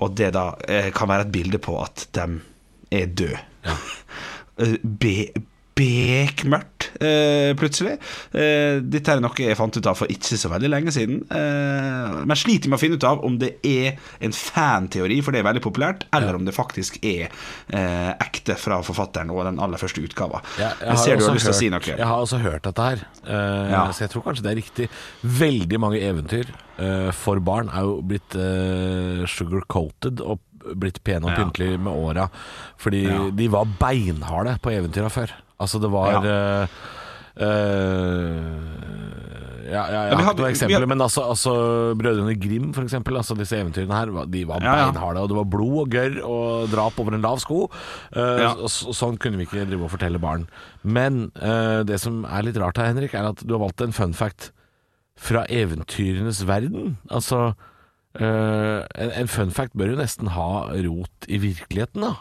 Og 0.00 0.16
det 0.16 0.32
da 0.36 0.50
eh, 0.68 0.90
kan 0.96 1.10
være 1.10 1.28
et 1.28 1.34
bilde 1.34 1.60
på 1.62 1.76
at 1.82 2.08
de 2.16 2.40
er 2.90 3.06
døde. 3.06 3.40
Ja. 3.66 3.78
Be 5.00 5.30
bekmørkt, 5.80 6.88
eh, 7.00 7.52
plutselig. 7.58 7.96
Eh, 8.36 8.80
dette 8.84 9.14
er 9.14 9.20
noe 9.22 9.34
jeg 9.40 9.56
fant 9.58 9.76
ut 9.76 9.86
av 9.90 9.96
for 9.98 10.10
ikke 10.12 10.38
så 10.40 10.50
veldig 10.52 10.70
lenge 10.72 10.92
siden. 10.94 11.22
Eh, 11.32 12.20
men 12.28 12.36
sliter 12.38 12.68
med 12.70 12.78
å 12.78 12.82
finne 12.82 12.98
ut 13.00 13.06
av 13.08 13.24
om 13.26 13.38
det 13.40 13.54
er 13.66 13.96
en 14.20 14.34
fanteori, 14.36 15.20
for 15.24 15.32
det 15.34 15.40
er 15.42 15.48
veldig 15.48 15.62
populært, 15.64 16.04
eller 16.16 16.36
om 16.38 16.44
det 16.46 16.54
faktisk 16.56 17.00
er 17.06 17.28
eh, 17.72 18.12
ekte 18.20 18.56
fra 18.60 18.80
forfatteren 18.86 19.30
og 19.34 19.44
den 19.48 19.60
aller 19.62 19.80
første 19.80 20.02
utgava. 20.04 20.42
Ja, 20.60 20.72
jeg 20.84 20.98
ser 21.04 21.16
du 21.20 21.26
har 21.28 21.34
lyst 21.38 21.48
til 21.48 21.54
å 21.56 21.60
si 21.60 21.70
noe. 21.72 21.80
Jeg 21.90 22.06
har 22.12 22.20
også 22.24 22.40
hørt 22.44 22.62
dette 22.68 22.88
her, 22.90 23.06
eh, 23.26 23.70
Ja. 23.70 23.86
så 23.92 24.04
jeg 24.06 24.10
tror 24.14 24.22
kanskje 24.28 24.42
det 24.46 24.52
er 24.52 24.60
riktig. 24.62 24.88
Veldig 25.24 25.80
mange 25.80 26.00
eventyr 26.00 26.46
eh, 26.80 27.10
for 27.12 27.40
barn 27.40 27.68
er 27.72 27.82
jo 27.86 28.00
blitt 28.02 28.36
sugar-coated 29.30 30.20
og 30.24 30.40
blitt 30.76 31.00
pene 31.04 31.24
og 31.24 31.36
Ja. 31.36 31.76
med 31.78 31.92
åra. 31.92 32.30
Fordi 32.78 33.02
Ja. 33.06 33.30
de 33.30 33.48
var 33.48 33.64
beinharde 33.64 34.58
på 34.60 34.70
eventyra 34.70 35.08
før. 35.10 35.30
Altså, 35.60 35.78
det 35.82 35.90
var 35.92 36.12
Ja. 36.12 36.20
eh, 36.24 36.66
eh, 37.40 38.30
ja, 39.70 39.82
ja, 39.86 39.98
jeg 40.10 40.16
har 40.18 40.32
ikke 40.32 40.40
noen 40.42 40.50
eksempler, 40.50 40.86
men 40.90 41.02
altså, 41.04 41.22
altså 41.30 41.52
Brødrene 41.98 42.34
Grim, 42.42 42.72
for 42.74 42.82
eksempel. 42.82 43.14
Altså, 43.20 43.36
disse 43.38 43.54
eventyrene 43.60 43.94
her, 43.94 44.10
de 44.26 44.40
var 44.48 44.64
Ja, 44.64 44.72
beinharde. 44.90 45.22
Og 45.22 45.28
det 45.30 45.36
var 45.38 45.44
blod 45.52 45.76
og 45.84 45.92
gørr 45.94 46.16
og 46.26 46.70
drap 46.72 46.98
over 46.98 47.14
en 47.14 47.22
lav 47.22 47.38
sko. 47.38 47.68
Uh, 48.16 48.64
og 48.64 48.68
så- 48.72 48.90
sånn 48.96 49.18
kunne 49.18 49.38
vi 49.38 49.46
ikke 49.46 49.62
drive 49.68 49.84
og 49.86 49.92
fortelle 49.92 50.18
barn. 50.18 50.48
Men 50.82 51.30
uh, 51.40 51.84
det 51.86 52.00
som 52.00 52.24
er 52.24 52.42
litt 52.42 52.56
rart 52.58 52.78
her, 52.78 52.86
Henrik, 52.90 53.14
er 53.14 53.28
at 53.30 53.46
du 53.46 53.54
har 53.54 53.62
valgt 53.62 53.80
en 53.86 53.92
fun 53.92 54.12
fact 54.12 54.50
fra 55.16 55.44
eventyrenes 55.48 56.42
verden. 56.48 56.96
Altså 57.10 57.54
eh, 58.18 58.80
en, 58.96 59.10
en 59.20 59.28
fun 59.28 59.50
fact 59.52 59.76
bør 59.76 59.90
jo 59.92 59.96
nesten 60.00 60.28
ha 60.34 60.46
rot 60.72 61.28
i 61.28 61.36
virkeligheten, 61.38 62.00
da. 62.00 62.14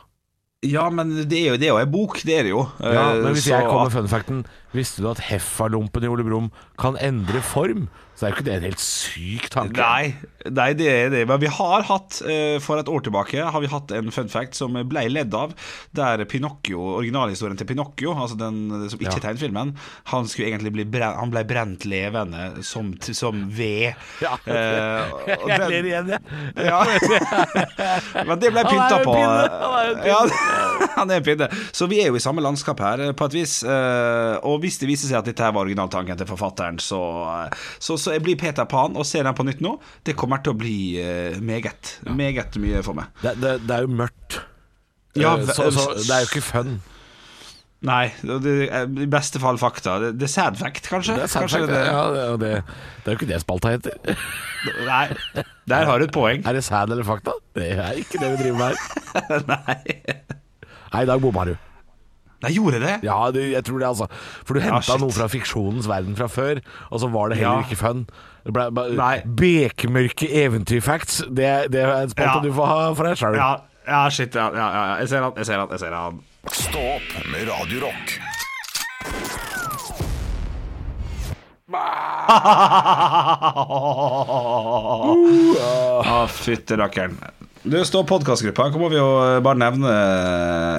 Ja, 0.68 0.90
men 0.92 1.14
det 1.30 1.38
er 1.40 1.54
jo 1.54 1.58
det 1.60 1.68
er 1.70 1.72
jo 1.72 1.80
ei 1.80 1.88
bok, 1.88 2.18
det 2.28 2.34
er 2.36 2.44
det 2.44 2.52
jo. 2.52 2.66
Ja, 2.84 3.14
Eh, 3.16 3.22
men 3.24 3.32
hvis 3.38 3.46
så 3.48 3.54
jeg 3.56 3.68
kommer 3.70 3.88
med 3.88 3.94
fun 3.96 4.10
facten 4.12 4.42
Visste 4.76 5.02
du 5.02 5.08
at 5.08 5.22
heffalompen 5.30 6.04
i 6.04 6.10
Ole 6.12 6.26
Brumm 6.28 6.50
kan 6.78 6.98
endre 7.00 7.40
form? 7.42 7.88
Så 8.20 8.26
er 8.28 8.34
jo 8.34 8.36
ikke 8.36 8.46
det 8.50 8.56
en 8.60 8.66
helt 8.68 8.82
syk 8.84 9.46
tanke. 9.54 9.80
Nei, 9.80 10.10
nei, 10.52 10.74
det 10.76 10.88
er 10.92 11.10
det. 11.14 11.22
Men 11.30 11.40
vi 11.40 11.48
har 11.56 11.86
hatt, 11.88 12.18
eh, 12.28 12.58
for 12.60 12.76
et 12.82 12.90
år 12.92 13.00
tilbake, 13.06 13.40
har 13.48 13.62
vi 13.64 13.70
hatt 13.72 13.94
en 13.96 14.12
fun 14.12 14.28
fact 14.28 14.58
som 14.60 14.74
ble 14.92 15.06
ledd 15.08 15.32
av, 15.40 15.54
der 15.96 16.26
Pinocchio, 16.28 16.82
originalhistorien 17.00 17.56
til 17.62 17.70
Pinocchio, 17.70 18.12
altså 18.20 18.36
den 18.42 18.90
som 18.92 19.00
ikke 19.00 19.16
Ja. 19.22 19.24
tegnefilmen, 19.30 19.72
han 20.12 20.28
skulle 20.28 20.50
egentlig 20.52 20.74
bli 20.76 20.84
brent, 20.84 21.16
han 21.16 21.32
ble 21.32 21.46
brent 21.48 21.86
levende 21.88 22.62
som, 22.68 22.92
som 23.00 23.46
ved. 23.56 23.96
Ja, 24.22 24.36
Eh, 24.50 25.12
og 25.40 25.48
jeg 25.48 25.60
den- 25.60 25.70
ler 25.72 25.84
igjen, 25.84 26.08
jeg. 26.10 26.22
ja. 26.66 26.84
Men 28.28 28.40
det 28.42 28.52
ble 28.52 28.64
Han 28.64 28.68
er 28.68 28.74
pynta 28.74 28.90
jo 28.90 29.00
en 29.00 29.06
på. 29.06 29.16
pinne, 29.16 29.48
han 29.64 29.80
er 29.80 29.88
jo 29.88 29.96
en 29.96 30.08
Ja, 30.10 30.20
han 30.98 31.12
er 31.14 31.16
en 31.22 31.24
pinne. 31.28 31.50
Så 31.76 31.88
vi 31.92 32.02
er 32.04 32.12
jo 32.12 32.20
i 32.20 32.24
samme 32.24 32.44
landskap 32.44 32.80
her, 32.84 33.00
eh, 33.08 33.12
på 33.16 33.30
et 33.30 33.38
vis. 33.40 33.56
Eh, 33.64 34.36
Og 34.44 34.60
hvis 34.64 34.80
det 34.82 34.88
viser 34.90 35.08
seg 35.10 35.20
at 35.20 35.26
dette 35.30 35.44
her 35.44 35.52
var 35.56 35.66
originaltanken 35.68 36.18
til 36.20 36.28
forfatteren, 36.30 36.80
så, 36.84 37.00
så, 37.80 37.98
så, 38.00 38.09
så 38.10 38.18
jeg 38.18 38.26
blir 38.26 38.38
Peter 38.42 38.66
Pan 38.70 38.98
og 38.98 39.06
ser 39.06 39.28
den 39.28 39.38
på 39.38 39.46
nytt 39.46 39.62
nå. 39.62 39.76
Det 40.06 40.18
kommer 40.18 40.42
til 40.42 40.56
å 40.56 40.58
bli 40.58 40.78
eh, 40.98 41.38
meget, 41.46 42.00
meget 42.10 42.58
mye 42.62 42.82
for 42.86 42.98
meg. 42.98 43.12
Det, 43.22 43.36
det, 43.42 43.60
det 43.70 43.76
er 43.76 43.86
jo 43.86 43.98
mørkt. 44.02 44.40
Ja, 45.18 45.36
Eh, 45.38 45.52
så, 45.54 45.70
så 45.74 45.92
det 45.98 46.10
er 46.16 46.26
jo 46.26 46.30
ikke 46.32 46.46
fun. 46.46 46.80
Nei, 47.86 48.10
det, 48.44 48.54
i 49.00 49.08
beste 49.08 49.40
fall 49.40 49.56
fakta. 49.62 49.96
Det, 50.12 50.26
er 50.28 50.32
sad 50.32 50.58
fact, 50.60 50.90
kanskje? 50.92 51.16
Det 51.16 51.24
er 51.30 51.32
sad 51.32 51.46
faktisk. 51.46 51.70
det, 51.72 51.84
ja, 51.88 52.02
det, 52.12 52.26
det, 52.42 52.50
det 53.06 53.08
er 53.08 53.16
jo 53.16 53.20
ikke 53.22 53.30
det 53.30 53.40
spalta 53.46 53.72
heter. 53.72 54.18
Nei, 54.90 55.06
der 55.72 55.88
har 55.88 56.02
du 56.02 56.10
et 56.10 56.16
poeng. 56.16 56.44
Er 56.44 56.60
det 56.60 56.66
sæd 56.68 56.92
eller 56.92 57.08
fakta? 57.08 57.38
Det 57.56 57.72
er 57.78 58.02
ikke 58.02 58.20
det 58.20 58.34
vi 58.34 58.42
driver 58.44 58.60
med 58.60 58.76
her. 58.76 59.48
Nei. 59.54 60.00
Nei, 60.90 61.06
i 61.06 61.08
dag 61.08 61.24
bomma 61.24 61.48
du. 61.48 61.56
Nei, 62.44 62.54
gjorde 62.56 62.80
det? 62.80 62.94
Ja, 63.04 63.18
du, 63.36 63.40
jeg 63.52 63.64
tror 63.68 63.82
det, 63.82 63.88
altså. 63.90 64.06
For 64.48 64.56
du 64.56 64.62
henta 64.64 64.94
ja, 64.94 64.98
noe 65.02 65.12
fra 65.12 65.26
fiksjonens 65.32 65.90
verden 65.92 66.16
fra 66.16 66.30
før, 66.32 66.62
og 66.90 67.02
så 67.04 67.10
var 67.12 67.30
det 67.34 67.42
heller 67.42 67.60
Ja. 67.60 67.66
ikke 67.68 67.76
fun. 67.82 68.06
Det 68.46 68.54
ble, 68.56 68.70
ble, 68.72 68.86
Nei. 68.96 69.18
Bekmørke 69.26 70.30
eventyrfacts, 70.46 71.20
det, 71.28 71.52
det 71.76 71.84
er 71.84 71.92
en 72.06 72.14
spalte 72.14 72.40
Ja. 72.40 72.46
du 72.48 72.54
får 72.56 72.72
ha 72.72 72.80
for 72.96 73.04
deg 73.10 73.20
sjøl. 73.20 73.36
Ja, 73.36 73.52
ja 73.90 74.06
shit. 74.10 74.36
Ja, 74.40 74.48
ja, 74.56 74.70
ja. 74.78 74.86
Jeg 75.04 75.12
ser 75.12 75.28
han, 75.28 75.36
jeg 75.36 75.46
ser 75.52 75.60
han. 75.60 75.68
Jeg 75.76 75.84
ser 75.84 75.98
han. 76.00 76.24
Stå 76.56 76.86
opp 76.96 77.12
med 77.34 77.50
Radio 77.52 77.84
Rock. 77.90 78.16
Ah, 86.06 86.28
Fytti 86.28 86.76
rakkeren. 86.78 87.18
Du, 87.64 87.76
står 87.86 88.06
podkastgruppa. 88.08 88.70
Må 88.80 88.88
vi 88.92 88.96
jo 88.96 89.08
bare 89.44 89.60
nevne 89.60 89.90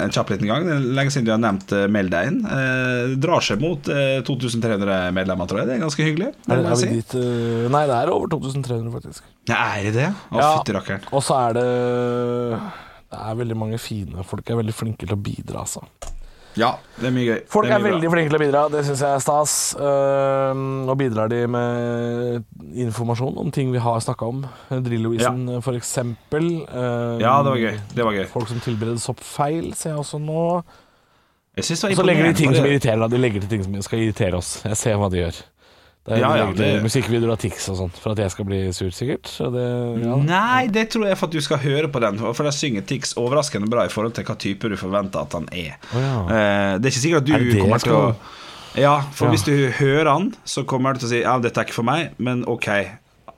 en 0.01 0.13
kjapp 0.13 0.31
liten 0.33 0.49
gang. 0.49 0.63
Det 0.65 0.73
er 0.79 0.85
lenge 0.97 1.13
siden 1.13 1.27
vi 1.27 1.33
har 1.35 1.41
nevnt 1.43 1.73
eh, 1.77 1.83
Meld 1.93 2.09
deg 2.13 2.29
inn. 2.31 2.39
Det 2.41 3.19
drar 3.21 3.43
seg 3.45 3.61
mot 3.61 3.89
eh, 3.93 4.17
2300 4.25 5.11
medlemmer, 5.13 5.49
tror 5.49 5.61
jeg. 5.61 5.69
Det 5.69 5.75
er 5.77 5.83
ganske 5.83 6.07
hyggelig. 6.07 6.31
Det 6.47 6.57
Er, 6.57 6.63
er 6.71 6.79
si. 6.81 6.89
dit 6.97 7.13
eh, 7.21 7.67
Nei, 7.75 7.83
det 7.91 7.99
er 7.99 8.13
over 8.15 8.31
2300, 8.33 8.89
faktisk. 8.95 9.27
Ja, 9.51 9.59
er 9.77 9.85
det 9.89 9.93
det? 9.99 10.07
Å, 10.31 10.39
Ja. 10.41 10.49
fytti 10.57 10.75
rakkeren. 10.79 11.05
Og 11.13 11.21
så 11.27 11.37
er 11.49 11.59
det 11.59 11.67
Det 13.11 13.21
er 13.27 13.37
veldig 13.43 13.59
mange 13.59 13.77
fine 13.83 14.25
folk 14.25 14.49
er 14.49 14.59
veldig 14.63 14.73
flinke 14.75 15.05
til 15.05 15.13
å 15.17 15.21
bidra, 15.21 15.65
altså. 15.67 15.85
Ja, 16.59 16.73
det 16.97 17.07
er 17.07 17.13
mye 17.15 17.27
gøy. 17.29 17.39
Folk 17.51 17.69
er, 17.69 17.77
er, 17.77 17.83
veldig 17.85 18.07
bra. 18.07 18.13
flinke 18.15 18.31
til 18.33 18.37
å 18.37 18.41
bidra, 18.41 18.63
det 18.73 18.83
syns 18.87 19.03
jeg 19.05 19.17
er 19.17 19.23
stas. 19.23 19.55
Og 19.79 20.93
bidrar 20.99 21.31
de 21.31 21.41
med 21.51 22.75
informasjon 22.85 23.39
om 23.39 23.51
ting 23.55 23.71
vi 23.71 23.81
har 23.83 24.01
snakka 24.03 24.29
om. 24.33 24.43
Drillo-isen, 24.69 25.45
for 25.63 25.79
eksempel. 25.79 26.51
Ja, 27.23 27.37
det 27.45 27.55
var. 27.55 27.81
Det 27.95 28.07
var 28.07 28.19
gøy. 28.19 28.25
Folk 28.33 28.51
som 28.51 28.63
tilbereder 28.63 28.99
soppfeil, 29.01 29.71
ser 29.79 29.95
jeg 29.95 30.03
også 30.03 30.19
nå. 30.21 30.45
Jeg 31.55 31.67
Og 31.75 31.95
så 31.95 32.03
legger 32.07 32.29
de 32.29 32.35
ting 32.37 32.53
som 32.55 32.65
irriterer 32.65 33.01
deg. 33.03 33.11
De 33.11 33.19
legger 33.19 33.43
til 33.43 33.49
ting 33.55 33.65
som 33.65 33.81
skal 33.83 34.05
irritere 34.05 34.39
oss. 34.39 34.61
Jeg 34.63 34.77
ser 34.79 34.99
hva 34.99 35.09
de 35.11 35.19
gjør. 35.19 35.41
Det 36.03 36.15
er, 36.15 36.17
Ja, 36.23 36.29
ja, 36.35 36.45
det- 36.51 36.81
musikkvideoer 36.81 37.31
av 37.33 37.37
Tix 37.37 37.69
og 37.69 37.77
sånt, 37.77 37.93
for 38.01 38.11
at 38.13 38.17
jeg 38.17 38.31
skal 38.31 38.45
bli 38.45 38.71
sur, 38.73 38.89
sikkert. 38.89 39.27
Så 39.29 39.51
det, 39.53 39.65
ja. 40.03 40.15
Nei, 40.17 40.65
det 40.67 40.89
tror 40.89 41.05
jeg 41.05 41.17
for 41.19 41.27
at 41.27 41.31
du 41.31 41.41
skal 41.41 41.57
høre 41.61 41.87
på 41.93 42.01
den. 42.01 42.17
For 42.17 42.43
der 42.43 42.51
synger 42.51 42.81
Tix 42.81 43.13
overraskende 43.13 43.69
bra 43.69 43.85
i 43.85 43.87
forhold 43.93 44.15
til 44.17 44.23
hva 44.25 44.35
type 44.35 44.67
du 44.67 44.75
forventer 44.75 45.21
at 45.21 45.31
han 45.33 45.47
er. 45.51 45.75
Oh, 45.93 46.01
ja. 46.01 46.21
Eh, 46.25 46.77
Det 46.79 46.85
er 46.85 46.89
ikke 46.89 47.05
sikkert 47.05 47.17
at 47.21 47.25
du 47.25 47.33
det 47.33 47.39
kommer 47.39 47.53
det 47.53 47.61
kommer 47.61 47.79
til 47.83 47.93
å 47.93 48.15
Ja, 48.73 49.01
for 49.11 49.25
Ja. 49.25 49.31
hvis 49.31 49.43
du 49.45 49.69
hører 49.71 50.09
han, 50.11 50.33
så 50.45 50.63
kommer 50.65 50.93
du 50.93 50.99
til 50.99 51.07
å 51.07 51.09
si 51.11 51.21
Ja, 51.21 51.37
dette 51.39 51.57
er 51.59 51.65
ikke 51.65 51.73
for 51.73 51.83
meg, 51.83 52.11
men 52.17 52.45
ok. 52.47 52.87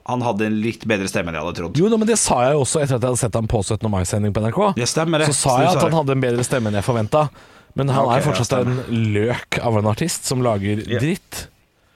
Han 0.06 0.20
hadde 0.22 0.46
en 0.46 0.60
litt 0.62 0.86
bedre 0.86 1.08
stemme 1.08 1.28
enn 1.28 1.34
jeg 1.34 1.42
hadde 1.44 1.56
trodd. 1.56 1.76
Jo 1.76 1.88
da, 1.88 1.96
men 1.96 2.06
det 2.06 2.18
sa 2.18 2.42
jeg 2.44 2.52
jo 2.52 2.60
også 2.60 2.80
etter 2.82 2.94
at 2.96 3.00
jeg 3.02 3.08
hadde 3.10 3.18
sett 3.18 3.34
ham 3.34 3.46
på 3.46 3.62
17. 3.64 3.90
mai-sending 3.90 4.32
på 4.32 4.40
NRK. 4.40 4.74
Det 4.76 4.88
stemmer 4.88 5.18
det. 5.18 5.26
Så 5.28 5.34
sa 5.48 5.58
jeg 5.60 5.76
at 5.76 5.82
han 5.82 5.92
hadde 5.92 6.10
en 6.12 6.20
bedre 6.20 6.44
stemme 6.44 6.68
enn 6.68 6.74
jeg 6.74 6.84
forventa. 6.84 7.28
Men 7.74 7.88
han 7.88 8.04
okay, 8.06 8.18
er 8.20 8.22
fortsatt 8.22 8.52
en 8.66 9.12
løk 9.12 9.58
av 9.64 9.76
en 9.78 9.86
artist 9.86 10.24
som 10.24 10.40
lager 10.40 10.76
dritt. 10.84 11.48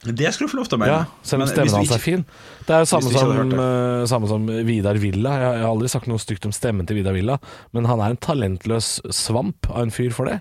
Det 0.05 0.31
skulle 0.35 0.47
du 0.47 0.53
få 0.53 0.61
lov 0.61 0.69
til 0.71 0.79
å 0.79 0.81
mene. 0.85 0.93
Ja, 0.93 1.23
selv 1.27 1.43
om 1.43 1.49
stemmen 1.51 1.75
hans 1.75 1.91
er 1.91 1.99
fin. 2.03 2.21
Det 2.69 2.75
er 2.77 2.85
jo 2.85 2.89
samme 2.93 3.11
som, 3.11 3.51
eh, 3.59 4.05
samme 4.07 4.29
som 4.31 4.47
Vidar 4.47 4.95
Villa. 5.03 5.33
Jeg, 5.41 5.57
jeg 5.59 5.65
har 5.67 5.73
aldri 5.73 5.89
sagt 5.91 6.07
noe 6.07 6.23
stygt 6.23 6.47
om 6.47 6.53
stemmen 6.55 6.87
til 6.87 7.01
Vidar 7.01 7.17
Villa, 7.17 7.39
men 7.75 7.85
han 7.91 8.01
er 8.05 8.15
en 8.15 8.21
talentløs 8.23 9.01
svamp 9.11 9.67
av 9.73 9.83
en 9.83 9.91
fyr 9.91 10.15
for 10.15 10.31
det. 10.31 10.39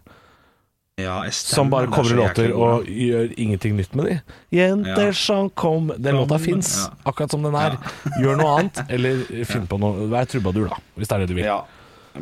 Ja, 0.97 1.19
stemmer, 1.29 1.55
Som 1.55 1.69
bare 1.69 1.87
kommer 1.93 2.09
i 2.09 2.17
låter 2.17 2.53
og 2.57 2.85
gjør 2.89 3.33
ingenting 3.37 3.75
nytt 3.77 3.93
med 3.97 4.05
de. 4.05 4.15
Jenter 4.57 5.11
Ja. 5.11 5.11
som 5.13 5.49
kom 5.49 5.91
Den 5.97 6.15
låta 6.15 6.39
fins, 6.41 6.71
ja. 6.87 6.93
akkurat 7.05 7.29
som 7.29 7.43
den 7.43 7.53
er. 7.53 7.77
Gjør 8.19 8.37
noe 8.37 8.59
annet, 8.59 8.81
eller 8.89 9.21
finn 9.45 9.67
på 9.69 9.77
noe. 9.79 10.07
Vær 10.09 10.25
trubadur, 10.25 10.69
da, 10.69 10.77
hvis 10.97 11.07
det 11.07 11.15
er 11.15 11.19
det 11.19 11.27
du 11.29 11.35
vil. 11.35 11.45
Ja. 11.45 11.59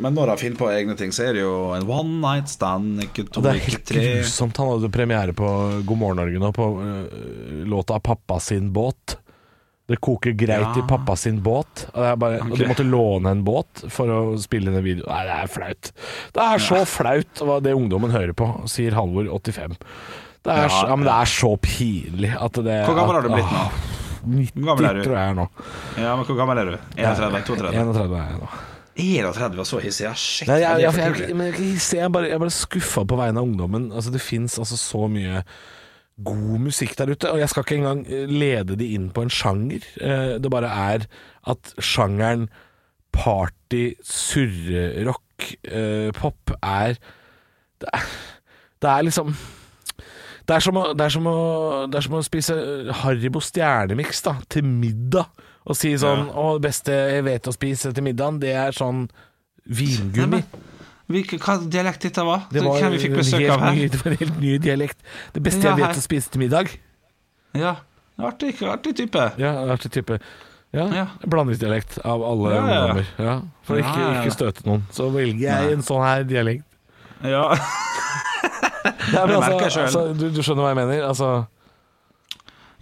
Men 0.02 0.14
når 0.16 0.32
han 0.34 0.40
finner 0.40 0.60
på 0.60 0.70
egne 0.72 0.96
ting, 0.98 1.12
så 1.14 1.28
er 1.28 1.36
det 1.38 1.44
jo 1.44 1.52
en 1.76 1.86
one 1.90 2.16
night 2.22 2.50
stand, 2.52 2.98
ikke 3.06 3.26
to, 3.28 3.42
det 3.44 3.52
er 3.52 3.60
ikke 3.60 3.74
helt 3.76 3.86
tre. 3.90 4.02
grusomt. 4.20 4.56
Han 4.62 4.72
hadde 4.74 4.90
premiere 4.94 5.36
på 5.36 5.52
God 5.88 6.00
morgen 6.02 6.20
Norge 6.22 6.42
nå, 6.42 6.50
på 6.56 6.66
øh, 6.82 7.62
låta 7.70 8.00
'Pappa 8.00 8.40
sin 8.40 8.72
båt'. 8.74 9.16
Det 9.86 10.00
koker 10.02 10.32
greit 10.34 10.76
i 10.80 10.82
pappa 10.82 11.14
sin 11.16 11.36
båt. 11.42 11.84
Og, 11.94 12.00
det 12.02 12.06
er 12.10 12.16
bare, 12.18 12.38
og 12.42 12.56
de 12.58 12.66
måtte 12.66 12.82
låne 12.82 13.30
en 13.30 13.44
båt 13.46 13.84
for 13.94 14.10
å 14.10 14.16
spille 14.42 14.72
inn 14.72 14.78
en 14.80 14.82
video. 14.82 15.06
Nei, 15.06 15.20
det 15.28 15.36
er 15.44 15.46
flaut. 15.52 15.90
Det 16.34 16.42
er 16.42 16.58
så 16.64 16.80
flaut 16.90 17.42
hva 17.46 17.60
det 17.62 17.74
ungdommen 17.78 18.10
hører 18.10 18.34
på, 18.34 18.48
sier 18.66 18.96
Halvor 18.98 19.28
85. 19.30 19.76
Det 20.42 20.50
er, 20.50 20.64
Ja, 20.64 20.68
så, 20.74 20.88
ja, 20.90 20.96
men 20.98 21.06
det 21.06 21.14
er 21.14 21.30
så 21.30 21.52
pinlig 21.62 22.32
at 22.34 22.58
det 22.66 22.80
Hvor 22.86 22.98
gammel 22.98 23.14
har 23.18 23.22
du 23.22 23.30
blitt 23.30 23.46
nå? 23.54 23.62
Åh, 23.62 23.78
90, 24.26 24.50
Hvor 24.58 24.66
gammel 24.72 24.88
er 24.90 24.98
du? 24.98 25.02
tror 25.06 25.16
jeg 25.20 25.30
er 25.30 25.38
nå. 25.38 25.46
Ja, 26.02 26.16
men 26.16 26.24
Hvor 26.26 26.40
gammel 26.42 26.58
er 26.64 26.72
du? 26.72 26.76
31? 26.98 27.42
32? 27.46 27.70
31 27.86 28.18
er 28.18 28.26
jeg 28.32 28.40
nå. 28.42 28.50
31 28.96 29.56
var 29.58 29.68
så 29.68 29.80
hissig. 29.82 30.08
Shit. 30.16 30.48
Nei, 30.48 30.60
jeg, 30.62 30.84
jeg, 30.86 31.16
jeg, 31.20 31.36
men 31.36 31.50
jeg, 31.52 32.00
er 32.00 32.12
bare, 32.12 32.38
bare 32.40 32.54
skuffa 32.54 33.04
på 33.08 33.18
vegne 33.18 33.42
av 33.42 33.48
ungdommen. 33.48 33.90
Altså, 33.92 34.12
det 34.14 34.22
fins 34.24 34.56
altså 34.62 34.78
så 34.80 35.06
mye 35.12 35.42
god 36.24 36.62
musikk 36.64 36.94
der 36.96 37.12
ute, 37.12 37.28
og 37.28 37.42
jeg 37.42 37.50
skal 37.52 37.66
ikke 37.66 37.76
engang 37.76 38.06
eh, 38.08 38.24
lede 38.30 38.78
de 38.80 38.88
inn 38.96 39.10
på 39.12 39.26
en 39.26 39.32
sjanger. 39.32 39.84
Eh, 40.00 40.38
Det 40.40 40.52
bare 40.52 40.70
er 40.72 41.04
at 41.52 41.74
sjangeren 41.76 42.48
party, 43.12 43.94
surrerock, 44.04 45.50
eh, 45.68 46.08
pop 46.16 46.56
er 46.62 46.96
det, 47.80 47.92
er 47.92 48.08
det 48.80 48.90
er 48.90 49.04
liksom 49.04 49.36
det 50.46 50.54
er, 50.54 50.62
som 50.62 50.76
å, 50.78 50.82
det, 50.94 51.04
er 51.04 51.10
som 51.10 51.24
å, 51.26 51.38
det 51.90 51.98
er 51.98 52.04
som 52.06 52.14
å 52.14 52.22
spise 52.22 52.54
Haribo 53.02 53.40
stjernemiks 53.42 54.20
da, 54.22 54.36
til 54.52 54.62
middag. 54.68 55.26
Og 55.66 55.76
si 55.76 55.92
sånn 55.98 56.28
'Å, 56.30 56.46
det 56.56 56.62
beste 56.68 56.92
jeg 56.94 57.24
vet 57.26 57.48
å 57.50 57.52
spise 57.54 57.92
til 57.92 58.04
middagen, 58.06 58.38
det 58.40 58.54
er 58.54 58.72
sånn 58.76 59.08
vingummi'. 59.68 60.44
Hvilken, 61.06 61.38
hva 61.38 61.58
dialekt 61.70 62.02
dette 62.02 62.22
var? 62.26 62.46
Det 62.50 62.62
var, 62.64 62.80
Hvem 62.80 62.92
vi 62.96 62.98
fikk 62.98 63.16
besøk 63.16 63.50
av 63.50 63.60
her? 63.60 63.74
ny, 63.74 63.88
det 63.88 64.00
var 64.02 64.12
en 64.12 64.18
helt 64.18 64.40
ny 64.40 64.58
dialekt. 64.58 64.98
Det 65.34 65.42
beste 65.42 65.62
Ja, 65.62 65.76
jeg 65.76 65.84
vet 65.84 65.96
å 65.96 66.02
spise 66.02 66.30
til 66.30 66.40
middag. 66.42 66.72
Ja, 67.54 67.76
artig, 68.18 68.56
artig 68.62 68.96
type. 68.96 69.32
Ja, 69.38 69.52
artig 69.70 69.92
type. 69.94 70.18
Ja, 70.74 70.86
Ja. 70.92 71.06
Blandingsdialekt 71.24 71.98
av 72.04 72.22
alle 72.22 72.50
Ja, 72.50 72.56
ja, 72.56 72.80
ungdommer. 72.80 73.06
Ja, 73.18 73.40
for 73.62 73.76
å 73.76 73.78
ikke, 73.78 74.08
ikke 74.20 74.34
støte 74.34 74.66
noen. 74.66 74.82
Så 74.90 75.10
velger 75.14 75.46
jeg 75.46 75.72
en 75.72 75.82
sånn 75.82 76.02
her 76.04 76.24
dialekt. 76.24 76.64
Ja. 77.22 77.56
Altså, 79.16 79.80
altså, 79.80 80.02
du, 80.14 80.28
du 80.30 80.42
skjønner 80.42 80.62
hva 80.66 80.70
jeg 80.74 80.78
mener? 80.78 81.04
Altså, 81.06 81.46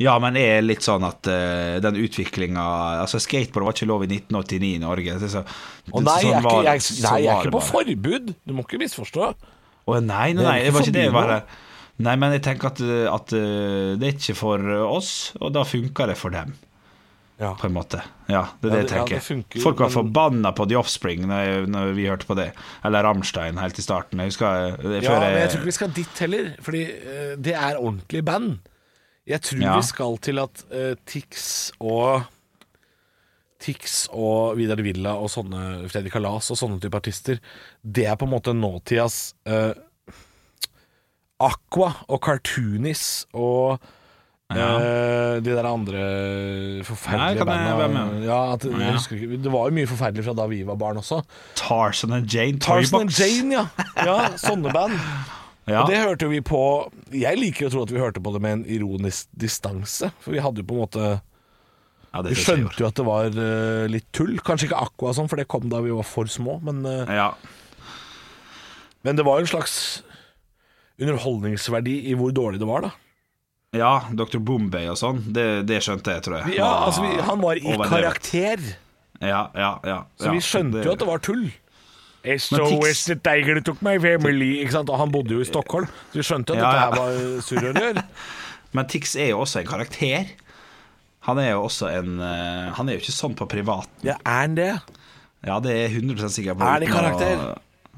ja, 0.03 0.15
men 0.19 0.37
er 0.37 0.63
litt 0.65 0.83
sånn 0.83 1.05
at 1.07 1.29
uh, 1.31 1.77
den 1.85 1.97
utviklinga 2.03 2.65
Altså, 3.05 3.21
skateboard 3.23 3.69
var 3.69 3.77
ikke 3.77 3.87
lov 3.91 4.03
i 4.07 4.09
1989 4.11 4.73
i 4.75 4.81
Norge. 4.83 5.19
Så, 5.31 5.45
å 5.93 6.03
nei, 6.03 6.17
jeg 6.25 6.33
ikke, 6.35 6.43
var- 6.49 6.65
jeg, 6.67 6.83
jeg, 6.83 7.03
nei, 7.05 7.19
jeg 7.23 7.31
er 7.35 7.45
ikke 7.45 7.55
på 7.55 7.63
forbud! 7.69 8.35
Du 8.45 8.55
må 8.57 8.65
ikke 8.67 8.81
misforstå. 8.83 9.31
Å, 9.85 10.01
nei, 10.01 10.33
nei, 10.33 10.43
Det 10.43 10.49
nei, 10.49 10.59
det 10.65 10.73
var 10.75 10.87
ikke 10.89 10.97
det. 10.99 11.09
Bare. 11.15 11.41
Nei, 12.05 12.17
men 12.19 12.33
jeg 12.35 12.43
tenker 12.43 12.73
at, 12.73 12.81
at 13.15 13.33
eh, 13.39 13.91
det 14.01 14.09
er 14.09 14.15
ikke 14.17 14.35
for 14.35 14.59
oss, 14.89 15.11
og 15.39 15.53
da 15.55 15.63
funker 15.69 16.11
det 16.11 16.17
for 16.19 16.35
dem. 16.35 16.57
Ja. 17.39 17.53
På 17.59 17.67
en 17.67 17.75
måte. 17.75 17.99
Ja, 18.31 18.45
det 18.63 18.69
er 18.69 18.75
det 18.75 18.81
jeg 18.85 18.89
tenker. 18.93 19.15
ja, 19.17 19.21
det 19.21 19.27
funker, 19.27 19.61
Folk 19.63 19.81
var 19.83 19.89
men- 19.91 19.95
forbanna 19.97 20.53
på 20.55 20.67
The 20.71 20.77
Offspring 20.79 21.25
når, 21.27 21.41
jeg, 21.47 21.65
når 21.75 21.95
vi 21.97 22.05
hørte 22.11 22.27
på 22.29 22.37
det. 22.39 22.49
Eller 22.87 23.03
Rammstein 23.07 23.59
helt 23.63 23.79
i 23.79 23.83
starten. 23.85 24.23
Jeg 24.23 24.31
husker 24.33 24.59
jeg, 24.59 25.03
Ja, 25.03 25.11
før 25.11 25.19
men 25.21 25.31
jeg 25.35 25.41
jeg, 25.41 25.51
tror 25.55 25.61
ikke 25.63 25.71
vi 25.71 25.77
skal 25.79 25.95
dit 26.03 26.23
heller, 26.27 26.51
fordi 26.67 26.83
eh, 26.91 27.33
det 27.39 27.55
er 27.59 27.79
ordentlig 27.79 28.23
band. 28.27 28.55
Jeg 29.27 29.41
tror 29.41 29.63
Ja. 29.63 29.77
vi 29.79 29.87
skal 29.89 30.19
til 30.21 30.39
at 30.43 30.65
uh, 30.71 30.95
Tix 31.09 31.73
og 31.81 32.27
Tix 33.65 34.09
og 34.13 34.59
Vidar 34.59 34.83
Villa 34.85 35.15
og 35.17 35.31
sånne 35.33 35.89
Fredrik 35.89 36.13
Kalas 36.13 36.51
og 36.53 36.59
sånne 36.61 36.77
type 36.83 36.99
artister, 36.99 37.39
det 37.81 38.05
er 38.11 38.19
på 38.21 38.27
en 38.29 38.35
måte 38.35 38.53
nåtidas 38.53 39.33
uh, 39.49 39.73
Aqua 41.41 41.91
og 42.13 42.21
Cartoonis 42.23 43.25
og 43.35 43.81
eh, 44.55 45.41
de 45.43 45.51
der 45.51 45.67
andre 45.67 46.03
forferdelige 46.87 47.45
med? 47.49 48.23
Ja, 48.29 48.53
at, 48.55 48.65
Ja. 48.65 48.93
ikke, 48.95 49.41
det 49.43 49.51
var 49.53 49.67
jo 49.69 49.75
mye 49.75 49.89
forferdelig 49.91 50.25
fra 50.29 50.35
da 50.39 50.47
vi 50.47 50.61
var 50.63 50.77
barn 50.77 51.01
også. 51.01 51.23
Tarzan 51.59 52.13
and 52.13 52.31
Jane 52.31 52.61
Tarzan 52.63 53.09
and 53.09 53.11
Jane, 53.19 53.51
ja. 53.57 53.67
ja. 54.05 54.29
Sånne 54.47 54.73
band. 54.73 54.95
Ja. 55.65 55.81
Og 55.81 55.89
det 55.89 56.01
hørte 56.03 56.27
vi 56.29 56.43
på 56.45 56.59
Jeg 57.17 57.39
liker 57.41 57.71
å 57.71 57.73
tro 57.73 57.85
at 57.87 57.93
vi 57.95 58.01
hørte 58.03 58.21
på 58.21 58.35
det 58.35 58.41
med 58.45 58.59
en 58.59 58.65
ironisk 58.69 59.31
distanse. 59.33 60.11
For 60.21 60.37
vi 60.37 60.43
hadde 60.45 60.61
jo 60.61 60.69
på 60.69 60.77
en 60.77 60.83
måte 60.85 61.07
ja, 61.15 62.21
Vi 62.27 62.37
skjønte 62.37 62.83
jo 62.83 62.89
at 62.91 62.99
det 63.01 63.07
var 63.09 63.31
uh, 63.33 63.85
litt 63.91 64.11
tull. 64.15 64.37
Kanskje 64.45 64.69
ikke 64.69 64.83
Aqua 64.87 65.15
sånn, 65.17 65.31
for 65.31 65.41
det 65.41 65.49
kom 65.51 65.71
da 65.73 65.81
vi 65.85 65.95
var 65.95 66.07
for 66.07 66.29
små. 66.31 66.59
Men, 66.67 66.85
uh. 66.85 67.09
Ja. 67.09 67.31
men 69.03 69.17
det 69.19 69.25
var 69.27 69.41
jo 69.41 69.49
en 69.49 69.55
slags 69.57 69.79
underholdningsverdi 71.01 71.97
i 72.13 72.15
hvor 72.19 72.31
dårlig 72.31 72.61
det 72.63 72.69
var, 72.69 72.85
da. 72.87 72.93
ja, 73.75 73.95
Dr. 74.15 74.39
Bombay 74.39 74.87
og 74.93 74.99
sånn, 75.01 75.25
det, 75.35 75.65
det 75.67 75.81
skjønte 75.83 76.15
jeg, 76.15 76.23
tror 76.23 76.37
jeg. 76.39 76.55
Ja, 76.61 76.69
altså 76.87 77.03
vi, 77.03 77.17
Han 77.27 77.43
var 77.43 77.59
i 77.59 77.75
karakter, 77.83 78.63
Ja, 79.19 79.49
ja, 79.59 79.73
ja. 79.83 79.99
så 80.21 80.31
vi 80.31 80.45
skjønte 80.45 80.85
jo 80.87 80.95
at 80.95 81.03
det 81.03 81.09
var 81.09 81.25
tull. 81.25 81.49
I 82.25 82.39
so 82.41 82.57
the 82.57 83.17
tiger 83.21 83.61
took 83.61 83.83
my 83.85 83.99
family 84.01 84.63
Ikke 84.63 84.73
sant? 84.73 84.89
Og 84.89 84.97
han 84.99 85.11
bodde 85.13 85.35
jo 85.37 85.43
i 85.45 85.49
Stockholm, 85.49 85.87
så 86.13 86.21
vi 86.21 86.25
skjønte 86.25 86.55
at 86.55 86.63
Ja, 86.63 86.65
dette 86.65 86.79
ja. 86.79 86.87
her 86.87 86.97
var 86.97 87.43
surr 87.45 87.67
og 87.69 87.77
rør. 87.77 88.01
Men 88.75 88.89
Tix 88.91 89.13
er 89.21 89.29
jo 89.35 89.43
også 89.45 89.61
en 89.61 89.69
karakter. 89.69 90.31
Han 91.29 91.39
er 91.39 91.51
jo 91.53 91.61
også 91.67 91.91
en 91.95 92.17
eh, 92.21 92.73
Han 92.79 92.89
er 92.89 92.97
jo 92.97 93.05
ikke 93.05 93.15
sånn 93.15 93.37
på 93.39 93.47
privat. 93.49 93.89
Ja, 94.05 94.17
er 94.25 94.41
han 94.41 94.57
det? 94.59 94.71
Ja, 95.45 95.59
det 95.61 95.71
er 95.75 95.79
jeg 95.85 96.01
100 96.01 96.33
sikker 96.33 96.57
på. 96.57 96.65
Er 96.65 96.81
det 96.83 96.89
karakter? 96.91 97.45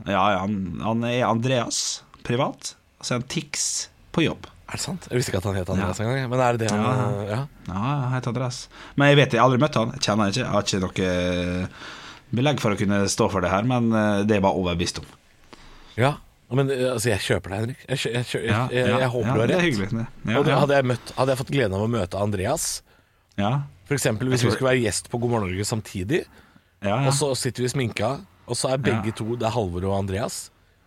Ja, 0.07 0.13
ja 0.13 0.25
han, 0.43 0.59
han 0.83 1.07
er 1.07 1.23
Andreas 1.31 2.03
privat, 2.27 2.75
og 2.99 3.07
så 3.07 3.15
er 3.15 3.21
han 3.23 3.29
Tix 3.31 3.89
på 4.15 4.27
jobb. 4.27 4.49
Er 4.67 4.81
det 4.81 4.83
sant? 4.83 5.07
Jeg 5.07 5.21
visste 5.21 5.31
ikke 5.31 5.39
at 5.45 5.47
han 5.47 5.59
het 5.61 5.69
Andreas 5.71 6.01
Ja. 6.03 6.07
engang. 6.11 6.31
Men 6.33 6.41
er 6.43 6.57
det 6.59 6.67
det 6.67 6.71
han 6.75 6.83
Ja. 6.83 7.27
Ja. 7.31 7.41
Ja, 7.71 7.83
han 8.03 8.17
heter 8.17 8.35
Andreas. 8.35 8.65
Men 8.99 9.13
jeg 9.13 9.21
vet 9.23 9.37
jeg 9.37 9.41
har 9.41 9.47
aldri 9.47 9.63
møtt 9.63 9.79
han. 9.79 9.95
Jeg 9.95 10.03
kjenner 10.09 10.27
han 10.27 10.35
ikke. 10.35 10.43
Jeg 10.43 10.51
har 10.51 10.67
ikke 10.67 10.83
noe 10.83 11.69
belegg 12.35 12.61
for 12.63 12.75
å 12.75 12.79
kunne 12.79 13.03
stå 13.09 13.29
for 13.31 13.41
det 13.45 13.51
her, 13.53 13.63
men 13.69 13.91
eh, 13.95 14.23
det 14.27 14.37
er 14.39 14.41
bare 14.47 14.59
overbevist 14.59 14.99
om. 15.03 15.11
ja. 16.01 16.17
Men 16.47 16.69
eh, 16.71 16.93
altså, 16.93 17.09
jeg 17.11 17.19
kjøper 17.25 17.51
deg, 17.51 17.59
Henrik. 17.65 17.81
Jeg, 17.89 17.99
jeg, 18.05 18.13
jeg, 18.15 18.27
kjø- 18.31 18.43
jeg, 18.47 18.83
jeg, 18.87 19.09
håper 19.11 19.27
ja, 19.27 19.33
du 19.35 19.41
har 19.41 19.49
rett. 19.51 19.63
hyggelig. 19.67 20.05
Ja, 20.31 20.43
hadde, 20.61 20.77
jeg 20.77 20.87
møtt, 20.87 21.09
hadde 21.17 21.33
jeg 21.35 21.41
fått 21.41 21.49
gleden 21.57 21.75
av 21.75 21.83
å 21.83 21.89
møte 21.91 22.21
Andreas, 22.23 22.67
ja. 23.35 23.49
f.eks. 23.89 24.07
hvis 24.21 24.45
vi 24.47 24.53
skulle 24.55 24.69
være 24.71 24.85
gjest 24.85 25.11
på 25.11 25.19
God 25.25 25.33
morgen 25.33 25.51
Norge 25.51 25.67
samtidig, 25.67 26.21
Ja, 26.85 26.93
ja. 26.93 27.09
og 27.09 27.17
så 27.19 27.33
sitter 27.35 27.67
vi 27.67 27.73
sminka, 27.73 28.13
og 28.47 28.55
så 28.61 28.71
er 28.71 28.79
begge 28.79 29.11
to 29.19 29.27
Det 29.35 29.49
er 29.49 29.55
Halvor 29.57 29.89
og 29.91 29.97
Andreas, 30.05 30.37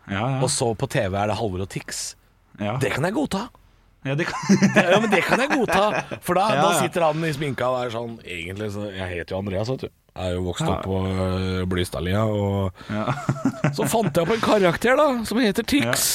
ja, 0.07 0.21
ja. 0.21 0.39
og 0.39 0.47
så 0.53 0.69
på 0.79 0.87
TV 0.95 1.11
er 1.19 1.27
det 1.33 1.35
Halvor 1.41 1.65
og 1.65 1.69
Tix. 1.75 2.13
ja. 2.61 2.77
Det 2.79 2.93
kan 2.95 3.03
jeg 3.09 3.17
godta. 3.19 3.49
ja, 4.07 4.15
det 4.15 4.29
kan 4.31 4.63
Ja, 4.93 4.99
men 5.03 5.11
det 5.11 5.25
kan 5.27 5.43
jeg 5.43 5.51
godta. 5.57 6.05
For 6.23 6.39
da, 6.39 6.47
Ja, 6.55 6.61
da 6.69 6.71
sitter 6.79 7.09
han 7.09 7.19
i 7.27 7.33
sminka 7.35 7.67
og 7.67 7.81
er 7.83 7.91
sånn 7.99 8.15
Egentlig 8.23 8.71
så 8.79 8.87
Jeg 8.95 9.11
heter 9.11 9.35
jo 9.35 9.43
Andreas, 9.43 9.67
vet 9.75 9.89
du. 9.89 9.89
Jeg 10.09 10.31
er 10.31 10.35
jo 10.35 10.45
vokst 10.47 10.65
opp 10.67 10.81
på 10.83 10.99
uh, 11.05 11.65
Blystadlia, 11.69 12.23
og 12.25 12.73
så 13.77 13.85
fant 13.87 14.09
jeg 14.09 14.25
opp 14.25 14.33
en 14.33 14.41
karakter 14.43 14.97
da 14.99 15.05
som 15.27 15.39
heter 15.39 15.67
Tix. 15.67 16.07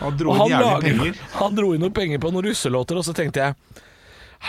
Han 0.00 0.16
dro 0.18 0.34
han, 0.38 0.54
lager, 0.54 1.20
han 1.40 1.58
dro 1.58 1.74
inn 1.74 1.84
noen 1.84 1.94
penger 1.94 2.22
på 2.22 2.32
noen 2.34 2.48
russelåter, 2.48 2.98
og 2.98 3.06
så 3.06 3.14
tenkte 3.16 3.44
jeg 3.44 3.82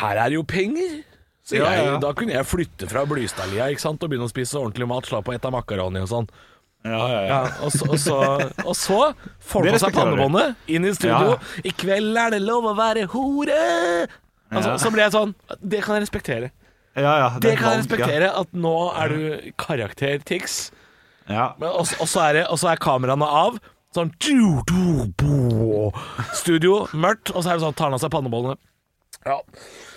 Her 0.01 0.23
er 0.23 0.31
det 0.31 0.39
jo 0.39 0.47
penger. 0.47 1.03
Så 1.45 1.59
Ja, 1.59 1.69
jeg, 1.69 1.85
ja. 1.91 1.97
da 2.01 2.09
kunne 2.17 2.33
jeg 2.33 2.49
flytte 2.49 2.89
fra 2.89 3.03
Blystadlia 3.05 3.69
og 3.69 4.07
begynne 4.07 4.25
å 4.25 4.31
spise 4.31 4.57
ordentlig 4.57 4.87
mat, 4.89 5.05
slå 5.05 5.21
på 5.21 5.35
et 5.35 5.45
av 5.45 5.53
makaroni 5.53 6.01
og 6.01 6.09
sånn. 6.09 6.29
Ja, 6.85 7.01
ja, 7.09 7.21
ja. 7.21 7.29
Ja, 7.29 7.39
og, 7.65 7.71
så, 7.73 7.85
og, 7.89 7.99
så, 8.01 8.17
og 8.69 8.75
så 8.77 8.99
får 9.45 9.69
på 9.71 9.79
seg 9.81 9.95
pannebåndet, 9.95 10.59
inn 10.69 10.85
i 10.85 10.93
studio. 10.97 11.35
Ja. 11.35 11.61
I 11.65 11.73
kveld 11.73 12.17
er 12.21 12.35
det 12.35 12.41
lov 12.45 12.65
å 12.69 12.75
være 12.77 13.07
hore! 13.13 13.61
Altså, 14.53 14.75
Ja. 14.75 14.77
Så 14.77 14.91
ble 14.93 15.01
jeg 15.01 15.11
sånn 15.11 15.31
Det 15.57 15.79
kan 15.81 15.97
jeg 15.97 16.05
respektere. 16.05 16.51
Ja, 16.95 17.13
ja 17.19 17.29
Det 17.35 17.49
det 17.49 17.55
kan 17.59 17.75
jeg 17.75 17.83
respektere, 17.83 18.31
at 18.41 18.51
nå 18.55 18.75
er 18.95 19.13
du 19.13 19.51
karakter 19.59 20.21
Tix. 20.25 20.71
Ja. 21.29 21.53
Og, 21.59 21.87
så 21.89 22.27
er 22.27 22.43
er 22.71 22.81
kameraene 22.81 23.25
av. 23.25 23.57
Sånn. 23.95 24.11
Studio, 26.35 26.85
mørkt, 26.93 27.31
og 27.31 27.43
så 27.43 27.53
er 27.53 27.59
det 27.59 27.63
sånn 27.63 27.75
tar 27.77 27.89
han 27.89 27.97
av 27.97 28.03
seg 28.03 28.11
pannebollene. 28.13 28.57
Ja. 29.25 29.39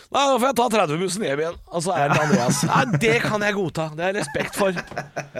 Nei, 0.08 0.22
nå 0.24 0.38
får 0.38 0.46
jeg 0.46 0.56
ta 0.56 0.66
30-bussen 0.72 1.24
hjem 1.26 1.42
igjen. 1.42 1.58
Og 1.68 1.84
så 1.84 1.96
er 1.96 2.12
det 2.12 2.20
Andreas. 2.22 2.62
Nei, 2.70 2.84
det 3.02 3.16
kan 3.26 3.44
jeg 3.44 3.56
godta. 3.58 3.90
Det 3.92 4.06
har 4.06 4.14
jeg 4.14 4.22
respekt 4.22 4.56
for. 4.56 4.78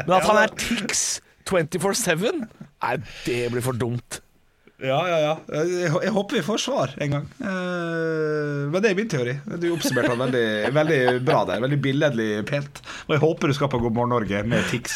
Men 0.02 0.14
at 0.18 0.28
han 0.28 0.42
er 0.42 0.52
Tix 0.60 1.06
24-7, 1.48 2.42
nei, 2.84 2.96
det 3.24 3.38
blir 3.52 3.64
for 3.64 3.78
dumt. 3.78 4.20
Ja, 4.78 4.98
ja, 5.10 5.16
ja. 5.18 5.30
Jeg, 5.58 5.88
jeg 6.04 6.12
håper 6.14 6.38
vi 6.38 6.42
får 6.46 6.60
svar 6.62 6.92
en 7.02 7.10
gang. 7.16 7.24
Eh, 7.42 8.68
men 8.70 8.78
det 8.84 8.92
er 8.92 8.98
min 8.98 9.08
teori. 9.10 9.34
Du 9.58 9.72
oppsummerte 9.74 10.12
den 10.12 10.22
veldig, 10.22 10.44
veldig 10.76 10.98
bra 11.26 11.40
der. 11.48 11.64
Veldig 11.64 11.78
billedlig 11.82 12.28
pent. 12.46 12.78
Og 13.08 13.16
jeg 13.16 13.22
håper 13.24 13.50
du 13.50 13.56
skal 13.58 13.72
på 13.72 13.80
God 13.82 13.96
morgen 13.98 14.14
Norge 14.14 14.44
med 14.46 14.62
Tix 14.70 14.94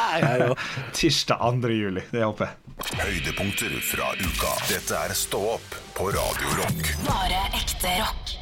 tirsdag 0.96 1.60
2. 1.60 1.74
juli. 1.76 2.06
Det 2.08 2.24
håper 2.24 2.48
jeg. 2.48 2.62
Høydepunkter 3.02 3.76
fra 3.84 4.10
uka. 4.16 4.56
Dette 4.72 5.04
er 5.04 5.16
Stå 5.16 5.44
opp 5.58 5.76
på 5.96 6.08
Radio 6.16 6.56
Rock. 6.62 6.90
Bare 7.04 7.44
ekte 7.60 7.98
rock. 8.00 8.36